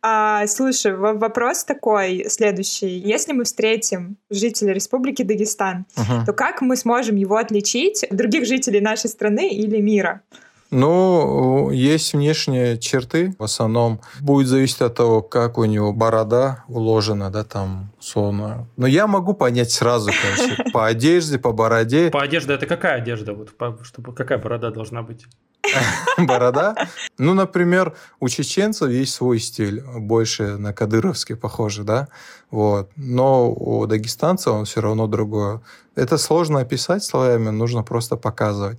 А, 0.01 0.47
слушай, 0.47 0.95
вопрос 0.97 1.65
такой 1.65 2.27
следующий. 2.29 2.99
Если 2.99 3.33
мы 3.33 3.45
встретим 3.45 4.17
жителя 4.31 4.73
Республики 4.73 5.23
Дагестан, 5.23 5.87
то 6.27 6.33
как 6.33 6.63
мы 6.63 6.77
сможем 6.77 7.17
его 7.17 7.37
отличить 7.37 8.05
от 8.05 8.17
других 8.17 8.47
жителей 8.47 8.81
нашей 8.81 9.11
страны 9.11 9.51
или 9.51 9.81
мира? 9.81 10.23
Ну, 10.71 11.71
есть 11.71 12.15
внешние 12.15 12.79
черты. 12.79 13.35
В 13.39 13.45
основном 13.45 14.01
будет 14.21 14.49
зависеть 14.49 14.81
от 14.81 14.95
того, 14.95 15.23
как 15.23 15.59
у 15.59 15.65
него 15.65 15.93
борода 15.93 16.65
уложена, 16.69 17.31
да, 17.31 17.45
там, 17.45 17.93
сонно. 18.01 18.67
Но 18.77 18.87
я 18.87 19.07
могу 19.07 19.35
понять 19.35 19.71
сразу, 19.71 20.11
конечно, 20.11 20.65
по 20.73 20.87
одежде, 20.87 21.39
по 21.39 21.53
бороде. 21.53 22.11
По 22.11 22.23
одежде 22.23 22.55
это 22.55 22.67
какая 22.67 22.97
одежда? 22.97 23.35
Вот, 23.35 23.51
чтобы, 23.83 24.13
какая 24.13 24.39
борода 24.39 24.71
должна 24.71 25.03
быть? 25.03 25.27
Борода? 26.19 26.75
Ну, 27.19 27.35
например, 27.35 27.95
у 28.21 28.29
чеченцев 28.29 28.91
есть 28.91 29.15
свой 29.15 29.39
стиль, 29.39 29.83
больше 29.83 30.57
на 30.57 30.73
кадыровский 30.73 31.37
похоже, 31.37 31.85
да? 31.85 32.09
Вот. 32.51 32.91
Но 32.97 33.51
у 33.51 33.87
дагестанцев 33.87 34.53
он 34.53 34.65
все 34.65 34.81
равно 34.81 35.07
другое. 35.07 35.61
Это 35.95 36.19
сложно 36.19 36.61
описать 36.61 37.05
словами, 37.05 37.51
нужно 37.51 37.83
просто 37.83 38.17
показывать. 38.17 38.79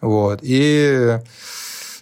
Вот. 0.00 0.40
И 0.42 1.18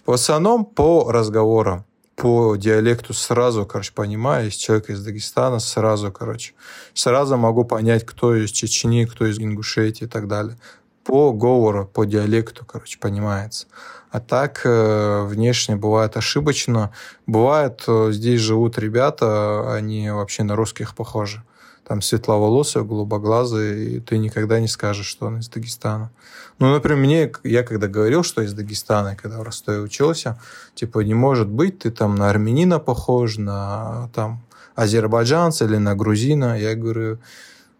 в 0.05 0.11
основном 0.11 0.65
по 0.65 1.11
разговорам, 1.11 1.85
по 2.15 2.55
диалекту 2.55 3.13
сразу, 3.13 3.65
короче, 3.65 3.91
понимаю, 3.93 4.45
если 4.45 4.59
человек 4.59 4.89
из 4.89 5.03
Дагестана, 5.03 5.59
сразу, 5.59 6.11
короче, 6.11 6.53
сразу 6.93 7.37
могу 7.37 7.65
понять, 7.65 8.05
кто 8.05 8.35
из 8.35 8.51
Чечни, 8.51 9.05
кто 9.05 9.25
из 9.25 9.37
Ингушетии 9.37 10.05
и 10.05 10.07
так 10.07 10.27
далее. 10.27 10.57
По 11.03 11.33
говору, 11.33 11.85
по 11.85 12.05
диалекту, 12.05 12.65
короче, 12.65 12.97
понимается. 12.99 13.67
А 14.11 14.19
так 14.21 14.61
э, 14.63 15.23
внешне 15.25 15.75
бывает 15.75 16.15
ошибочно. 16.15 16.91
Бывает, 17.27 17.83
э, 17.87 18.09
здесь 18.11 18.39
живут 18.39 18.77
ребята, 18.77 19.73
они 19.73 20.09
вообще 20.09 20.43
на 20.43 20.55
русских 20.55 20.95
похожи. 20.95 21.43
Там 21.87 22.01
светловолосые, 22.01 22.83
голубоглазые, 22.83 23.97
и 23.97 23.99
ты 23.99 24.17
никогда 24.17 24.59
не 24.59 24.67
скажешь, 24.67 25.05
что 25.05 25.27
он 25.27 25.39
из 25.39 25.49
Дагестана. 25.49 26.11
Ну, 26.57 26.71
например, 26.71 26.97
мне, 26.97 27.31
я 27.43 27.63
когда 27.63 27.87
говорил, 27.87 28.23
что 28.23 28.41
из 28.41 28.53
Дагестана, 28.53 29.15
когда 29.15 29.39
в 29.39 29.43
Ростове 29.43 29.79
учился, 29.79 30.39
типа, 30.73 30.99
не 31.01 31.13
может 31.13 31.47
быть, 31.47 31.79
ты 31.79 31.91
там 31.91 32.15
на 32.15 32.29
армянина 32.29 32.79
похож, 32.79 33.37
на 33.37 34.09
там 34.13 34.41
азербайджанца 34.75 35.65
или 35.65 35.77
на 35.77 35.95
грузина. 35.95 36.59
Я 36.59 36.75
говорю, 36.75 37.19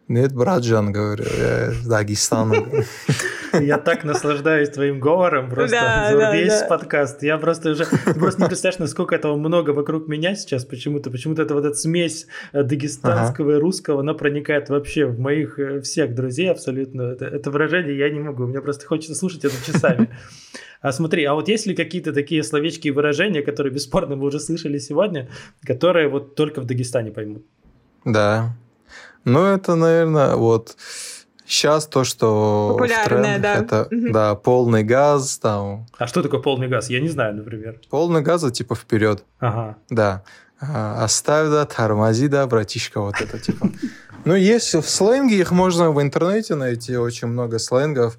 нет, 0.08 0.34
братжан, 0.34 0.92
говорю, 0.92 1.26
я 1.38 1.72
из 1.72 1.86
Дагестана. 1.86 2.56
Я 3.54 3.78
так 3.78 4.04
наслаждаюсь 4.04 4.70
твоим 4.70 5.00
говором, 5.00 5.50
просто 5.50 5.78
да, 5.78 6.36
весь 6.36 6.60
да, 6.60 6.68
подкаст. 6.68 7.24
Я 7.24 7.38
просто 7.38 7.72
уже 7.72 7.86
просто 7.86 8.42
не 8.42 8.48
представляешь, 8.48 8.80
насколько 8.80 9.16
этого 9.16 9.36
много 9.38 9.72
вокруг 9.72 10.08
меня 10.08 10.36
сейчас 10.36 10.66
почему-то. 10.66 11.10
Почему-то 11.10 11.42
это 11.42 11.54
вот 11.54 11.66
эта 11.66 11.76
смесь 11.76 12.28
э, 12.52 12.64
дагестанского 12.64 13.52
ага. 13.52 13.58
и 13.58 13.62
русского, 13.62 14.02
она 14.02 14.14
проникает 14.14 14.70
вообще 14.70 15.06
в 15.06 15.20
моих 15.20 15.58
э, 15.58 15.80
всех 15.82 16.14
друзей 16.14 16.52
абсолютно. 16.52 17.14
Это, 17.14 17.26
это 17.26 17.50
выражение 17.50 17.98
я 17.98 18.10
не 18.10 18.20
могу, 18.20 18.46
мне 18.46 18.62
просто 18.62 18.86
хочется 18.86 19.16
слушать 19.16 19.46
это 19.46 19.56
часами. 19.66 20.10
А 20.82 20.92
смотри, 20.92 21.24
а 21.24 21.34
вот 21.34 21.48
есть 21.48 21.66
ли 21.66 21.74
какие-то 21.74 22.14
такие 22.14 22.44
словечки 22.44 22.90
и 22.90 22.92
выражения, 22.92 23.42
которые 23.42 23.74
бесспорно 23.74 24.16
мы 24.16 24.28
уже 24.28 24.40
слышали 24.40 24.78
сегодня, 24.78 25.30
которые 25.66 26.10
вот 26.10 26.36
только 26.36 26.62
в 26.62 26.66
Дагестане 26.66 27.12
поймут? 27.12 27.44
Да. 28.04 28.56
Ну, 29.26 29.44
это, 29.46 29.76
наверное, 29.76 30.36
вот 30.36 30.76
Сейчас 31.48 31.86
то, 31.86 32.04
что 32.04 32.72
Популярное, 32.74 33.38
да. 33.38 33.56
это 33.56 33.88
угу. 33.92 34.12
да, 34.12 34.34
полный 34.34 34.84
газ 34.84 35.38
там. 35.38 35.86
А 35.98 36.08
что 36.08 36.24
такое 36.24 36.42
полный 36.42 36.68
газ? 36.68 36.90
Я 36.90 37.00
не 37.00 37.10
знаю, 37.10 37.36
например. 37.36 37.80
Полный 37.90 38.22
газ 38.22 38.52
типа 38.52 38.74
вперед. 38.74 39.24
Ага. 39.40 39.78
Да. 39.90 40.24
А, 40.60 41.04
оставь, 41.04 41.50
да, 41.50 41.66
тормози, 41.66 42.28
да, 42.28 42.48
братишка, 42.48 43.00
вот 43.02 43.22
это 43.22 43.38
типа. 43.38 43.70
Ну, 44.24 44.34
есть 44.34 44.74
в 44.74 44.90
сленге, 44.90 45.38
их 45.38 45.52
можно 45.52 45.92
в 45.92 46.02
интернете 46.02 46.56
найти, 46.56 46.98
очень 46.98 47.28
много 47.28 47.60
сленгов. 47.60 48.18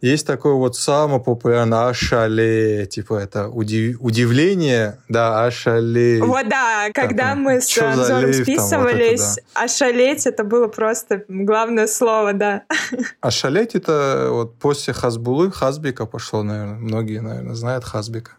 Есть 0.00 0.26
такой 0.26 0.54
вот 0.54 0.76
самый 0.76 1.20
популярный 1.20 1.90
ашале, 1.90 2.86
типа 2.86 3.18
это 3.18 3.48
удив... 3.48 3.98
удивление, 4.00 4.98
да, 5.10 5.44
ашале. 5.44 6.22
Вот 6.22 6.48
да, 6.48 6.88
когда 6.94 7.30
там, 7.30 7.42
мы 7.42 7.60
с 7.60 7.76
Анзором 7.76 8.32
списывались, 8.32 9.20
вот 9.20 9.38
это, 9.38 9.42
да. 9.54 9.64
ашалеть 9.64 10.26
это 10.26 10.44
было 10.44 10.68
просто 10.68 11.24
главное 11.28 11.86
слово, 11.86 12.32
да. 12.32 12.62
Ашалеть 13.20 13.74
это 13.74 14.28
вот 14.30 14.58
после 14.58 14.94
Хазбулы, 14.94 15.52
Хазбика 15.52 16.06
пошло, 16.06 16.42
наверное, 16.42 16.78
многие, 16.78 17.20
наверное, 17.20 17.54
знают 17.54 17.84
Хазбика. 17.84 18.32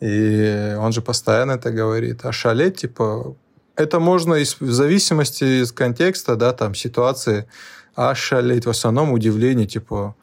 И 0.00 0.74
он 0.78 0.92
же 0.92 1.00
постоянно 1.00 1.52
это 1.52 1.70
говорит. 1.70 2.24
Ашалеть, 2.24 2.78
типа, 2.78 3.36
это 3.76 4.00
можно 4.00 4.34
из, 4.34 4.60
в 4.60 4.72
зависимости 4.72 5.62
из 5.62 5.70
контекста, 5.70 6.34
да, 6.34 6.52
там, 6.52 6.74
ситуации, 6.74 7.48
ашалеть, 7.94 8.66
в 8.66 8.70
основном 8.70 9.12
удивление, 9.12 9.66
типа, 9.68 10.16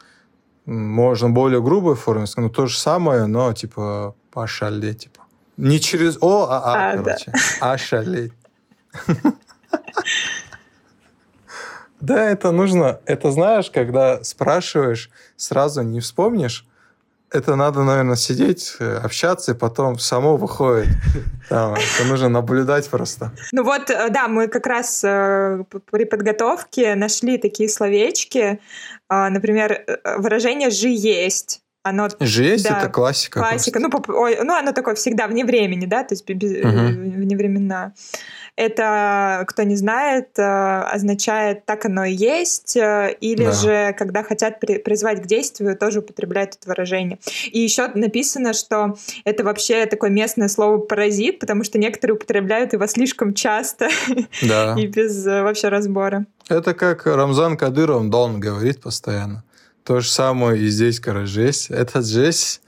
можно 0.66 1.30
более 1.30 1.62
грубой 1.62 1.96
форме, 1.96 2.26
но 2.38 2.50
то 2.50 2.66
же 2.66 2.78
самое, 2.78 3.26
но 3.28 3.54
типа 3.54 4.16
пошалеть, 4.32 5.04
типа. 5.04 5.22
Не 5.58 5.80
через 5.80 6.18
О, 6.22 6.48
а 6.50 6.58
А, 6.58 6.92
а 6.92 6.98
короче. 6.98 7.32
Да. 7.32 7.72
Ошалеть. 7.72 8.34
Да, 12.02 12.30
это 12.30 12.52
нужно. 12.52 13.00
Это 13.06 13.32
знаешь, 13.32 13.72
когда 13.72 14.24
спрашиваешь, 14.24 15.10
сразу 15.38 15.82
не 15.82 16.02
вспомнишь. 16.02 16.68
Это 17.32 17.56
надо, 17.56 17.84
наверное, 17.84 18.16
сидеть, 18.16 18.78
общаться, 18.80 19.54
и 19.54 19.56
потом 19.56 19.98
само 19.98 20.38
выходит. 20.38 20.88
Там, 21.50 21.74
это 21.74 22.08
нужно 22.08 22.30
наблюдать 22.30 22.90
просто. 22.90 23.32
Ну 23.52 23.64
вот, 23.64 23.90
э, 23.90 24.10
да, 24.10 24.28
мы 24.28 24.48
как 24.48 24.68
раз 24.68 25.04
э, 25.04 25.64
при 25.92 26.06
подготовке 26.06 26.96
нашли 26.96 27.38
такие 27.38 27.70
словечки, 27.70 28.60
например, 29.10 29.72
э, 29.72 30.18
выражение 30.18 30.70
«жи 30.70 30.90
есть». 30.90 31.62
Оно, 31.84 32.10
«Жи 32.20 32.44
есть» 32.44 32.64
да,— 32.64 32.78
это 32.80 32.90
классика. 32.90 33.40
Классика. 33.40 33.80
Ну, 33.80 33.92
по, 33.92 34.12
ой, 34.12 34.40
ну, 34.44 34.56
оно 34.56 34.72
такое 34.72 34.96
всегда 34.96 35.28
вне 35.28 35.46
времени, 35.46 35.86
да, 35.86 36.04
то 36.04 36.14
есть 36.16 36.28
без, 36.28 36.52
угу. 36.52 36.70
вневременно. 36.70 37.94
Это, 38.56 39.44
кто 39.48 39.64
не 39.64 39.76
знает, 39.76 40.30
э, 40.38 40.44
означает 40.44 41.66
«так 41.66 41.86
оно 41.86 42.06
и 42.06 42.14
есть», 42.14 42.78
э, 42.78 43.16
или 43.20 43.46
да. 43.46 43.52
же, 43.52 43.96
когда 43.98 44.24
хотят 44.24 44.60
призвать 44.60 45.22
к 45.24 45.26
действию, 45.26 45.78
тоже 45.78 46.00
употребляют 46.00 46.56
это 46.56 46.70
выражение. 46.70 47.20
И 47.52 47.60
еще 47.60 47.90
написано, 47.94 48.54
что 48.54 48.96
это 49.26 49.44
вообще 49.44 49.86
такое 49.86 50.10
местное 50.10 50.48
слово 50.48 50.78
«паразит», 50.78 51.40
потому 51.40 51.64
что 51.64 51.78
некоторые 51.78 52.16
употребляют 52.16 52.74
его 52.74 52.88
слишком 52.88 53.34
часто 53.34 53.90
да. 54.42 54.76
и 54.78 54.88
без 54.88 55.26
вообще 55.26 55.68
разбора. 55.68 56.26
Это 56.48 56.74
как 56.74 57.06
Рамзан 57.06 57.58
Кадыров 57.58 58.10
Дон 58.10 58.40
говорит 58.40 58.82
постоянно. 58.82 59.44
То 59.84 60.00
же 60.00 60.10
самое 60.10 60.62
и 60.62 60.68
здесь, 60.68 61.00
короче, 61.00 61.28
жесть. 61.28 61.70
Это 61.70 62.02
жесть. 62.02 62.62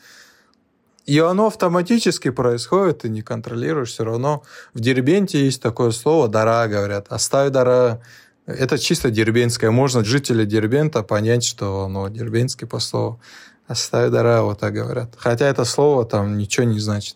И 1.08 1.20
оно 1.20 1.48
автоматически 1.48 2.32
происходит, 2.32 3.00
ты 3.00 3.10
не 3.10 3.22
контролируешь. 3.22 3.92
Все 3.92 4.04
равно 4.04 4.44
в 4.74 4.82
Дербенте 4.82 5.44
есть 5.46 5.62
такое 5.62 5.92
слово 5.92 6.28
«дара», 6.28 6.68
говорят. 6.68 7.08
«Оставь 7.10 7.50
дара». 7.52 8.02
Это 8.46 8.78
чисто 8.78 9.10
дербенское. 9.10 9.72
Можно 9.72 10.04
жители 10.04 10.46
Дербента 10.46 11.04
понять, 11.04 11.46
что 11.46 11.86
оно 11.86 12.10
дербенский 12.10 12.68
по 12.68 12.80
слову. 12.80 13.22
«Оставь 13.68 14.12
дара», 14.12 14.42
вот 14.42 14.60
так 14.60 14.74
говорят. 14.74 15.14
Хотя 15.18 15.48
это 15.48 15.64
слово 15.64 16.06
там 16.06 16.38
ничего 16.38 16.66
не 16.66 16.80
значит. 16.80 17.16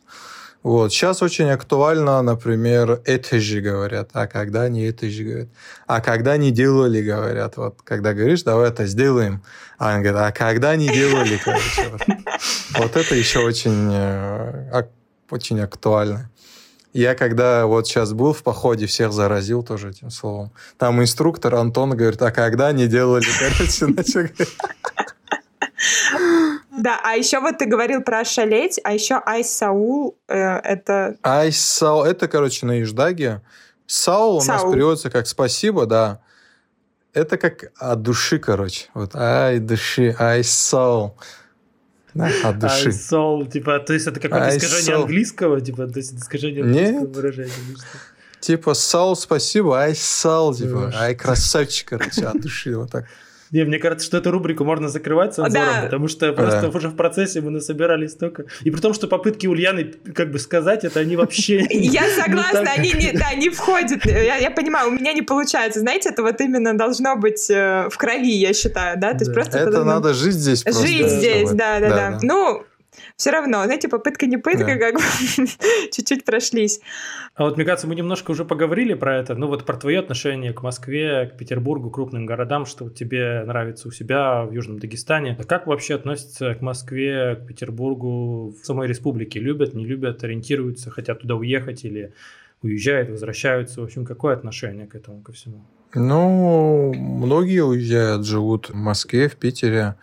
Вот. 0.64 0.94
Сейчас 0.94 1.22
очень 1.24 1.50
актуально, 1.50 2.22
например, 2.22 3.02
это 3.06 3.40
же 3.40 3.62
говорят, 3.62 4.12
а 4.14 4.28
когда 4.28 4.70
не 4.70 4.86
это 4.86 5.10
же 5.10 5.24
говорят. 5.24 5.50
А 5.88 6.02
когда 6.02 6.38
не 6.38 6.52
делали, 6.52 7.02
говорят. 7.02 7.58
Вот 7.58 7.82
когда 7.84 8.14
говоришь, 8.14 8.44
давай 8.44 8.70
это 8.70 8.86
сделаем. 8.86 9.42
А 9.80 9.96
они 9.96 10.04
говорят, 10.04 10.30
а 10.30 10.32
когда 10.32 10.76
не 10.76 10.88
делали, 10.88 11.38
короче. 11.44 11.90
Вот, 11.90 12.02
вот 12.78 12.96
это 12.96 13.16
еще 13.16 13.40
очень, 13.40 13.90
э, 13.92 14.84
очень 15.32 15.60
актуально. 15.60 16.30
Я 16.94 17.16
когда 17.16 17.66
вот 17.66 17.88
сейчас 17.88 18.14
был 18.14 18.34
в 18.34 18.44
походе, 18.44 18.86
всех 18.86 19.14
заразил 19.14 19.64
тоже 19.64 19.90
этим 19.92 20.12
словом. 20.12 20.52
Там 20.78 21.02
инструктор 21.02 21.56
Антон 21.56 21.92
говорит, 21.92 22.22
а 22.22 22.32
когда 22.32 22.72
не 22.74 22.88
делали, 22.88 23.26
короче, 23.40 23.88
начал 23.88 24.22
да, 26.72 27.00
а 27.04 27.16
еще 27.16 27.40
вот 27.40 27.58
ты 27.58 27.66
говорил 27.66 28.02
про 28.02 28.24
шалеть, 28.24 28.80
а 28.84 28.94
еще 28.94 29.16
Айсаул 29.26 30.18
э, 30.28 30.36
это... 30.38 31.18
Айсаул, 31.22 32.04
это, 32.04 32.28
короче, 32.28 32.66
на 32.66 32.82
Иждаге. 32.82 33.42
Саул 33.86 34.38
у 34.38 34.44
нас 34.44 34.64
переводится 34.64 35.10
как 35.10 35.28
спасибо, 35.28 35.86
да. 35.86 36.22
Это 37.14 37.38
как 37.38 37.74
от 37.78 38.02
души, 38.02 38.40
короче. 38.40 38.88
Вот 38.94 39.16
ай, 39.16 39.60
души, 39.60 40.16
ай, 40.18 40.46
соул. 40.46 41.18
Да, 42.14 42.30
от 42.44 42.60
души. 42.60 42.88
Ай, 42.88 42.94
soul, 42.94 43.52
типа, 43.52 43.80
то 43.80 43.94
есть 43.94 44.08
это 44.08 44.20
какое-то 44.20 44.58
искажение 44.58 44.96
soul. 44.96 45.02
английского, 45.02 45.62
типа, 45.62 45.88
то 45.88 45.98
есть 45.98 46.14
искажение 46.14 46.64
английского 46.64 47.00
Нет. 47.00 47.16
выражения. 47.16 47.52
Типа, 48.40 48.74
Саул, 48.74 49.16
спасибо, 49.16 49.78
ай, 49.78 49.94
Саул, 49.96 50.56
типа, 50.56 50.92
ай, 50.96 51.16
красавчик, 51.16 51.90
короче, 51.90 52.26
от 52.26 52.42
души, 52.42 52.78
вот 52.78 52.92
так. 52.92 53.06
Не, 53.52 53.64
мне 53.66 53.80
кажется, 53.80 54.06
что 54.06 54.18
эту 54.18 54.32
рубрику 54.32 54.64
можно 54.64 54.88
закрывать 54.88 55.34
цензуром, 55.36 55.66
Да. 55.66 55.82
потому 55.84 56.08
что 56.08 56.32
просто 56.34 56.62
Да. 56.62 56.68
уже 56.70 56.88
в 56.88 56.96
процессе 56.96 57.42
мы 57.42 57.52
насобирали 57.52 58.08
столько. 58.08 58.46
И 58.64 58.72
при 58.72 58.80
том, 58.80 58.94
что 58.94 59.08
попытки 59.08 59.48
Ульяны 59.48 59.94
как 60.16 60.32
бы 60.32 60.40
сказать 60.40 60.84
это, 60.86 61.02
они 61.02 61.16
вообще... 61.18 61.66
Я 61.70 62.04
согласна, 62.10 62.62
они 62.78 62.94
не, 62.94 63.12
да, 63.12 63.34
не 63.36 63.50
входят. 63.50 64.06
Я, 64.06 64.38
я 64.38 64.52
понимаю, 64.52 64.90
у 64.90 64.92
меня 64.92 65.14
не 65.14 65.22
получается. 65.22 65.82
Знаете, 65.82 66.10
это 66.10 66.24
вот 66.24 66.40
именно 66.40 66.78
должно 66.78 67.16
быть 67.18 67.50
э, 67.50 67.88
в 67.90 67.98
крови, 67.98 68.32
я 68.38 68.54
считаю, 68.54 68.98
да? 69.00 69.12
То 69.12 69.20
есть 69.20 69.28
Да. 69.32 69.34
просто 69.34 69.58
Это 69.60 69.84
надо 69.84 70.14
жить 70.14 70.34
здесь 70.36 70.64
просто. 70.64 70.88
жить 70.88 71.10
здесь, 71.10 71.42
чтобы- 71.48 71.56
да, 71.58 71.80
да, 71.80 71.90
да. 71.90 72.20
Ну, 72.22 72.64
все 73.22 73.30
равно, 73.30 73.64
знаете, 73.66 73.88
попытка 73.88 74.26
не 74.26 74.38
пытка, 74.38 74.66
Да. 74.66 74.78
как 74.78 74.96
бы 74.96 75.02
чуть-чуть 75.92 76.26
прошлись. 76.26 76.82
А 77.36 77.44
вот, 77.44 77.56
мне 77.56 77.66
кажется, 77.66 77.88
мы 77.88 77.94
немножко 77.94 78.32
уже 78.32 78.46
поговорили 78.46 78.96
про 78.96 79.16
это, 79.16 79.36
ну 79.36 79.46
вот 79.46 79.64
про 79.64 79.78
твое 79.78 80.00
отношение 80.00 80.54
к 80.54 80.64
Москве, 80.64 81.28
к 81.28 81.38
Петербургу, 81.38 81.92
крупным 81.92 82.26
городам, 82.26 82.66
что 82.66 82.86
вот 82.86 82.96
тебе 82.96 83.44
нравится 83.46 83.90
у 83.90 83.92
себя 83.92 84.44
в 84.44 84.52
Южном 84.52 84.80
Дагестане. 84.80 85.38
А 85.40 85.44
как 85.44 85.68
вообще 85.68 85.94
относятся 85.96 86.56
к 86.56 86.62
Москве, 86.62 87.36
к 87.36 87.46
Петербургу 87.46 88.56
в 88.60 88.66
самой 88.66 88.88
республике? 88.88 89.40
Любят, 89.40 89.76
не 89.76 89.86
любят, 89.86 90.24
ориентируются, 90.24 90.90
хотят 90.90 91.20
туда 91.20 91.36
уехать 91.36 91.86
или 91.86 92.14
уезжают, 92.64 93.12
возвращаются? 93.12 93.82
В 93.82 93.84
общем, 93.84 94.04
какое 94.04 94.34
отношение 94.34 94.88
к 94.88 94.96
этому, 94.96 95.22
ко 95.22 95.32
всему? 95.32 95.62
Ну, 95.94 96.92
многие 96.96 97.64
уезжают, 97.64 98.26
живут 98.26 98.70
в 98.70 98.76
Москве, 98.76 99.30
в 99.30 99.36
Питере, 99.36 99.94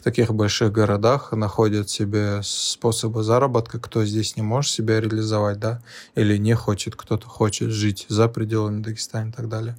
в 0.00 0.02
таких 0.02 0.32
больших 0.32 0.72
городах, 0.72 1.32
находят 1.32 1.90
себе 1.90 2.40
способы 2.42 3.22
заработка, 3.22 3.78
кто 3.78 4.02
здесь 4.06 4.34
не 4.34 4.42
может 4.42 4.72
себя 4.72 4.98
реализовать, 4.98 5.58
да, 5.58 5.82
или 6.14 6.38
не 6.38 6.54
хочет, 6.54 6.96
кто-то 6.96 7.26
хочет 7.28 7.68
жить 7.68 8.06
за 8.08 8.26
пределами 8.28 8.82
Дагестана 8.82 9.28
и 9.28 9.32
так 9.32 9.50
далее. 9.50 9.76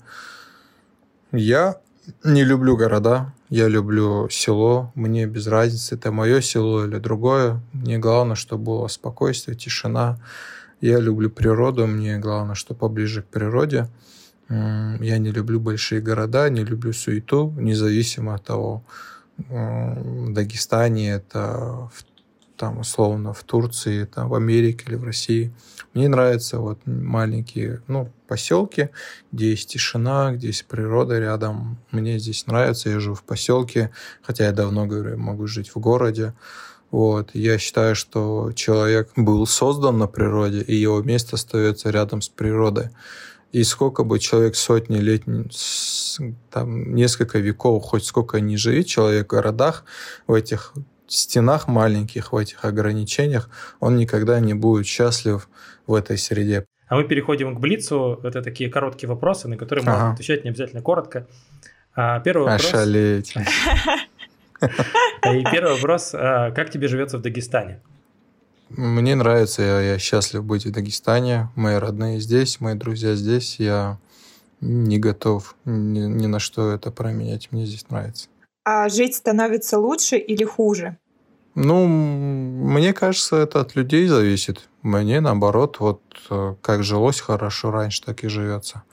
Я 1.31 1.77
не 2.23 2.43
люблю 2.43 2.77
города, 2.77 3.33
я 3.49 3.67
люблю 3.67 4.29
село, 4.29 4.91
мне 4.93 5.25
без 5.25 5.47
разницы, 5.47 5.95
это 5.95 6.11
мое 6.11 6.41
село 6.41 6.85
или 6.85 6.99
другое. 6.99 7.59
Мне 7.73 7.97
главное, 7.97 8.35
чтобы 8.35 8.65
было 8.65 8.87
спокойствие, 8.89 9.57
тишина. 9.57 10.19
Я 10.81 10.99
люблю 10.99 11.31
природу, 11.31 11.87
мне 11.87 12.19
главное, 12.19 12.53
что 12.53 12.75
поближе 12.75 13.23
к 13.23 13.25
природе. 13.25 13.87
Я 14.49 15.17
не 15.17 15.31
люблю 15.31 15.59
большие 15.59 15.99
города, 15.99 16.47
не 16.51 16.63
люблю 16.63 16.93
суету, 16.93 17.55
независимо 17.57 18.35
от 18.35 18.43
того, 18.43 18.83
Дагестане 19.37 21.11
это 21.11 21.89
в- 21.93 22.05
там 22.57 22.77
условно 22.79 23.33
в 23.33 23.43
Турции, 23.43 24.05
там 24.05 24.29
в 24.29 24.35
Америке 24.35 24.85
или 24.87 24.95
в 24.95 25.03
России. 25.03 25.51
Мне 25.95 26.07
нравятся 26.07 26.59
вот 26.59 26.79
маленькие, 26.85 27.81
ну, 27.87 28.11
поселки, 28.27 28.89
где 29.31 29.49
есть 29.49 29.69
тишина, 29.69 30.31
где 30.33 30.47
есть 30.47 30.67
природа 30.67 31.17
рядом. 31.17 31.79
Мне 31.89 32.19
здесь 32.19 32.45
нравится, 32.45 32.89
я 32.89 32.99
живу 32.99 33.15
в 33.15 33.23
поселке, 33.23 33.89
хотя 34.21 34.45
я 34.45 34.51
давно 34.51 34.85
говорю, 34.85 35.17
могу 35.17 35.47
жить 35.47 35.71
в 35.73 35.79
городе. 35.79 36.33
Вот. 36.91 37.31
Я 37.33 37.57
считаю, 37.57 37.95
что 37.95 38.51
человек 38.53 39.09
был 39.15 39.47
создан 39.47 39.97
на 39.97 40.07
природе, 40.07 40.61
и 40.61 40.75
его 40.75 41.01
место 41.01 41.37
остается 41.37 41.89
рядом 41.89 42.21
с 42.21 42.29
природой. 42.29 42.89
И 43.51 43.63
сколько 43.63 44.03
бы 44.03 44.17
человек 44.19 44.55
сотни 44.55 44.97
лет, 44.97 45.23
там, 46.49 46.95
несколько 46.95 47.39
веков, 47.39 47.83
хоть 47.83 48.05
сколько 48.05 48.39
ни 48.39 48.55
живет 48.55 48.87
человек 48.87 49.25
в 49.25 49.35
городах, 49.35 49.83
в 50.27 50.33
этих 50.33 50.73
стенах 51.07 51.67
маленьких, 51.67 52.31
в 52.31 52.37
этих 52.37 52.63
ограничениях, 52.63 53.49
он 53.81 53.97
никогда 53.97 54.39
не 54.39 54.53
будет 54.53 54.85
счастлив 54.85 55.49
в 55.85 55.93
этой 55.93 56.17
среде. 56.17 56.65
А 56.87 56.95
мы 56.95 57.03
переходим 57.03 57.55
к 57.55 57.59
Блицу. 57.59 58.19
Это 58.23 58.41
такие 58.41 58.69
короткие 58.69 59.09
вопросы, 59.09 59.47
на 59.49 59.57
которые 59.57 59.83
можно 59.85 60.01
Ага. 60.03 60.13
отвечать 60.13 60.43
не 60.43 60.49
обязательно 60.51 60.81
коротко. 60.81 61.27
А, 61.95 62.19
Первый 62.21 62.43
вопрос. 62.43 62.65
Ошалеть. 62.65 63.33
И 64.61 65.43
первый 65.51 65.73
вопрос. 65.73 66.11
а, 66.13 66.51
Как 66.51 66.69
тебе 66.69 66.87
живется 66.87 67.17
в 67.17 67.21
Дагестане? 67.21 67.81
Мне 68.77 69.15
нравится, 69.15 69.61
я, 69.61 69.81
я 69.81 69.99
счастлив 69.99 70.43
быть 70.43 70.65
в 70.65 70.71
Дагестане. 70.71 71.49
Мои 71.55 71.75
родные 71.75 72.19
здесь, 72.19 72.61
мои 72.61 72.75
друзья 72.75 73.15
здесь. 73.15 73.57
Я 73.59 73.99
не 74.61 74.97
готов 74.97 75.55
ни, 75.65 75.99
ни 75.99 76.27
на 76.27 76.39
что 76.39 76.71
это 76.71 76.89
променять. 76.91 77.51
Мне 77.51 77.65
здесь 77.65 77.89
нравится. 77.89 78.29
А 78.63 78.87
жить 78.89 79.15
становится 79.15 79.77
лучше 79.77 80.17
или 80.17 80.45
хуже? 80.45 80.97
Ну, 81.55 81.85
мне 81.85 82.93
кажется, 82.93 83.35
это 83.37 83.59
от 83.59 83.75
людей 83.75 84.07
зависит. 84.07 84.69
Мне, 84.83 85.19
наоборот, 85.19 85.77
вот 85.79 86.01
э, 86.29 86.55
как 86.61 86.83
жилось 86.83 87.19
хорошо 87.19 87.71
раньше, 87.71 88.03
так 88.03 88.23
и 88.23 88.29
живется. 88.29 88.83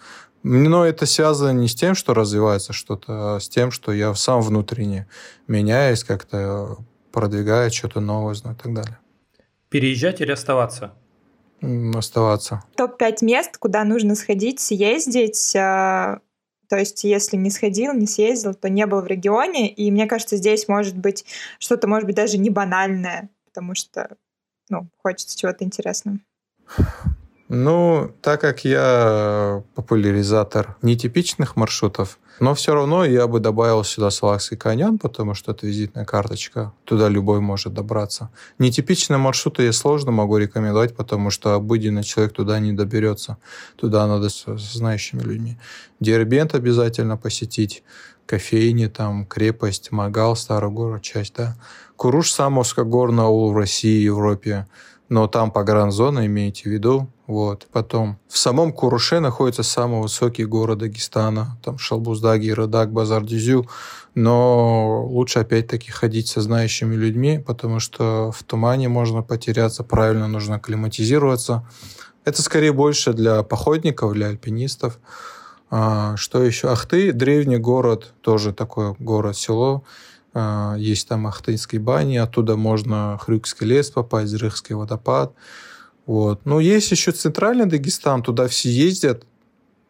Но 0.43 0.85
это 0.85 1.07
связано 1.07 1.51
не 1.51 1.69
с 1.69 1.75
тем, 1.75 1.95
что 1.95 2.15
развивается 2.15 2.73
что-то, 2.73 3.37
а 3.37 3.41
с 3.41 3.49
тем, 3.49 3.71
что 3.71 3.93
я 3.93 4.13
сам 4.15 4.41
внутренне 4.41 5.07
меняюсь, 5.47 6.03
как-то 6.03 6.79
продвигаю 7.13 7.71
что-то 7.71 8.01
новое, 8.01 8.35
и 8.35 8.39
так 8.39 8.75
далее. 8.75 8.99
Переезжать 9.69 10.21
или 10.21 10.33
оставаться? 10.33 10.95
Оставаться. 11.95 12.63
Топ-5 12.77 13.17
мест, 13.23 13.59
куда 13.59 13.85
нужно 13.85 14.15
сходить, 14.15 14.61
съездить. 14.61 15.55
а, 15.57 16.21
То 16.69 16.77
есть, 16.77 17.03
если 17.05 17.37
не 17.37 17.51
сходил, 17.51 17.93
не 17.95 18.07
съездил, 18.07 18.55
то 18.55 18.69
не 18.69 18.87
был 18.87 19.01
в 19.01 19.07
регионе. 19.07 19.71
И 19.71 19.91
мне 19.91 20.07
кажется, 20.07 20.37
здесь 20.37 20.69
может 20.69 20.97
быть 20.97 21.25
что-то, 21.59 21.89
может 21.89 22.07
быть, 22.07 22.17
даже 22.17 22.39
не 22.39 22.51
банальное, 22.51 23.31
потому 23.47 23.75
что, 23.75 24.17
ну, 24.69 24.89
хочется 24.99 25.37
чего-то 25.37 25.65
интересного. 25.65 26.19
Ну, 27.49 28.11
так 28.21 28.43
как 28.43 28.65
я 28.65 29.63
популяризатор 29.75 30.77
нетипичных 30.83 31.57
маршрутов, 31.57 32.19
но 32.41 32.55
все 32.55 32.75
равно 32.75 33.05
я 33.05 33.27
бы 33.27 33.41
добавил 33.41 33.83
сюда 33.83 34.11
Салахский 34.11 34.57
каньон, 34.57 34.99
потому 34.99 35.35
что 35.35 35.53
это 35.53 35.67
визитная 35.67 36.05
карточка. 36.05 36.73
Туда 36.85 37.09
любой 37.09 37.41
может 37.41 37.75
добраться. 37.75 38.31
Нетипичные 38.59 39.19
маршруты 39.19 39.65
я 39.65 39.73
сложно 39.73 40.13
могу 40.13 40.37
рекомендовать, 40.37 40.95
потому 40.95 41.31
что 41.31 41.55
обыденный 41.55 42.05
человек 42.05 42.35
туда 42.35 42.61
не 42.61 42.73
доберется. 42.73 43.39
Туда 43.77 44.07
надо 44.07 44.29
с, 44.29 44.45
с 44.47 44.75
знающими 44.75 45.21
людьми. 45.23 45.59
Дербент 45.99 46.55
обязательно 46.55 47.17
посетить. 47.17 47.83
Кофейни, 48.27 48.87
там, 48.87 49.25
крепость, 49.27 49.91
Магал, 49.91 50.37
старый 50.37 50.71
город, 50.71 51.03
часть, 51.03 51.35
да. 51.37 51.57
Куруш 51.97 52.31
самый 52.31 52.61
узкогорный 52.61 53.25
аул 53.25 53.53
в 53.53 53.57
России 53.57 54.01
и 54.01 54.05
Европе 54.05 54.67
но 55.09 55.27
там 55.27 55.51
погранзона, 55.51 56.27
имейте 56.27 56.69
в 56.69 56.73
виду. 56.73 57.09
Вот. 57.29 57.69
Потом 57.73 58.19
в 58.27 58.39
самом 58.39 58.73
Куруше 58.73 59.21
находится 59.21 59.63
самый 59.63 60.01
высокий 60.01 60.47
город 60.47 60.79
Дагестана. 60.79 61.59
Там 61.63 61.77
Шалбуздаги, 61.77 62.49
Рыдак, 62.49 62.91
Базар-Дюзю. 62.91 63.69
Но 64.15 65.05
лучше 65.07 65.41
опять-таки 65.41 65.91
ходить 65.91 66.29
со 66.29 66.41
знающими 66.41 66.95
людьми, 66.95 67.39
потому 67.39 67.81
что 67.81 68.33
в 68.33 68.43
тумане 68.45 68.89
можно 68.89 69.23
потеряться, 69.23 69.85
правильно 69.85 70.27
нужно 70.27 70.57
акклиматизироваться. 70.57 71.69
Это 72.25 72.41
скорее 72.41 72.73
больше 72.73 73.13
для 73.13 73.43
походников, 73.43 74.15
для 74.15 74.29
альпинистов. 74.29 74.99
А, 75.71 76.17
что 76.17 76.43
еще? 76.43 76.69
Ахты, 76.69 77.13
древний 77.13 77.59
город, 77.59 78.15
тоже 78.23 78.55
такой 78.55 78.95
город-село. 78.99 79.85
А, 80.33 80.77
Есть 80.79 81.09
там 81.09 81.27
Ахтынские 81.27 81.83
бани, 81.83 82.17
оттуда 82.17 82.57
можно 82.57 83.19
Хрюкский 83.21 83.67
лес 83.67 83.91
попасть, 83.91 84.31
Зрыхский 84.31 84.75
водопад. 84.75 85.35
Вот. 86.09 86.47
Ну, 86.47 86.59
есть 86.59 86.91
еще 86.91 87.13
центральный 87.13 87.67
Дагестан, 87.67 88.23
туда 88.23 88.49
все 88.49 88.71
ездят. 88.71 89.27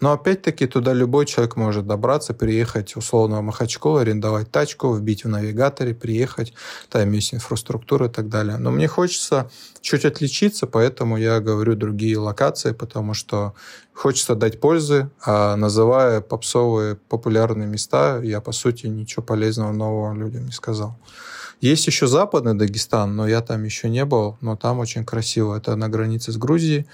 Но 0.00 0.12
опять-таки 0.12 0.66
туда 0.66 0.92
любой 0.92 1.26
человек 1.26 1.54
может 1.54 1.86
добраться, 1.86 2.34
приехать 2.34 2.96
условно 2.96 3.38
в 3.38 3.42
Махачкалу, 3.42 3.98
арендовать 3.98 4.50
тачку, 4.50 4.92
вбить 4.94 5.24
в 5.24 5.28
навигаторе, 5.28 5.94
приехать. 5.94 6.54
Там 6.88 7.12
есть 7.12 7.34
инфраструктура 7.34 8.06
и 8.06 8.10
так 8.10 8.28
далее. 8.28 8.58
Но 8.58 8.72
мне 8.72 8.88
хочется 8.88 9.48
чуть 9.80 10.04
отличиться, 10.04 10.66
поэтому 10.66 11.18
я 11.18 11.38
говорю 11.38 11.76
другие 11.76 12.18
локации, 12.18 12.72
потому 12.72 13.14
что 13.14 13.54
хочется 13.94 14.34
дать 14.34 14.58
пользы, 14.58 15.10
а 15.24 15.54
называя 15.54 16.20
попсовые 16.20 16.96
популярные 16.96 17.68
места, 17.68 18.20
я, 18.24 18.40
по 18.40 18.50
сути, 18.50 18.86
ничего 18.86 19.22
полезного 19.22 19.70
нового 19.70 20.14
людям 20.14 20.46
не 20.46 20.52
сказал. 20.52 20.96
Есть 21.60 21.86
еще 21.86 22.06
западный 22.06 22.54
Дагестан, 22.54 23.16
но 23.16 23.26
я 23.26 23.40
там 23.40 23.64
еще 23.64 23.88
не 23.88 24.04
был, 24.04 24.36
но 24.40 24.56
там 24.56 24.78
очень 24.78 25.04
красиво. 25.04 25.56
Это 25.56 25.74
на 25.76 25.88
границе 25.88 26.30
с 26.30 26.36
Грузией, 26.36 26.86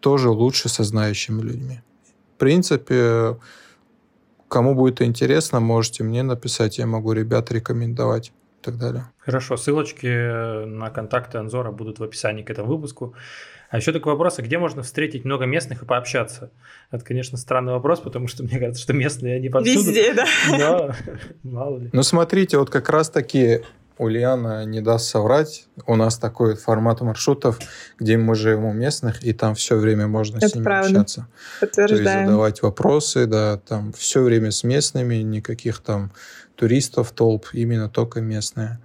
тоже 0.00 0.30
лучше 0.30 0.68
со 0.68 0.84
знающими 0.84 1.42
людьми. 1.42 1.80
В 2.36 2.38
принципе, 2.38 3.36
кому 4.48 4.74
будет 4.74 5.02
интересно, 5.02 5.60
можете 5.60 6.04
мне 6.04 6.22
написать, 6.22 6.78
я 6.78 6.86
могу 6.86 7.12
ребят 7.12 7.50
рекомендовать 7.50 8.28
и 8.28 8.64
так 8.64 8.78
далее. 8.78 9.06
Хорошо, 9.18 9.56
ссылочки 9.56 10.66
на 10.66 10.90
контакты 10.90 11.38
Анзора 11.38 11.72
будут 11.72 11.98
в 11.98 12.02
описании 12.02 12.42
к 12.42 12.50
этому 12.50 12.68
выпуску. 12.68 13.14
А 13.70 13.78
еще 13.78 13.90
такой 13.90 14.12
вопрос, 14.12 14.38
а 14.38 14.42
где 14.42 14.58
можно 14.58 14.82
встретить 14.82 15.24
много 15.24 15.46
местных 15.46 15.82
и 15.82 15.86
пообщаться? 15.86 16.50
Это, 16.90 17.02
конечно, 17.04 17.38
странный 17.38 17.72
вопрос, 17.72 18.00
потому 18.00 18.28
что 18.28 18.42
мне 18.42 18.58
кажется, 18.58 18.82
что 18.82 18.92
местные, 18.92 19.36
они 19.36 19.48
повсюду. 19.48 19.80
Везде, 19.80 20.12
да. 20.12 20.26
Но 20.50 20.94
мало 21.42 21.78
ли. 21.78 21.90
Ну, 21.90 22.02
смотрите, 22.02 22.58
вот 22.58 22.68
как 22.68 22.90
раз-таки 22.90 23.62
Ульяна 24.02 24.64
не 24.64 24.80
даст 24.80 25.06
соврать. 25.08 25.66
У 25.86 25.96
нас 25.96 26.18
такой 26.18 26.56
формат 26.56 27.00
маршрутов, 27.00 27.58
где 27.98 28.16
мы 28.16 28.34
живем 28.34 28.64
у 28.64 28.72
местных, 28.72 29.22
и 29.24 29.32
там 29.32 29.54
все 29.54 29.76
время 29.76 30.06
можно 30.06 30.38
Это 30.38 30.48
с 30.48 30.54
ними 30.54 30.64
правда. 30.64 30.88
общаться. 30.88 31.16
То 31.60 31.66
есть 31.66 31.76
Подтверждаем. 31.76 32.26
задавать 32.26 32.62
вопросы, 32.62 33.26
да, 33.26 33.58
там 33.58 33.92
все 33.92 34.22
время 34.22 34.50
с 34.50 34.64
местными, 34.64 35.16
никаких 35.16 35.78
там 35.78 36.12
туристов, 36.56 37.12
толп, 37.12 37.46
именно 37.52 37.88
только 37.88 38.20
местные. 38.20 38.78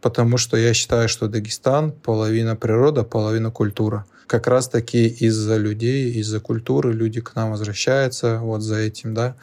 Потому 0.00 0.36
что 0.36 0.56
я 0.56 0.74
считаю, 0.74 1.08
что 1.08 1.28
Дагестан 1.28 1.92
половина 1.92 2.56
природа, 2.56 3.04
половина 3.04 3.50
культура. 3.50 4.04
Как 4.26 4.46
раз 4.46 4.68
таки 4.68 5.06
из-за 5.06 5.56
людей, 5.56 6.12
из-за 6.14 6.40
культуры 6.40 6.92
люди 6.92 7.20
к 7.20 7.34
нам 7.34 7.52
возвращаются 7.52 8.38
вот 8.40 8.60
за 8.62 8.76
этим, 8.76 9.14
да. 9.14 9.36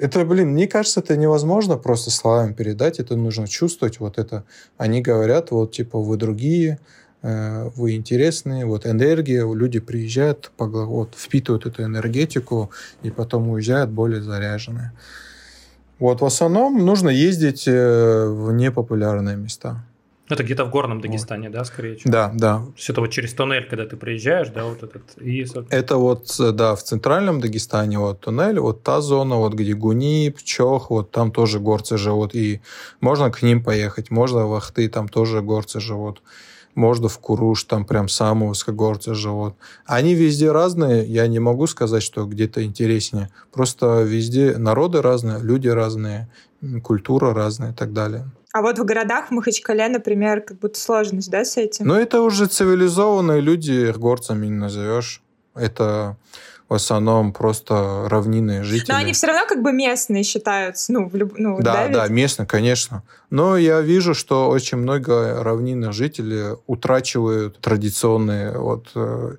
Это, 0.00 0.24
блин, 0.24 0.50
мне 0.50 0.68
кажется, 0.68 1.00
это 1.00 1.16
невозможно 1.16 1.76
просто 1.76 2.10
словами 2.12 2.52
передать, 2.52 3.00
это 3.00 3.16
нужно 3.16 3.48
чувствовать, 3.48 3.98
вот 3.98 4.16
это. 4.18 4.44
Они 4.76 5.02
говорят, 5.02 5.50
вот, 5.50 5.72
типа, 5.72 5.98
вы 5.98 6.16
другие, 6.16 6.78
э, 7.22 7.68
вы 7.74 7.96
интересные, 7.96 8.64
вот 8.64 8.86
энергия, 8.86 9.40
люди 9.40 9.80
приезжают, 9.80 10.52
вот, 10.56 11.16
впитывают 11.16 11.66
эту 11.66 11.82
энергетику 11.82 12.70
и 13.02 13.10
потом 13.10 13.50
уезжают 13.50 13.90
более 13.90 14.22
заряженные. 14.22 14.92
Вот 15.98 16.20
в 16.20 16.24
основном 16.24 16.78
нужно 16.86 17.08
ездить 17.08 17.66
э, 17.66 18.28
в 18.28 18.52
непопулярные 18.52 19.36
места. 19.36 19.84
Это 20.28 20.42
где-то 20.42 20.64
в 20.64 20.70
горном 20.70 21.00
Дагестане, 21.00 21.48
да, 21.48 21.64
скорее 21.64 21.96
всего? 21.96 22.12
Да, 22.12 22.30
да. 22.34 22.58
То 22.58 22.72
есть 22.76 22.90
это 22.90 23.00
вот 23.00 23.10
через 23.10 23.32
туннель, 23.32 23.66
когда 23.68 23.86
ты 23.86 23.96
проезжаешь, 23.96 24.48
да, 24.48 24.64
вот 24.64 24.82
этот. 24.82 25.02
И, 25.20 25.46
Это 25.70 25.96
вот, 25.96 26.34
да, 26.38 26.74
в 26.74 26.82
центральном 26.82 27.40
Дагестане 27.40 27.98
вот 27.98 28.20
туннель, 28.20 28.60
вот 28.60 28.82
та 28.82 29.00
зона, 29.00 29.36
вот 29.36 29.54
где 29.54 29.72
Гуни, 29.72 30.30
Пчох, 30.30 30.90
вот 30.90 31.10
там 31.10 31.32
тоже 31.32 31.60
горцы 31.60 31.96
живут, 31.96 32.34
и 32.34 32.60
можно 33.00 33.30
к 33.30 33.42
ним 33.42 33.64
поехать, 33.64 34.10
можно 34.10 34.46
в 34.46 34.54
Ахты, 34.54 34.88
там 34.88 35.08
тоже 35.08 35.40
горцы 35.40 35.80
живут, 35.80 36.22
можно 36.74 37.08
в 37.08 37.18
Куруш, 37.18 37.64
там 37.64 37.84
прям 37.84 38.08
самые 38.08 38.50
высокогорцы 38.50 39.14
живут. 39.14 39.54
Они 39.86 40.14
везде 40.14 40.52
разные, 40.52 41.04
я 41.06 41.26
не 41.26 41.38
могу 41.38 41.66
сказать, 41.66 42.02
что 42.02 42.26
где-то 42.26 42.62
интереснее, 42.64 43.30
просто 43.52 44.02
везде 44.02 44.58
народы 44.58 45.00
разные, 45.00 45.40
люди 45.40 45.68
разные, 45.68 46.28
культура 46.82 47.32
разная 47.32 47.72
и 47.72 47.74
так 47.74 47.92
далее. 47.92 48.30
А 48.52 48.62
вот 48.62 48.78
в 48.78 48.84
городах, 48.84 49.28
в 49.28 49.30
Махачкале, 49.32 49.88
например, 49.88 50.40
как 50.40 50.58
будто 50.58 50.78
сложность, 50.80 51.30
да, 51.30 51.44
с 51.44 51.56
этим? 51.56 51.86
Но 51.86 51.98
это 51.98 52.22
уже 52.22 52.46
цивилизованные 52.46 53.40
люди, 53.40 53.72
их 53.90 53.98
горцами 53.98 54.46
не 54.46 54.56
назовешь. 54.56 55.22
Это 55.54 56.16
в 56.68 56.74
основном 56.74 57.32
просто 57.32 58.06
равнинные 58.08 58.62
жители. 58.62 58.92
Но 58.92 58.98
они 58.98 59.12
все 59.12 59.26
равно 59.26 59.46
как 59.46 59.62
бы 59.62 59.72
местные 59.72 60.22
считаются, 60.22 60.92
ну, 60.92 61.08
в 61.08 61.14
люб- 61.14 61.38
ну 61.38 61.60
Да, 61.60 61.84
ведь? 61.84 61.92
да, 61.92 62.08
местно, 62.08 62.46
конечно. 62.46 63.02
Но 63.30 63.56
я 63.56 63.80
вижу, 63.80 64.14
что 64.14 64.48
очень 64.48 64.78
много 64.78 65.42
равнинных 65.42 65.92
жителей 65.92 66.56
утрачивают 66.66 67.58
традиционные 67.60 68.58
вот, 68.58 68.88
э, 68.94 69.36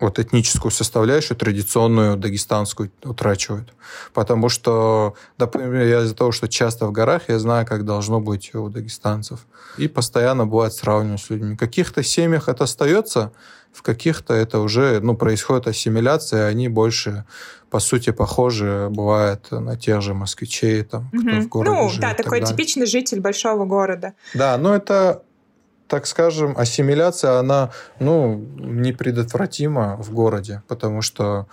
вот 0.00 0.18
этническую 0.18 0.70
составляющую, 0.70 1.36
традиционную 1.36 2.16
дагестанскую 2.16 2.90
утрачивают. 3.04 3.72
Потому 4.14 4.48
что, 4.48 5.14
например, 5.38 5.86
я 5.86 6.02
из-за 6.02 6.14
того, 6.14 6.32
что 6.32 6.48
часто 6.48 6.86
в 6.86 6.92
горах, 6.92 7.22
я 7.28 7.38
знаю, 7.38 7.66
как 7.66 7.84
должно 7.84 8.20
быть 8.20 8.54
у 8.54 8.68
дагестанцев. 8.68 9.40
И 9.76 9.88
постоянно 9.88 10.46
бывает 10.46 10.72
сравниваю 10.72 11.18
с 11.18 11.30
людьми. 11.30 11.54
В 11.54 11.58
каких-то 11.58 12.02
семьях 12.02 12.48
это 12.48 12.64
остается, 12.64 13.32
в 13.72 13.82
каких-то 13.82 14.34
это 14.34 14.58
уже 14.58 15.00
ну, 15.00 15.14
происходит 15.16 15.68
ассимиляция, 15.68 16.48
и 16.48 16.50
они 16.50 16.68
больше, 16.68 17.24
по 17.70 17.78
сути, 17.78 18.10
похожи 18.10 18.88
бывают 18.90 19.50
на 19.52 19.76
тех 19.76 20.02
же 20.02 20.12
москвичей, 20.14 20.82
там, 20.82 21.08
кто 21.10 21.18
Мгм. 21.20 21.40
в 21.42 21.48
городе 21.48 21.76
Ну, 21.76 21.88
живет 21.88 22.00
да, 22.00 22.08
так 22.08 22.24
такой 22.24 22.40
далее. 22.40 22.56
типичный 22.56 22.86
житель 22.86 23.20
большого 23.20 23.64
города. 23.66 24.14
Да, 24.34 24.56
но 24.58 24.74
это, 24.74 25.22
так 25.90 26.06
скажем, 26.06 26.54
ассимиляция, 26.56 27.40
она, 27.40 27.70
ну, 27.98 28.36
непредотвратима 28.36 29.96
в 29.96 30.12
городе, 30.14 30.62
потому 30.68 31.02
что, 31.02 31.48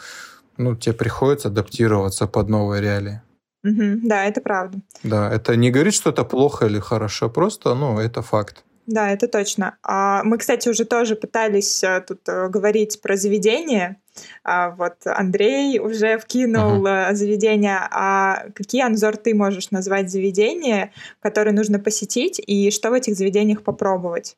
ну, 0.58 0.76
тебе 0.76 0.94
приходится 0.94 1.48
адаптироваться 1.48 2.28
под 2.28 2.48
новые 2.48 2.82
реалии. 2.82 3.22
Мгм. 3.64 4.08
Да, 4.08 4.26
это 4.26 4.40
правда. 4.40 4.78
Да, 5.04 5.34
это 5.34 5.56
не 5.56 5.72
говорит, 5.72 5.96
что 5.96 6.12
это 6.12 6.24
плохо 6.24 6.68
или 6.68 6.80
хорошо, 6.80 7.30
просто, 7.30 7.74
ну, 7.74 8.00
это 8.00 8.22
факт. 8.22 8.64
Да, 8.88 9.10
это 9.10 9.28
точно. 9.28 9.78
А 9.84 10.24
мы, 10.24 10.38
кстати, 10.38 10.70
уже 10.70 10.86
тоже 10.86 11.18
пытались 11.18 11.84
э, 11.84 12.02
тут 12.08 12.22
э, 12.30 12.48
говорить 12.48 13.02
про 13.02 13.18
заведения. 13.18 13.98
А 14.46 14.70
вот 14.70 14.96
Андрей 15.06 15.78
уже 15.80 16.18
вкинул 16.18 16.88
э, 16.88 17.14
заведения. 17.14 17.86
А 17.92 18.46
какие, 18.56 18.84
Анзор, 18.86 19.18
ты 19.18 19.36
можешь 19.36 19.72
назвать 19.72 20.10
заведения, 20.10 20.94
которые 21.22 21.54
нужно 21.54 21.80
посетить, 21.80 22.42
и 22.48 22.72
что 22.72 22.90
в 22.90 22.94
этих 22.94 23.16
заведениях 23.16 23.62
попробовать? 23.62 24.38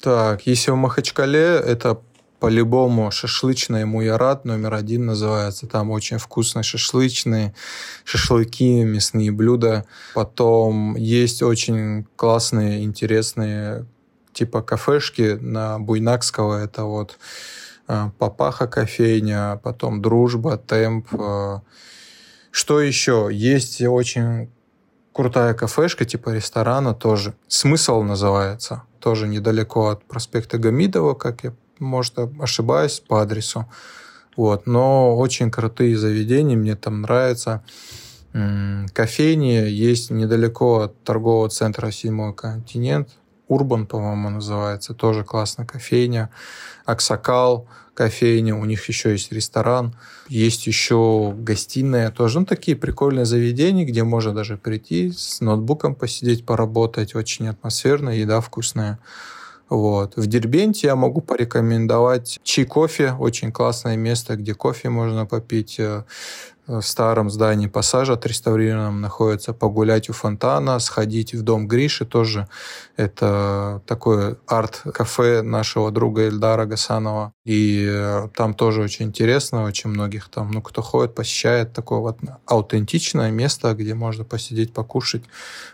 Так, 0.00 0.42
если 0.46 0.72
в 0.72 0.76
Махачкале, 0.76 1.62
это 1.64 2.00
по-любому 2.40 3.10
шашлычная 3.10 3.86
Муярат 3.86 4.44
номер 4.44 4.74
один 4.74 5.06
называется. 5.06 5.66
Там 5.66 5.90
очень 5.90 6.18
вкусные 6.18 6.62
шашлычные, 6.62 7.54
шашлыки, 8.04 8.82
мясные 8.82 9.30
блюда. 9.30 9.84
Потом 10.14 10.96
есть 10.96 11.42
очень 11.42 12.06
классные, 12.16 12.82
интересные 12.82 13.86
типа 14.32 14.62
кафешки 14.62 15.38
на 15.40 15.78
Буйнакского. 15.78 16.64
Это 16.64 16.84
вот 16.84 17.18
э, 17.88 18.10
Папаха 18.18 18.66
кофейня, 18.66 19.60
потом 19.62 20.00
Дружба, 20.00 20.56
Темп. 20.56 21.08
э. 21.12 21.60
Что 22.50 22.80
еще? 22.80 23.28
Есть 23.30 23.80
очень 23.82 24.50
крутая 25.12 25.54
кафешка, 25.54 26.04
типа 26.04 26.30
ресторана 26.30 26.94
тоже. 26.94 27.34
Смысл 27.48 28.02
называется. 28.02 28.84
Тоже 28.98 29.28
недалеко 29.28 29.88
от 29.88 30.04
проспекта 30.04 30.58
Гамидова, 30.58 31.14
как 31.14 31.44
я, 31.44 31.52
может, 31.80 32.14
ошибаюсь 32.40 33.00
по 33.00 33.22
адресу. 33.22 33.66
Вот. 34.36 34.66
Но 34.66 35.16
очень 35.16 35.50
крутые 35.50 35.98
заведения, 35.98 36.56
мне 36.56 36.76
там 36.76 37.02
нравится. 37.02 37.62
М, 38.32 38.86
Кофейни 38.92 39.68
есть 39.68 40.10
недалеко 40.10 40.80
от 40.82 41.02
торгового 41.02 41.48
центра 41.48 41.90
«Седьмой 41.90 42.34
континент». 42.34 43.08
Урбан, 43.48 43.86
по-моему, 43.86 44.30
называется. 44.30 44.94
Тоже 44.94 45.24
классная 45.24 45.66
кофейня. 45.66 46.30
Аксакал 46.84 47.66
кофейня. 47.94 48.54
У 48.54 48.64
них 48.64 48.88
еще 48.88 49.10
есть 49.10 49.32
ресторан. 49.32 49.96
Есть 50.28 50.68
еще 50.68 51.34
гостиная 51.36 52.12
тоже. 52.12 52.38
Ну, 52.38 52.46
такие 52.46 52.76
прикольные 52.76 53.24
заведения, 53.26 53.84
где 53.84 54.04
можно 54.04 54.32
даже 54.32 54.56
прийти 54.56 55.10
с 55.10 55.40
ноутбуком 55.40 55.96
посидеть, 55.96 56.46
поработать. 56.46 57.16
Очень 57.16 57.48
атмосферно, 57.48 58.10
еда 58.10 58.40
вкусная. 58.40 59.00
Вот. 59.70 60.16
В 60.16 60.26
Дербенте 60.26 60.88
я 60.88 60.96
могу 60.96 61.20
порекомендовать 61.20 62.40
Чи 62.42 62.64
кофе. 62.64 63.14
Очень 63.18 63.52
классное 63.52 63.96
место, 63.96 64.36
где 64.36 64.54
кофе 64.54 64.90
можно 64.90 65.26
попить. 65.26 65.80
Э, 66.70 66.80
В 66.80 66.86
старом 66.86 67.30
здании 67.30 67.66
пассажа 67.66 68.12
отреставрированном 68.14 69.00
находится. 69.00 69.52
Погулять 69.52 70.08
у 70.08 70.12
фонтана, 70.12 70.78
сходить 70.78 71.34
в 71.34 71.42
дом 71.42 71.66
Гриши 71.66 72.04
тоже. 72.04 72.48
Это 72.96 73.82
такое 73.86 74.36
арт-кафе 74.46 75.42
нашего 75.42 75.90
друга 75.90 76.28
Эльдара 76.28 76.66
Гасанова. 76.66 77.32
И 77.44 77.86
э, 77.88 78.28
там 78.34 78.54
тоже 78.54 78.82
очень 78.82 79.06
интересно, 79.06 79.64
очень 79.64 79.90
многих 79.90 80.28
там, 80.28 80.50
ну, 80.52 80.62
кто 80.62 80.82
ходит, 80.82 81.14
посещает 81.14 81.72
такое 81.72 81.98
вот 81.98 82.18
аутентичное 82.46 83.30
место, 83.30 83.74
где 83.74 83.94
можно 83.94 84.24
посидеть, 84.24 84.72
покушать 84.72 85.24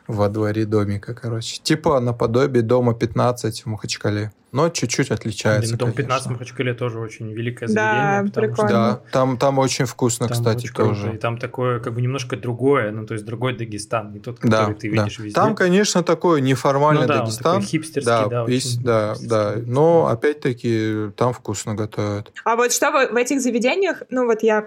во 0.06 0.28
дворе 0.28 0.64
домика, 0.64 1.14
короче. 1.14 1.60
Типа 1.62 2.00
наподобие 2.00 2.62
дома 2.62 2.94
15 2.94 3.62
в 3.62 3.66
Махачкале. 3.66 4.32
Но 4.52 4.68
чуть-чуть 4.70 5.10
отличается, 5.10 5.70
Блин, 5.76 5.78
Дом 5.78 5.92
15 5.92 5.96
в 5.96 6.06
конечно. 6.28 6.32
Махачкале 6.32 6.74
тоже 6.74 6.98
очень 7.00 7.30
великое 7.32 7.66
Да, 7.68 7.72
заведение. 7.72 8.24
потому 8.32 8.46
что 8.54 8.62
прикольно. 8.62 8.90
Да, 8.90 9.10
там, 9.12 9.36
там 9.38 9.58
очень 9.58 9.84
вкусно, 9.84 10.28
там 10.28 10.36
кстати, 10.36 10.64
очень 10.64 10.72
круто. 10.74 10.88
тоже. 10.94 11.14
И 11.14 11.18
там 11.18 11.38
такое, 11.38 11.80
как 11.80 11.94
бы 11.94 12.00
немножко 12.00 12.36
другое, 12.36 12.90
ну, 12.92 13.04
то 13.06 13.14
есть 13.14 13.26
другой 13.26 13.56
Дагестан, 13.56 14.12
не 14.12 14.20
тот, 14.20 14.38
Да, 14.42 14.60
который 14.60 14.74
ты 14.76 14.94
да. 14.94 15.02
видишь 15.02 15.18
везде. 15.18 15.34
Там, 15.34 15.54
конечно, 15.54 16.02
такой 16.02 16.40
неформальный 16.40 17.02
Ну 17.02 17.08
да, 17.08 17.14
он 17.14 17.20
Дагестан. 17.20 17.54
такой 17.54 17.66
хипстерский, 17.66 18.04
да, 18.06 18.26
да, 18.28 18.44
есть- 18.50 18.76
очень 18.76 18.84
да, 18.86 19.08
хипстерский. 19.14 19.28
да. 19.28 19.54
Но 19.72 20.06
опять-таки 20.06 21.10
там 21.16 21.32
вкусно 21.32 21.74
готовят. 21.74 22.32
А 22.44 22.56
вот 22.56 22.72
что 22.72 22.90
в 22.92 23.12
в 23.12 23.16
этих 23.16 23.40
заведениях, 23.40 24.02
ну 24.10 24.26
вот 24.26 24.42
я 24.42 24.64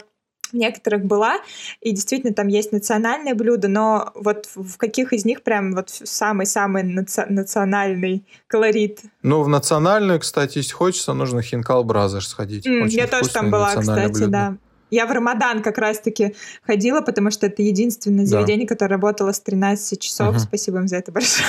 в 0.52 0.56
некоторых 0.56 1.06
была, 1.06 1.38
и 1.82 1.92
действительно 1.92 2.34
там 2.34 2.48
есть 2.48 2.72
национальные 2.72 3.34
блюда, 3.34 3.68
но 3.68 4.12
вот 4.16 4.48
в 4.56 4.78
каких 4.78 5.14
из 5.14 5.26
них 5.26 5.44
прям 5.44 5.74
вот 5.74 5.90
самый-самый 5.90 6.84
наци- 6.84 7.26
национальный 7.30 8.26
колорит? 8.48 9.02
Ну, 9.24 9.44
в 9.44 9.48
национальную, 9.48 10.20
кстати, 10.20 10.58
если 10.60 10.74
хочется, 10.74 11.14
нужно 11.14 11.42
Хинкал 11.42 11.84
Brothers 11.84 12.28
сходить. 12.28 12.66
М, 12.68 12.84
Очень 12.84 12.98
я 12.98 13.08
тоже 13.08 13.30
там 13.30 13.50
была, 13.52 13.76
кстати, 13.76 14.12
блюдо. 14.12 14.28
да. 14.28 14.58
Я 14.92 15.06
в 15.06 15.12
Рамадан 15.12 15.62
как 15.62 15.78
раз-таки 15.78 16.36
ходила, 16.66 17.02
потому 17.02 17.30
что 17.30 17.46
это 17.46 17.62
единственное 17.62 18.26
Да. 18.26 18.32
заведение, 18.32 18.68
которое 18.68 18.96
работало 18.96 19.32
с 19.34 19.40
13 19.40 20.02
часов. 20.02 20.30
Мгм. 20.30 20.40
Спасибо 20.40 20.80
им 20.80 20.88
за 20.88 20.98
это 20.98 21.12
большое. 21.12 21.48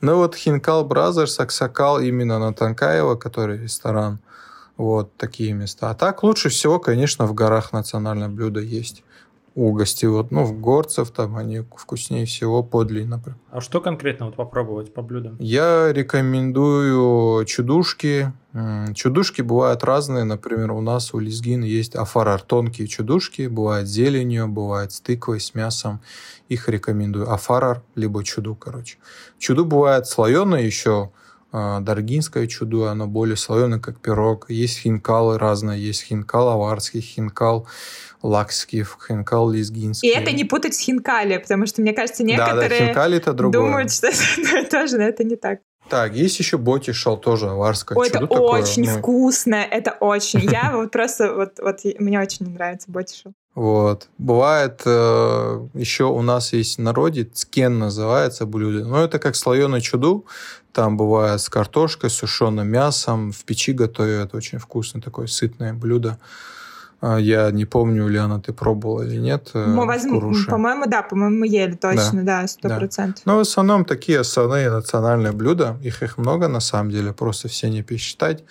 Ну 0.00 0.16
вот 0.16 0.36
Хинкал 0.36 0.84
Brothers, 0.84 1.40
Аксакал 1.40 2.00
именно 2.00 2.38
на 2.38 2.52
Танкаева, 2.52 3.16
который 3.16 3.58
ресторан. 3.62 4.18
Вот 4.78 5.14
такие 5.16 5.52
места. 5.52 5.90
А 5.90 5.94
так 5.94 6.22
лучше 6.22 6.48
всего, 6.48 6.78
конечно, 6.78 7.26
в 7.26 7.34
горах 7.34 7.72
национальное 7.72 8.28
блюдо 8.28 8.60
есть. 8.60 9.04
у 9.58 9.72
гостей, 9.72 10.06
вот, 10.06 10.30
ну, 10.30 10.44
в 10.44 10.60
горцев 10.60 11.10
там 11.10 11.36
они 11.36 11.64
вкуснее 11.76 12.26
всего 12.26 12.62
например. 13.04 13.36
А 13.50 13.60
что 13.60 13.80
конкретно 13.80 14.26
вот 14.26 14.36
попробовать 14.36 14.94
по 14.94 15.02
блюдам? 15.02 15.36
Я 15.40 15.92
рекомендую 15.92 17.44
чудушки. 17.44 18.32
Чудушки 18.94 19.42
бывают 19.42 19.82
разные. 19.82 20.22
Например, 20.22 20.70
у 20.70 20.80
нас 20.80 21.12
у 21.12 21.18
Лизгин 21.18 21.64
есть 21.64 21.96
афарар, 21.96 22.40
тонкие 22.40 22.86
чудушки. 22.86 23.48
Бывает 23.48 23.88
с 23.88 23.90
зеленью, 23.90 24.46
бывает 24.46 24.92
с 24.92 25.00
тыквой, 25.00 25.40
с 25.40 25.54
мясом. 25.54 26.00
Их 26.48 26.68
рекомендую. 26.68 27.28
Афарар, 27.28 27.82
либо 27.96 28.22
чуду, 28.22 28.54
короче. 28.54 28.98
Чуду 29.38 29.64
бывает 29.64 30.06
слоеное 30.06 30.62
еще. 30.62 31.10
А, 31.50 31.80
даргинское 31.80 32.46
чуду, 32.46 32.86
оно 32.86 33.06
более 33.06 33.36
слоеное, 33.36 33.78
как 33.78 34.00
пирог. 34.00 34.50
Есть 34.50 34.80
хинкалы 34.80 35.38
разные. 35.38 35.82
Есть 35.82 36.04
хинкал 36.04 36.50
аварский, 36.50 37.00
хинкал 37.00 37.66
лакский, 38.22 38.84
хинкал 38.84 39.50
лезгинский. 39.50 40.10
И 40.10 40.12
это 40.12 40.32
не 40.32 40.44
путать 40.44 40.74
с 40.74 40.80
хинкали, 40.80 41.38
потому 41.38 41.66
что, 41.66 41.80
мне 41.80 41.92
кажется, 41.92 42.22
некоторые 42.24 42.68
да, 42.68 42.78
да, 42.78 42.86
хинкали 42.86 43.16
это 43.16 43.32
другое. 43.32 43.62
думают, 43.62 43.92
что 43.92 44.08
это 44.08 44.70
тоже, 44.70 44.98
но 44.98 45.04
это 45.04 45.24
не 45.24 45.36
так. 45.36 45.60
Так, 45.88 46.14
есть 46.14 46.38
еще 46.38 46.58
боти 46.58 46.92
шел 46.92 47.16
тоже 47.16 47.48
аварское. 47.48 47.96
Ой, 47.96 48.08
это 48.08 48.26
очень 48.26 48.84
такое? 48.84 48.98
вкусно, 48.98 49.54
это 49.54 49.92
очень. 49.92 50.40
Я 50.40 50.72
вот 50.76 50.90
просто, 50.90 51.32
вот, 51.32 51.58
вот 51.60 51.80
мне 51.98 52.20
очень 52.20 52.52
нравится 52.52 52.90
боти 52.90 53.16
шел. 53.16 53.32
Вот. 53.58 54.08
Бывает, 54.18 54.82
э, 54.84 55.66
еще 55.74 56.04
у 56.04 56.22
нас 56.22 56.52
есть 56.52 56.78
в 56.78 56.80
народе, 56.80 57.24
цкен 57.24 57.80
называется 57.80 58.46
блюдо. 58.46 58.84
Но 58.84 59.02
это 59.02 59.18
как 59.18 59.34
слоеный 59.34 59.80
чуду. 59.80 60.26
Там 60.72 60.96
бывает 60.96 61.40
с 61.40 61.48
картошкой, 61.48 62.08
с 62.08 62.12
сушеным 62.12 62.68
мясом. 62.68 63.32
В 63.32 63.44
печи 63.44 63.72
готовят. 63.72 64.32
Очень 64.32 64.58
вкусное 64.60 65.02
такое 65.02 65.26
сытное 65.26 65.72
блюдо. 65.72 66.18
А, 67.00 67.18
я 67.18 67.50
не 67.50 67.64
помню, 67.64 68.06
Лиана, 68.06 68.40
ты 68.40 68.52
пробовала 68.52 69.02
или 69.02 69.16
нет. 69.16 69.50
Э, 69.54 69.66
мы 69.66 69.86
возьмем, 69.86 70.46
по-моему, 70.46 70.84
да, 70.86 71.02
по-моему, 71.02 71.38
мы 71.38 71.48
ели 71.48 71.74
точно, 71.74 72.22
да, 72.22 72.46
сто 72.46 72.68
процентов. 72.68 73.24
Да. 73.24 73.32
Но 73.32 73.38
в 73.38 73.40
основном 73.40 73.84
такие 73.84 74.20
основные 74.20 74.70
национальные 74.70 75.32
блюда, 75.32 75.76
их 75.82 76.04
их 76.04 76.16
много 76.16 76.46
на 76.46 76.60
самом 76.60 76.92
деле, 76.92 77.12
просто 77.12 77.48
все 77.48 77.68
не 77.70 77.82
пересчитать. 77.82 78.44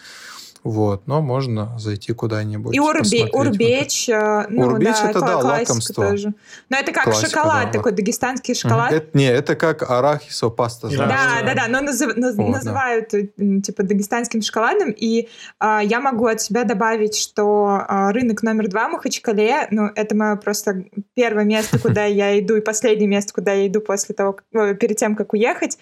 Вот, 0.67 1.07
но 1.07 1.21
можно 1.21 1.79
зайти 1.79 2.11
куда-нибудь. 2.11 2.75
И 2.75 2.79
урбе, 2.81 3.29
урбеч, 3.31 4.09
вот 4.09 4.49
ну 4.49 4.65
урбеч 4.65 4.95
да, 5.01 5.09
это 5.11 5.19
да, 5.21 5.37
лакомство. 5.37 6.09
Тоже. 6.09 6.33
Но 6.67 6.77
это 6.77 6.91
как 6.91 7.05
Классика, 7.05 7.29
шоколад, 7.29 7.65
да, 7.67 7.71
такой 7.71 7.93
дагестанский 7.93 8.53
шоколад. 8.53 8.91
Это, 8.91 9.17
не, 9.17 9.27
это 9.27 9.55
как 9.55 9.89
арахисовая 9.89 10.53
паста. 10.53 10.89
Да, 10.89 11.07
да, 11.07 11.41
да, 11.45 11.53
да, 11.53 11.67
но 11.69 11.79
назыв, 11.79 12.17
наз, 12.17 12.35
вот, 12.35 12.49
называют 12.49 13.11
да. 13.11 13.61
типа 13.61 13.83
дагестанским 13.83 14.41
шоколадом. 14.41 14.91
И 14.91 15.29
а, 15.57 15.81
я 15.81 16.01
могу 16.01 16.25
от 16.25 16.41
себя 16.41 16.65
добавить, 16.65 17.15
что 17.15 17.85
а, 17.87 18.11
рынок 18.11 18.43
номер 18.43 18.67
два 18.67 18.89
Махачкале, 18.89 19.69
ну 19.71 19.89
это 19.95 20.17
мое 20.17 20.35
просто 20.35 20.83
первое 21.13 21.45
место, 21.45 21.79
куда 21.79 22.03
я 22.03 22.37
иду, 22.41 22.57
и 22.57 22.59
последнее 22.61 23.07
место, 23.07 23.33
куда 23.33 23.53
я 23.53 23.67
иду 23.67 23.79
после 23.79 24.13
того, 24.13 24.37
перед 24.51 24.97
тем, 24.97 25.15
как 25.15 25.31
уехать 25.31 25.77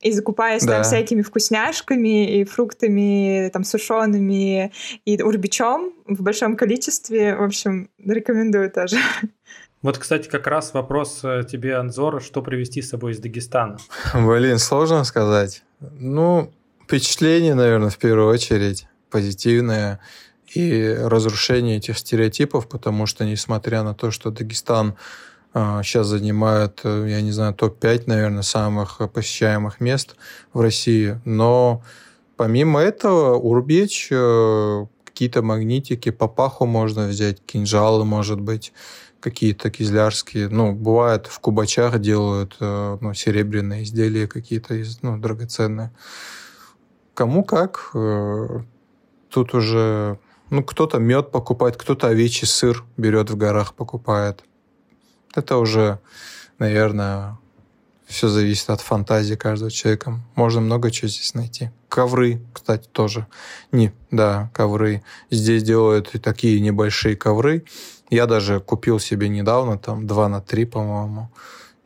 и 0.00 0.12
закупаясь 0.12 0.64
да. 0.64 0.74
там 0.74 0.82
всякими 0.84 1.22
вкусняшками 1.22 2.40
и 2.40 2.44
фруктами 2.44 3.50
там 3.52 3.64
сушеными 3.64 4.72
и 5.04 5.22
урбичом 5.22 5.92
в 6.06 6.22
большом 6.22 6.56
количестве. 6.56 7.36
В 7.36 7.42
общем, 7.42 7.90
рекомендую 8.04 8.70
тоже. 8.70 8.96
Вот, 9.80 9.96
кстати, 9.96 10.28
как 10.28 10.48
раз 10.48 10.74
вопрос 10.74 11.20
э, 11.22 11.44
тебе, 11.48 11.76
Анзор, 11.76 12.20
что 12.20 12.42
привезти 12.42 12.82
с 12.82 12.88
собой 12.88 13.12
из 13.12 13.20
Дагестана? 13.20 13.78
Блин, 14.12 14.58
сложно 14.58 15.04
сказать. 15.04 15.62
Ну, 15.80 16.52
впечатление, 16.82 17.54
наверное, 17.54 17.90
в 17.90 17.96
первую 17.96 18.28
очередь 18.28 18.88
позитивное 19.08 20.00
и 20.52 20.96
разрушение 20.98 21.76
этих 21.76 21.96
стереотипов, 21.98 22.68
потому 22.68 23.06
что, 23.06 23.24
несмотря 23.24 23.84
на 23.84 23.94
то, 23.94 24.10
что 24.10 24.30
Дагестан 24.30 24.96
сейчас 25.82 26.06
а, 26.06 26.10
занимает, 26.10 26.80
э, 26.84 27.06
я 27.08 27.20
не 27.20 27.32
знаю, 27.32 27.54
топ-5, 27.54 28.04
наверное, 28.06 28.42
самых 28.42 29.00
посещаемых 29.12 29.80
мест 29.80 30.16
в 30.52 30.60
России. 30.60 31.20
Но 31.24 31.82
помимо 32.36 32.80
этого, 32.80 33.36
Урбеч, 33.36 34.08
э, 34.10 34.86
какие-то 35.04 35.42
магнитики, 35.42 36.10
папаху 36.10 36.66
можно 36.66 37.08
взять, 37.08 37.44
кинжалы, 37.44 38.04
может 38.04 38.40
быть, 38.40 38.72
какие-то 39.20 39.70
кизлярские. 39.70 40.48
Ну, 40.48 40.72
бывает, 40.72 41.26
в 41.26 41.40
кубачах 41.40 41.98
делают 41.98 42.56
э, 42.60 42.98
ну, 43.00 43.14
серебряные 43.14 43.82
изделия 43.82 44.26
какие-то 44.26 44.74
ну, 45.02 45.18
драгоценные. 45.18 45.90
Кому 47.14 47.42
как. 47.42 47.90
Тут 49.30 49.54
уже 49.54 50.18
ну, 50.50 50.62
кто-то 50.62 50.98
мед 50.98 51.30
покупает, 51.30 51.76
кто-то 51.76 52.06
овечий 52.06 52.46
сыр 52.46 52.84
берет 52.96 53.30
в 53.30 53.36
горах, 53.36 53.74
покупает. 53.74 54.44
Это 55.34 55.56
уже, 55.58 55.98
наверное, 56.58 57.38
все 58.06 58.28
зависит 58.28 58.70
от 58.70 58.80
фантазии 58.80 59.34
каждого 59.34 59.70
человека. 59.70 60.18
Можно 60.34 60.60
много 60.60 60.90
чего 60.90 61.08
здесь 61.08 61.34
найти. 61.34 61.70
Ковры, 61.88 62.40
кстати, 62.52 62.88
тоже. 62.90 63.26
Не, 63.70 63.92
да, 64.10 64.50
ковры. 64.54 65.02
Здесь 65.30 65.62
делают 65.62 66.14
и 66.14 66.18
такие 66.18 66.60
небольшие 66.60 67.16
ковры. 67.16 67.64
Я 68.10 68.26
даже 68.26 68.60
купил 68.60 68.98
себе 68.98 69.28
недавно, 69.28 69.78
там, 69.78 70.06
2 70.06 70.28
на 70.28 70.40
3, 70.40 70.64
по-моему. 70.64 71.30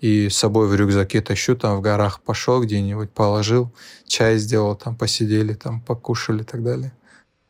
И 0.01 0.29
с 0.29 0.37
собой 0.37 0.69
в 0.69 0.75
рюкзаке 0.75 1.21
тащу, 1.21 1.57
там 1.57 1.77
в 1.77 1.81
горах 1.81 2.21
пошел 2.23 2.63
где-нибудь, 2.63 3.11
положил, 3.11 3.73
чай 4.07 4.37
сделал, 4.39 4.77
там 4.77 4.97
посидели, 4.97 5.55
там 5.55 5.81
покушали 5.81 6.43
и 6.43 6.45
так 6.45 6.63
далее. 6.63 6.93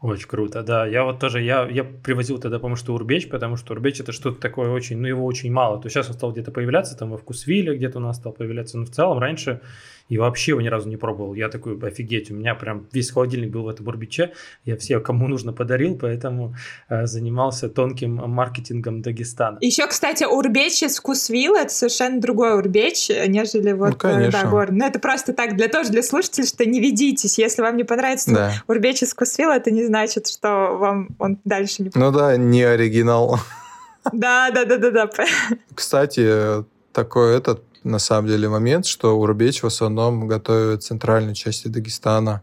Очень 0.03 0.26
круто, 0.26 0.64
да. 0.64 0.84
Я 0.84 1.05
вот 1.05 1.20
тоже, 1.20 1.40
я, 1.40 1.64
я 1.68 1.84
привозил 1.84 2.38
тогда, 2.40 2.59
по-моему, 2.59 2.74
что 2.76 2.92
Урбеч, 2.92 3.28
потому 3.28 3.57
что 3.57 3.72
Урбеч 3.72 4.00
это 4.00 4.11
что-то 4.11 4.40
такое 4.40 4.70
очень, 4.70 4.98
ну 4.98 5.07
его 5.07 5.24
очень 5.24 5.53
мало. 5.53 5.80
То 5.80 5.86
есть 5.86 5.94
сейчас 5.94 6.09
он 6.09 6.14
стал 6.14 6.32
где-то 6.32 6.50
появляться, 6.50 6.98
там 6.98 7.11
во 7.11 7.18
Вкусвилле 7.18 7.76
где-то 7.76 7.98
у 7.98 8.03
нас 8.03 8.16
стал 8.16 8.32
появляться, 8.32 8.78
но 8.78 8.84
в 8.84 8.90
целом 8.90 9.18
раньше 9.18 9.61
и 10.12 10.18
вообще 10.18 10.50
его 10.50 10.60
ни 10.60 10.68
разу 10.68 10.90
не 10.90 10.98
пробовал. 10.98 11.32
Я 11.32 11.48
такой, 11.48 11.78
офигеть, 11.78 12.30
у 12.30 12.34
меня 12.34 12.54
прям 12.54 12.86
весь 12.92 13.10
холодильник 13.10 13.50
был 13.50 13.62
в 13.62 13.68
этом 13.68 13.88
Урбиче, 13.88 14.32
я 14.66 14.76
все, 14.76 15.00
кому 15.00 15.26
нужно, 15.26 15.54
подарил, 15.54 15.96
поэтому 15.96 16.54
э, 16.90 17.06
занимался 17.06 17.70
тонким 17.70 18.16
маркетингом 18.16 19.00
Дагестана. 19.00 19.56
Еще, 19.62 19.86
кстати, 19.86 20.24
Урбеч 20.24 20.82
из 20.82 20.98
Вкусвилла 20.98 21.60
это 21.60 21.72
совершенно 21.72 22.20
другой 22.20 22.52
Урбеч, 22.58 23.08
нежели 23.08 23.72
вот, 23.72 24.02
ну, 24.02 24.10
э, 24.10 24.30
да, 24.30 24.44
гор. 24.44 24.70
Ну, 24.70 24.84
это 24.84 24.98
просто 24.98 25.32
так, 25.32 25.56
для 25.56 25.68
тоже 25.68 25.88
для 25.88 26.02
слушателей, 26.02 26.46
что 26.46 26.66
не 26.66 26.78
ведитесь. 26.80 27.38
Если 27.38 27.62
вам 27.62 27.78
не 27.78 27.84
понравится 27.84 28.34
да. 28.34 28.52
Урбеч 28.68 29.02
из 29.02 29.12
Вкусвилла, 29.14 29.52
это 29.52 29.70
не 29.70 29.86
значит, 29.86 30.28
что 30.28 30.76
вам 30.76 31.08
он 31.18 31.38
дальше 31.46 31.84
не 31.84 31.90
Ну 31.94 32.12
да, 32.12 32.36
не 32.36 32.62
оригинал. 32.62 33.38
Да, 34.12 34.50
да, 34.50 34.66
да, 34.66 34.76
да, 34.76 34.90
да. 34.90 35.10
Кстати, 35.74 36.64
такой 36.92 37.38
этот 37.38 37.62
на 37.85 37.99
самом 37.99 38.28
деле 38.28 38.49
момент, 38.49 38.87
что 38.87 39.18
Урбеч 39.18 39.62
в 39.62 39.66
основном 39.66 40.28
готовят 40.28 40.83
в 40.83 40.87
центральной 40.87 41.35
части 41.35 41.68
Дагестана. 41.68 42.43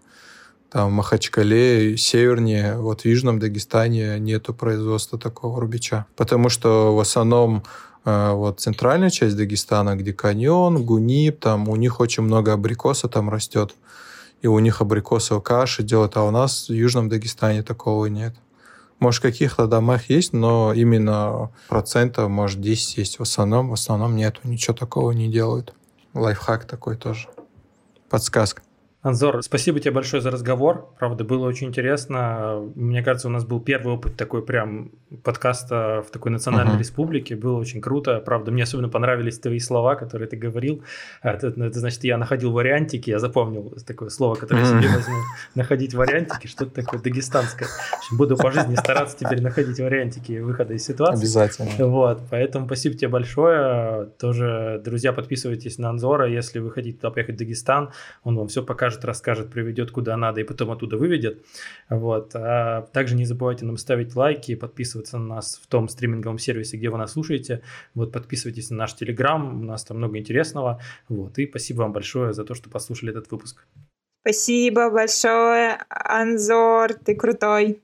Там 0.70 0.90
в 0.90 0.94
Махачкале, 0.94 1.98
севернее, 1.98 2.78
вот 2.78 3.02
в 3.02 3.06
Южном 3.06 3.40
Дагестане 3.40 4.20
нету 4.20 4.54
производства 4.54 5.18
такого 5.18 5.58
урбича. 5.58 6.06
Потому 6.16 6.50
что 6.50 6.96
в 6.96 7.00
основном 7.00 7.64
э, 8.06 8.32
вот 8.34 8.60
центральная 8.60 9.10
часть 9.10 9.36
Дагестана, 9.36 9.96
где 9.96 10.14
каньон, 10.14 10.86
гунип, 10.86 11.40
там 11.40 11.70
у 11.70 11.76
них 11.76 12.00
очень 12.00 12.22
много 12.24 12.54
абрикоса 12.54 13.08
там 13.08 13.30
растет. 13.30 13.74
И 14.42 14.48
у 14.48 14.60
них 14.60 14.82
абрикосовая 14.82 15.42
каша 15.42 15.82
делают, 15.82 16.16
а 16.18 16.24
у 16.24 16.32
нас 16.32 16.70
в 16.70 16.74
Южном 16.74 17.10
Дагестане 17.10 17.64
такого 17.64 18.06
нет. 18.06 18.36
Может, 19.00 19.20
в 19.20 19.24
каких-то 19.24 19.68
домах 19.68 20.10
есть, 20.10 20.34
но 20.34 20.74
именно 20.74 21.52
процентов, 21.70 22.30
может, 22.30 22.60
10 22.60 22.98
есть. 22.98 23.20
В 23.20 23.24
основном, 23.24 23.70
в 23.70 23.74
основном 23.74 24.16
нету, 24.16 24.42
ничего 24.44 24.76
такого 24.76 25.12
не 25.12 25.30
делают. 25.30 25.74
Лайфхак 26.14 26.66
такой 26.66 26.98
тоже. 26.98 27.30
Подсказка. 28.10 28.62
Анзор, 29.02 29.42
спасибо 29.44 29.80
тебе 29.80 29.92
большое 29.92 30.22
за 30.22 30.30
разговор. 30.30 30.90
Правда, 31.00 31.24
было 31.24 31.48
очень 31.48 31.70
интересно. 31.70 32.70
Мне 32.76 33.02
кажется, 33.02 33.30
у 33.30 33.32
нас 33.32 33.46
был 33.46 33.62
первый 33.62 33.94
опыт 33.94 34.18
такой 34.18 34.46
прям 34.46 34.92
подкаста 35.24 36.04
в 36.06 36.12
такой 36.12 36.34
национальной 36.34 36.76
uh-huh. 36.76 36.80
республике. 36.80 37.38
Было 37.38 37.58
очень 37.58 37.80
круто. 37.80 38.20
Правда, 38.20 38.52
мне 38.52 38.64
особенно 38.64 38.90
понравились 38.90 39.40
твои 39.40 39.60
слова, 39.60 39.96
которые 39.96 40.28
ты 40.28 40.36
говорил. 40.36 40.84
Это, 41.22 41.54
ну, 41.56 41.64
это 41.64 41.80
значит, 41.80 42.04
я 42.04 42.18
находил 42.18 42.52
вариантики. 42.52 43.10
Я 43.10 43.20
запомнил 43.20 43.74
такое 43.88 44.10
слово, 44.10 44.36
которое 44.36 44.66
uh-huh. 44.66 44.82
себе 44.82 44.94
возьму. 44.94 45.16
Находить 45.56 45.94
вариантики. 45.94 46.48
Что-то 46.48 46.76
такое 46.76 47.00
дагестанское. 47.00 47.70
Буду 48.12 48.36
по 48.36 48.52
жизни 48.52 48.76
стараться 48.76 49.16
теперь 49.18 49.42
находить 49.42 49.80
вариантики 49.80 50.40
выхода 50.40 50.74
из 50.74 50.84
ситуации. 50.84 51.22
Обязательно. 51.22 51.88
Вот. 51.88 52.22
Поэтому 52.30 52.66
спасибо 52.66 52.98
тебе 52.98 53.08
большое. 53.08 54.10
Тоже, 54.20 54.82
друзья, 54.84 55.14
подписывайтесь 55.14 55.78
на 55.78 55.90
Анзора. 55.90 56.30
Если 56.30 56.60
вы 56.60 56.70
хотите 56.70 56.98
туда 56.98 57.12
поехать 57.12 57.36
в 57.36 57.38
Дагестан, 57.38 57.92
он 58.24 58.36
вам 58.36 58.50
все 58.50 58.62
покажет 58.62 58.89
покажет, 58.90 59.06
расскажет, 59.06 59.52
приведет 59.52 59.92
куда 59.92 60.18
надо 60.18 60.42
и 60.42 60.44
потом 60.44 60.72
оттуда 60.72 60.98
выведет. 60.98 61.46
Вот. 61.90 62.32
А 62.36 62.82
также 62.94 63.16
не 63.16 63.26
забывайте 63.26 63.66
нам 63.66 63.78
ставить 63.78 64.16
лайки 64.16 64.52
и 64.54 64.56
подписываться 64.56 65.18
на 65.18 65.36
нас 65.36 65.60
в 65.64 65.68
том 65.68 65.88
стриминговом 65.88 66.40
сервисе, 66.40 66.78
где 66.78 66.90
вы 66.90 66.98
нас 66.98 67.12
слушаете. 67.12 67.62
Вот 67.94 68.12
подписывайтесь 68.12 68.72
на 68.72 68.78
наш 68.78 68.96
Телеграм, 68.96 69.62
у 69.62 69.64
нас 69.64 69.84
там 69.84 69.98
много 69.98 70.18
интересного. 70.18 70.80
Вот. 71.08 71.38
И 71.38 71.48
спасибо 71.48 71.82
вам 71.82 71.94
большое 71.94 72.34
за 72.34 72.44
то, 72.44 72.56
что 72.56 72.70
послушали 72.70 73.12
этот 73.12 73.32
выпуск. 73.32 73.66
Спасибо 74.22 74.90
большое, 74.90 75.78
Анзор, 75.90 76.94
ты 76.94 77.16
крутой. 77.16 77.80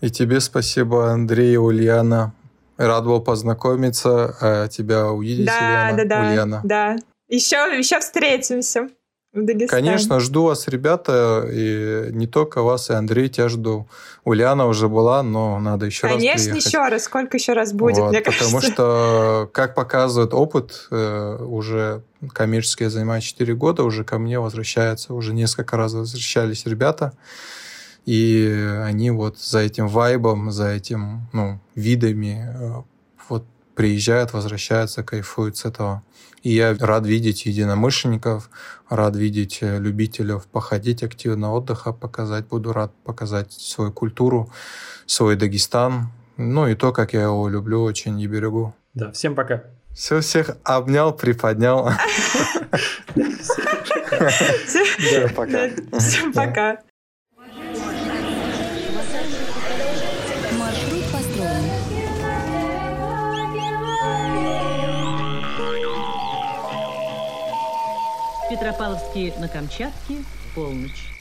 И 0.00 0.10
тебе 0.10 0.40
спасибо, 0.40 1.10
Андрей 1.10 1.54
и 1.54 1.56
Ульяна. 1.56 2.32
Рад 2.76 3.04
был 3.04 3.22
познакомиться, 3.22 4.36
а 4.40 4.68
тебя 4.68 5.06
увидеть, 5.10 5.46
да, 5.46 5.58
Ульяна. 5.58 5.96
Да, 5.96 6.04
да, 6.04 6.30
Ульяна. 6.30 6.60
да. 6.64 6.96
Еще, 7.28 7.56
еще 7.76 7.98
встретимся 7.98 8.88
в 9.36 9.44
Дагестане. 9.44 9.82
Конечно, 9.82 10.20
жду 10.20 10.44
вас, 10.44 10.66
ребята, 10.68 11.46
и 11.50 12.08
не 12.12 12.26
только 12.26 12.62
вас, 12.62 12.90
и 12.90 12.94
Андрей, 12.94 13.28
тебя 13.28 13.48
жду. 13.48 13.86
Ульяна 14.24 14.66
уже 14.66 14.88
была, 14.88 15.22
но 15.22 15.58
надо 15.60 15.86
еще 15.86 16.08
Конечно, 16.08 16.32
раз 16.32 16.42
приехать. 16.42 16.66
еще 16.66 16.78
раз. 16.88 17.04
Сколько 17.04 17.36
еще 17.36 17.52
раз 17.52 17.72
будет, 17.72 17.98
Вот, 17.98 18.10
мне 18.10 18.20
потому 18.20 18.52
кажется. 18.52 18.72
что, 18.72 19.50
как 19.52 19.74
показывает 19.74 20.34
опыт, 20.34 20.88
э, 20.90 21.36
уже 21.44 22.02
коммерчески 22.32 22.84
я 22.84 22.90
занимаюсь 22.90 23.24
4 23.24 23.54
года, 23.54 23.84
уже 23.84 24.04
ко 24.04 24.18
мне 24.18 24.40
возвращаются, 24.40 25.14
уже 25.14 25.32
несколько 25.34 25.76
раз 25.76 25.92
возвращались 25.92 26.66
ребята, 26.66 27.12
и 28.04 28.78
они 28.84 29.10
вот 29.10 29.38
за 29.38 29.60
этим 29.60 29.88
вайбом, 29.88 30.50
за 30.50 30.68
этим 30.68 31.28
ну, 31.32 31.60
видами 31.74 32.48
э, 32.48 32.82
вот 33.28 33.44
приезжают, 33.74 34.32
возвращаются, 34.32 35.02
кайфуют 35.02 35.56
с 35.56 35.64
этого. 35.64 36.02
И 36.46 36.54
я 36.54 36.76
рад 36.78 37.04
видеть 37.04 37.44
единомышленников, 37.44 38.50
рад 38.88 39.16
видеть 39.16 39.58
э, 39.62 39.80
любителей 39.80 40.38
походить 40.52 41.02
активно, 41.02 41.52
отдыха 41.52 41.92
показать. 41.92 42.46
Буду 42.46 42.72
рад 42.72 42.92
показать 43.02 43.52
свою 43.52 43.90
культуру, 43.90 44.48
свой 45.06 45.34
Дагестан. 45.34 46.12
Ну 46.36 46.68
и 46.68 46.76
то, 46.76 46.92
как 46.92 47.14
я 47.14 47.22
его 47.22 47.48
люблю 47.48 47.82
очень 47.82 48.20
и 48.20 48.28
берегу. 48.28 48.72
Да, 48.94 49.10
всем 49.10 49.34
пока. 49.34 49.64
Все, 49.92 50.20
всех 50.20 50.56
обнял, 50.62 51.12
приподнял. 51.12 51.90
Всем 54.66 55.34
пока. 55.34 55.68
Всем 55.98 56.32
пока. 56.32 56.78
Петропавловске 68.56 69.34
на 69.38 69.48
Камчатке, 69.48 70.16
полночь. 70.54 71.15